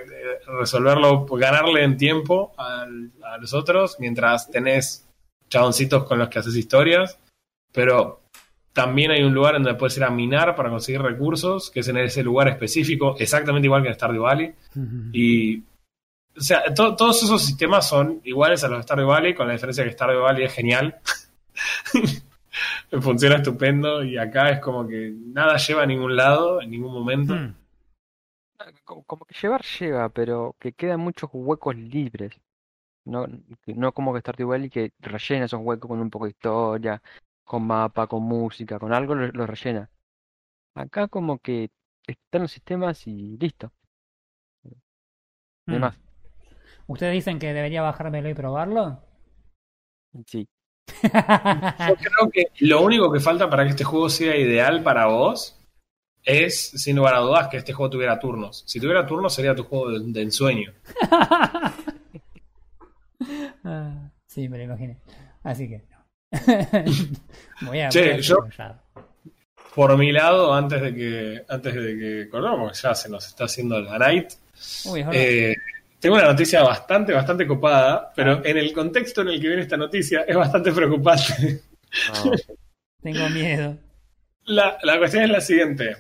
[0.60, 5.06] resolverlo, ganarle en tiempo al- a los otros mientras tenés
[5.50, 7.20] chaboncitos con los que haces historias.
[7.74, 8.22] Pero
[8.72, 11.88] también hay un lugar en donde puedes ir a minar para conseguir recursos, que es
[11.90, 14.54] en ese lugar específico, exactamente igual que en Stardew Valley.
[15.12, 15.62] Y,
[16.38, 19.54] o sea, to- todos esos sistemas son iguales a los de Stardew Valley, con la
[19.54, 21.00] diferencia que Stardew Valley es genial.
[23.02, 27.36] Funciona estupendo y acá es como que nada lleva a ningún lado en ningún momento.
[27.36, 27.56] Hmm.
[28.84, 32.34] Como, que llevar lleva, pero que quedan muchos huecos libres.
[33.06, 33.26] No,
[33.68, 37.02] no como que Stardew Valley que rellena esos huecos con un poco de historia,
[37.46, 39.90] con mapa, con música, con algo lo, lo rellena.
[40.76, 41.70] Acá como que
[42.06, 43.72] están los sistemas y listo.
[44.64, 45.82] No hay Hmm.
[45.82, 46.00] más.
[46.88, 49.02] ¿Ustedes dicen que debería bajármelo y probarlo?
[50.26, 50.48] Sí.
[51.04, 55.60] Yo creo que lo único que falta para que este juego sea ideal para vos
[56.24, 58.64] es, sin lugar a dudas, que este juego tuviera turnos.
[58.66, 60.74] Si tuviera turnos sería tu juego de, de ensueño.
[63.64, 64.98] Ah, sí, me lo imaginé.
[65.44, 65.98] Así que no.
[67.68, 68.38] voy a, Che, voy a yo-.
[69.76, 73.44] Por mi lado, antes de que antes de que cortemos, porque ya se nos está
[73.44, 74.32] haciendo la night,
[74.86, 75.06] Uy.
[75.12, 75.54] Eh,
[76.00, 79.78] tengo una noticia bastante, bastante copada, pero en el contexto en el que viene esta
[79.78, 81.62] noticia es bastante preocupante.
[82.24, 82.32] No,
[83.02, 83.78] Tengo miedo.
[84.46, 85.96] La, la cuestión es la siguiente.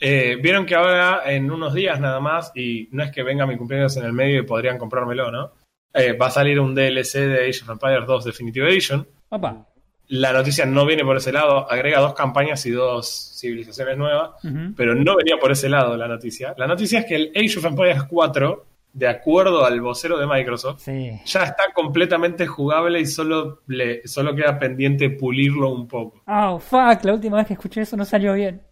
[0.00, 3.56] Eh, Vieron que ahora, en unos días nada más, y no es que venga mi
[3.56, 5.52] cumpleaños en el medio y podrían comprármelo, ¿no?
[5.92, 9.06] Eh, va a salir un DLC de Age of Empires 2 Definitive Edition.
[9.30, 9.66] Opa.
[10.08, 14.32] La noticia no viene por ese lado, agrega dos campañas y dos civilizaciones nuevas.
[14.76, 16.54] Pero no venía por ese lado la noticia.
[16.58, 20.80] La noticia es que el Age of Empires 4, de acuerdo al vocero de Microsoft,
[20.80, 21.10] Sí.
[21.26, 26.22] ya está completamente jugable y solo, le, solo queda pendiente pulirlo un poco.
[26.26, 27.02] Oh, fuck.
[27.04, 28.62] La última vez que escuché eso no salió bien.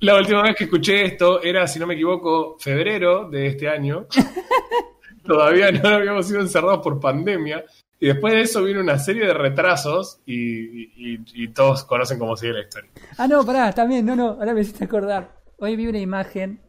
[0.00, 4.06] La última vez que escuché esto era, si no me equivoco, febrero de este año.
[5.24, 7.64] Todavía no habíamos sido encerrados por pandemia.
[7.98, 12.36] Y después de eso vino una serie de retrasos y, y- y todos conocen cómo
[12.36, 12.90] sigue la historia.
[13.16, 15.40] Ah, no, pará, también, no, no, ahora me hiciste acordar.
[15.58, 16.60] Hoy vi una imagen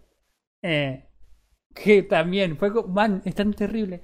[0.61, 1.03] eh,
[1.76, 4.02] que también fue, man, es tan terrible.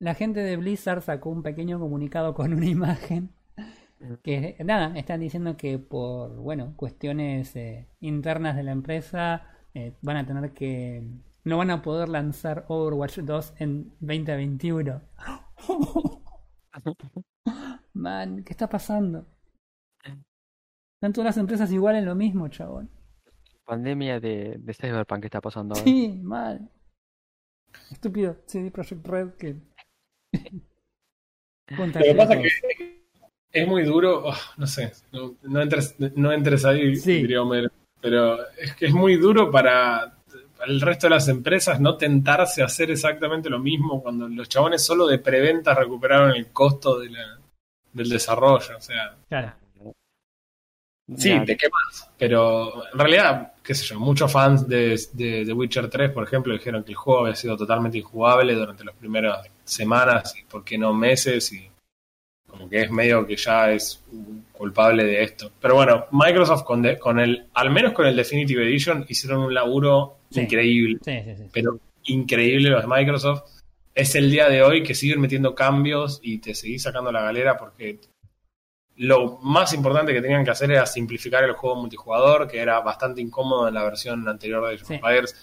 [0.00, 3.30] La gente de Blizzard sacó un pequeño comunicado con una imagen
[4.22, 9.42] que, nada, están diciendo que por, bueno, cuestiones eh, internas de la empresa
[9.74, 11.02] eh, van a tener que,
[11.44, 15.02] no van a poder lanzar Overwatch 2 en 2021.
[17.94, 19.26] Man, ¿qué está pasando?
[20.04, 22.90] Están todas las empresas igual en lo mismo, chabón.
[23.68, 25.84] Pandemia de, de Cyberpunk que está pasando ahora.
[25.84, 26.68] Sí, mal.
[27.90, 29.56] Estúpido CD Projekt Red que.
[31.70, 32.98] Lo que pasa es que
[33.52, 37.18] es muy duro, oh, no sé, no, no entres, no entres ahí, Sí.
[37.22, 37.70] diría Homero,
[38.00, 40.16] pero es que es muy duro para
[40.66, 44.82] el resto de las empresas no tentarse a hacer exactamente lo mismo cuando los chabones
[44.84, 47.38] solo de preventa recuperaron el costo de la-
[47.92, 49.52] del desarrollo, o sea, Claro.
[51.16, 55.52] Sí, Nada, te quemas, pero en realidad, qué sé yo, muchos fans de, de, de
[55.52, 59.46] Witcher 3, por ejemplo, dijeron que el juego había sido totalmente injugable durante las primeras
[59.64, 61.68] semanas y por qué no meses y
[62.46, 64.02] Como que es medio que ya es
[64.52, 65.50] culpable de esto.
[65.60, 69.52] Pero bueno, Microsoft con, de- con el, al menos con el Definitive Edition, hicieron un
[69.54, 70.40] laburo Sí.
[70.40, 70.98] increíble.
[71.02, 71.42] Sí, sí, sí.
[71.52, 73.42] Pero increíble los de Microsoft.
[73.94, 77.56] Es el día de hoy que siguen metiendo cambios y te seguís sacando la galera
[77.58, 77.98] porque
[78.98, 83.20] lo más importante que tenían que hacer era simplificar el juego multijugador, que era bastante
[83.20, 85.34] incómodo en la versión anterior de Age of Sí.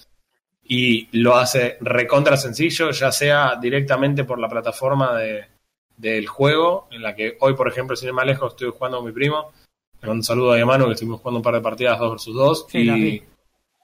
[0.68, 5.46] Y lo hace recontra sencillo, ya sea directamente por la plataforma de,
[5.96, 9.06] del juego, en la que hoy, por ejemplo, sin ir más lejos, estoy jugando con
[9.06, 9.52] mi primo.
[10.02, 12.36] Le mando un saludo a hermano, que estuvimos jugando un par de partidas 2 versus
[12.36, 12.66] 2.
[12.70, 13.24] Sí, y,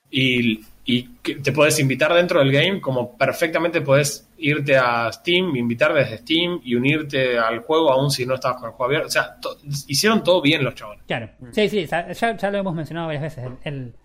[0.10, 5.55] y, y que te puedes invitar dentro del game, como perfectamente puedes irte a Steam,
[5.55, 9.07] invitar desde Steam y unirte al juego aún si no estabas con el juego abierto.
[9.07, 11.03] O sea, to- hicieron todo bien los chavales.
[11.05, 11.29] Claro.
[11.51, 13.43] Sí, sí, ya, lo hemos mencionado varias veces.
[13.45, 13.95] El, el,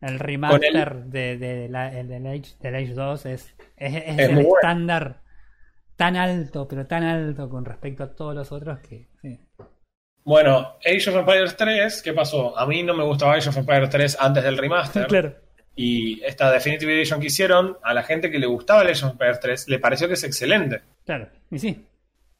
[0.00, 4.18] el remaster de, de la, el del, Age, del Age 2 es, es, es Es
[4.30, 4.48] el bueno.
[4.56, 5.20] estándar
[5.96, 9.08] tan alto, pero tan alto con respecto a todos los otros que.
[9.20, 9.38] Sí.
[10.24, 12.56] Bueno, Age of Empires 3, ¿qué pasó?
[12.58, 15.06] A mí no me gustaba Age of Empires 3 antes del remaster.
[15.08, 15.34] claro.
[15.74, 19.12] Y esta Definitive Edition que hicieron, a la gente que le gustaba el Age of
[19.12, 20.82] Empires 3, le pareció que es excelente.
[21.04, 21.28] Claro.
[21.50, 21.86] Y sí.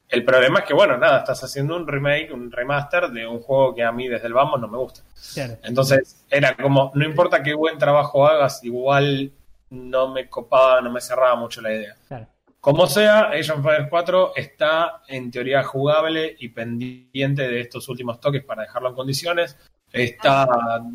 [0.09, 3.73] El problema es que, bueno, nada, estás haciendo un remake, un remaster de un juego
[3.73, 5.01] que a mí desde el vamos no me gusta.
[5.33, 5.57] Claro.
[5.63, 9.31] Entonces, era como, no importa qué buen trabajo hagas, igual
[9.71, 11.95] no me copaba, no me cerraba mucho la idea.
[12.07, 12.27] Claro.
[12.59, 18.21] Como sea, Age of Empires 4 está en teoría jugable y pendiente de estos últimos
[18.21, 19.57] toques para dejarlo en condiciones.
[19.93, 20.47] Está,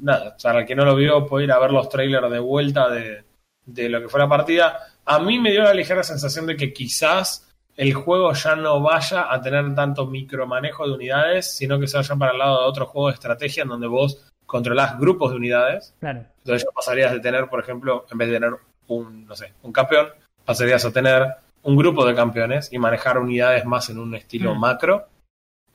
[0.03, 2.91] nada, para el que no lo vio, puede ir a ver los trailers de vuelta
[2.91, 3.23] de,
[3.65, 4.79] de lo que fue la partida.
[5.05, 9.33] A mí me dio la ligera sensación de que quizás el juego ya no vaya
[9.33, 12.87] a tener tanto micromanejo de unidades, sino que se vayan para el lado de otro
[12.87, 15.95] juego de estrategia en donde vos controlás grupos de unidades.
[16.01, 16.25] Claro.
[16.39, 18.55] Entonces ya pasarías de tener, por ejemplo, en vez de tener
[18.89, 20.09] un, no sé, un campeón,
[20.45, 21.25] pasarías a tener
[21.63, 24.59] un grupo de campeones y manejar unidades más en un estilo Mm.
[24.61, 25.07] macro.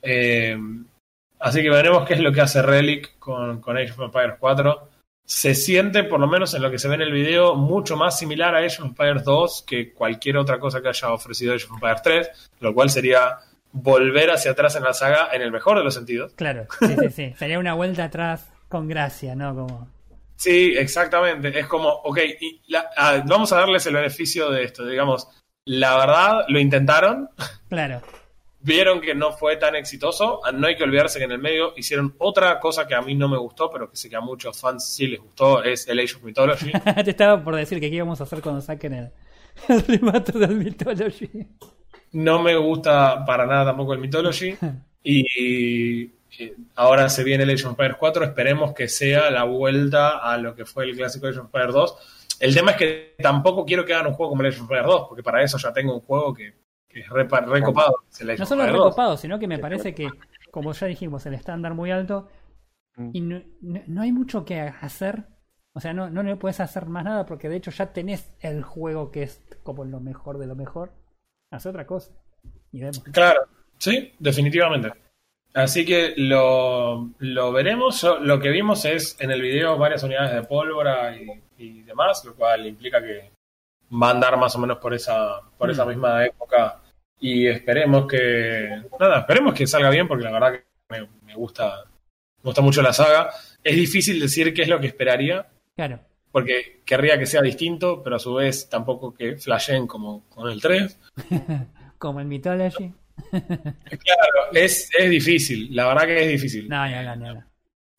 [0.02, 0.58] Eh,
[1.44, 4.88] así que veremos qué es lo que hace Relic con, con Age of Empires 4.
[5.26, 8.18] Se siente, por lo menos en lo que se ve en el video, mucho más
[8.18, 11.72] similar a Age of Empires 2 que cualquier otra cosa que haya ofrecido Age of
[11.74, 13.38] Empires 3, lo cual sería
[13.72, 16.32] volver hacia atrás en la saga en el mejor de los sentidos.
[16.36, 16.66] Claro.
[16.80, 17.34] Sí, sí, sí.
[17.38, 19.54] Sería una vuelta atrás con gracia, ¿no?
[19.54, 19.88] Como.
[20.36, 21.58] Sí, exactamente.
[21.58, 24.84] Es como, ok, y la- ah, vamos a darles el beneficio de esto.
[24.86, 25.28] Digamos,
[25.64, 27.30] la verdad, lo intentaron,
[27.70, 28.02] Claro.
[28.64, 30.40] Vieron que no fue tan exitoso.
[30.44, 33.14] Ah, No hay que olvidarse que en el medio hicieron otra cosa que a mí
[33.14, 36.00] no me gustó, pero que sé que a muchos fans sí les gustó, es el
[36.00, 36.72] Age of Mythology.
[37.04, 39.10] Te estaba por decir que qué íbamos a hacer cuando saquen el,
[39.68, 41.46] el remaster del Mythology.
[42.12, 44.56] No me gusta para nada tampoco el Mythology.
[45.06, 46.12] Y
[46.76, 48.24] ahora se viene el Age of Empires 4.
[48.24, 51.96] Esperemos que sea la vuelta a lo que fue el clásico Age of Empires 2.
[52.40, 54.86] El tema es que tampoco quiero que hagan un juego como el Age of Empires
[54.86, 56.54] 2, porque para eso ya tengo un juego que
[57.00, 57.96] es re, re copado.
[58.04, 58.86] que es el Age No solo Empires 2.
[58.86, 60.08] recopado, sino que me parece que,
[60.50, 62.28] como ya dijimos, el estándar muy alto
[63.12, 65.24] y no, no- no hay mucho que hacer.
[65.72, 68.62] O sea, no, no le puedes hacer más nada porque de hecho ya tenés el
[68.62, 70.92] juego que es como lo mejor de lo mejor.
[71.50, 72.12] Hace otra cosa.
[72.70, 73.00] Y vemos.
[73.12, 73.40] Claro,
[73.78, 74.92] sí, definitivamente.
[75.52, 78.00] Así que lo, lo veremos.
[78.02, 81.26] Yo- lo que vimos es en el video varias unidades de pólvora y,
[81.58, 83.32] y demás, lo cual implica que
[83.92, 85.88] va a andar más o menos por esa, por esa Mm.
[85.88, 86.80] misma época.
[87.20, 88.82] Y esperemos que.
[89.00, 91.84] Nada, esperemos que salga bien, porque la verdad que me, me gusta,
[92.38, 93.30] me gusta mucho la saga.
[93.62, 95.46] Es difícil decir qué es lo que esperaría,
[95.76, 96.00] Claro.
[96.30, 100.60] porque querría que sea distinto, pero a su vez tampoco que flasheen como con el
[100.60, 100.98] 3.
[101.98, 102.92] Como el Mythology.
[103.30, 106.68] Claro, es, es difícil, la verdad que es difícil.
[106.68, 107.46] No, hablar, ni hablar.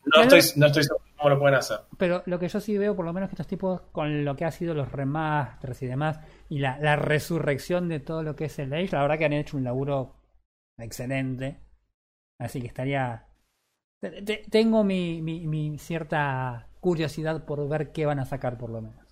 [0.05, 1.79] No estoy, no estoy seguro cómo lo pueden hacer.
[1.97, 4.45] Pero lo que yo sí veo, por lo menos que estos tipos, con lo que
[4.45, 6.19] ha sido los remasters y demás,
[6.49, 9.33] y la, la resurrección de todo lo que es el Age, la verdad que han
[9.33, 10.15] hecho un laburo
[10.77, 11.59] excelente.
[12.39, 13.27] Así que estaría.
[14.01, 18.69] te- te- Tengo mi, mi, mi cierta curiosidad por ver qué van a sacar, por
[18.69, 19.05] lo menos.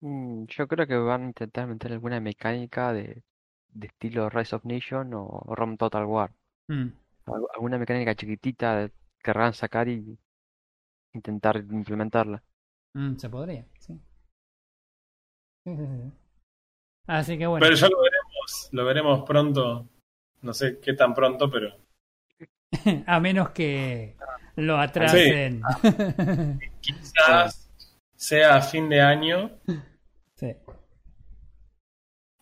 [0.00, 3.22] Mm, Yo creo que van a intentar meter alguna mecánica de,
[3.70, 6.32] de estilo Rise of Nation o Rome Total War.
[6.68, 6.92] Mm,
[7.26, 8.92] Al- Alguna mecánica chiquitita de-
[9.24, 10.18] querrán sacar y
[11.14, 12.42] intentar implementarla.
[12.94, 13.98] mm, se podría, sí.
[15.64, 16.12] Sí, sí, sí.
[17.06, 17.64] Así que bueno.
[17.64, 19.88] Pero ya lo veremos, lo veremos pronto.
[20.42, 21.74] No sé qué tan pronto, pero
[23.06, 24.16] A menos que
[24.56, 25.62] lo atrasen.
[26.80, 27.70] quizás
[28.14, 29.58] sea a fin de año.
[30.34, 30.54] sí.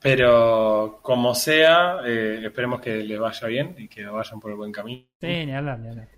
[0.01, 4.73] Pero como sea, eh, esperemos que les vaya bien y que vayan por el buen
[4.73, 5.07] camino.
[5.21, 6.09] Sí, ni hablar, ni hablar.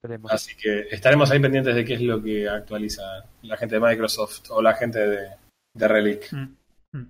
[0.00, 0.30] Esperemos.
[0.32, 3.02] Así que estaremos ahí pendientes de qué es lo que actualiza
[3.42, 5.28] la gente de Microsoft o la gente de,
[5.74, 6.32] de Relic.
[6.32, 6.56] Mm,
[6.92, 7.06] mm.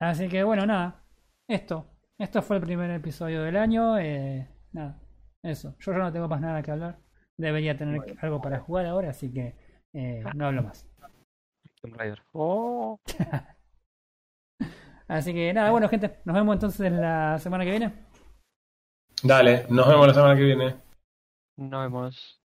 [0.00, 1.04] Así que bueno, nada.
[1.48, 1.86] Esto.
[2.18, 3.96] esto fue el primer episodio del año.
[3.98, 5.00] eh, nada,
[5.42, 5.76] eso.
[5.78, 6.98] Yo ya no tengo más nada que hablar.
[7.38, 8.14] Debería tener Bueno.
[8.22, 9.54] algo para jugar ahora, así que
[9.94, 10.84] eh, no hablo más.
[11.80, 12.20] Tomb Raider.
[12.32, 12.98] Oh.
[15.06, 17.92] Así que nada, bueno, gente, nos vemos entonces la semana que viene.
[19.22, 20.74] Dale, nos vemos la semana que viene.
[21.58, 22.37] Nos vemos.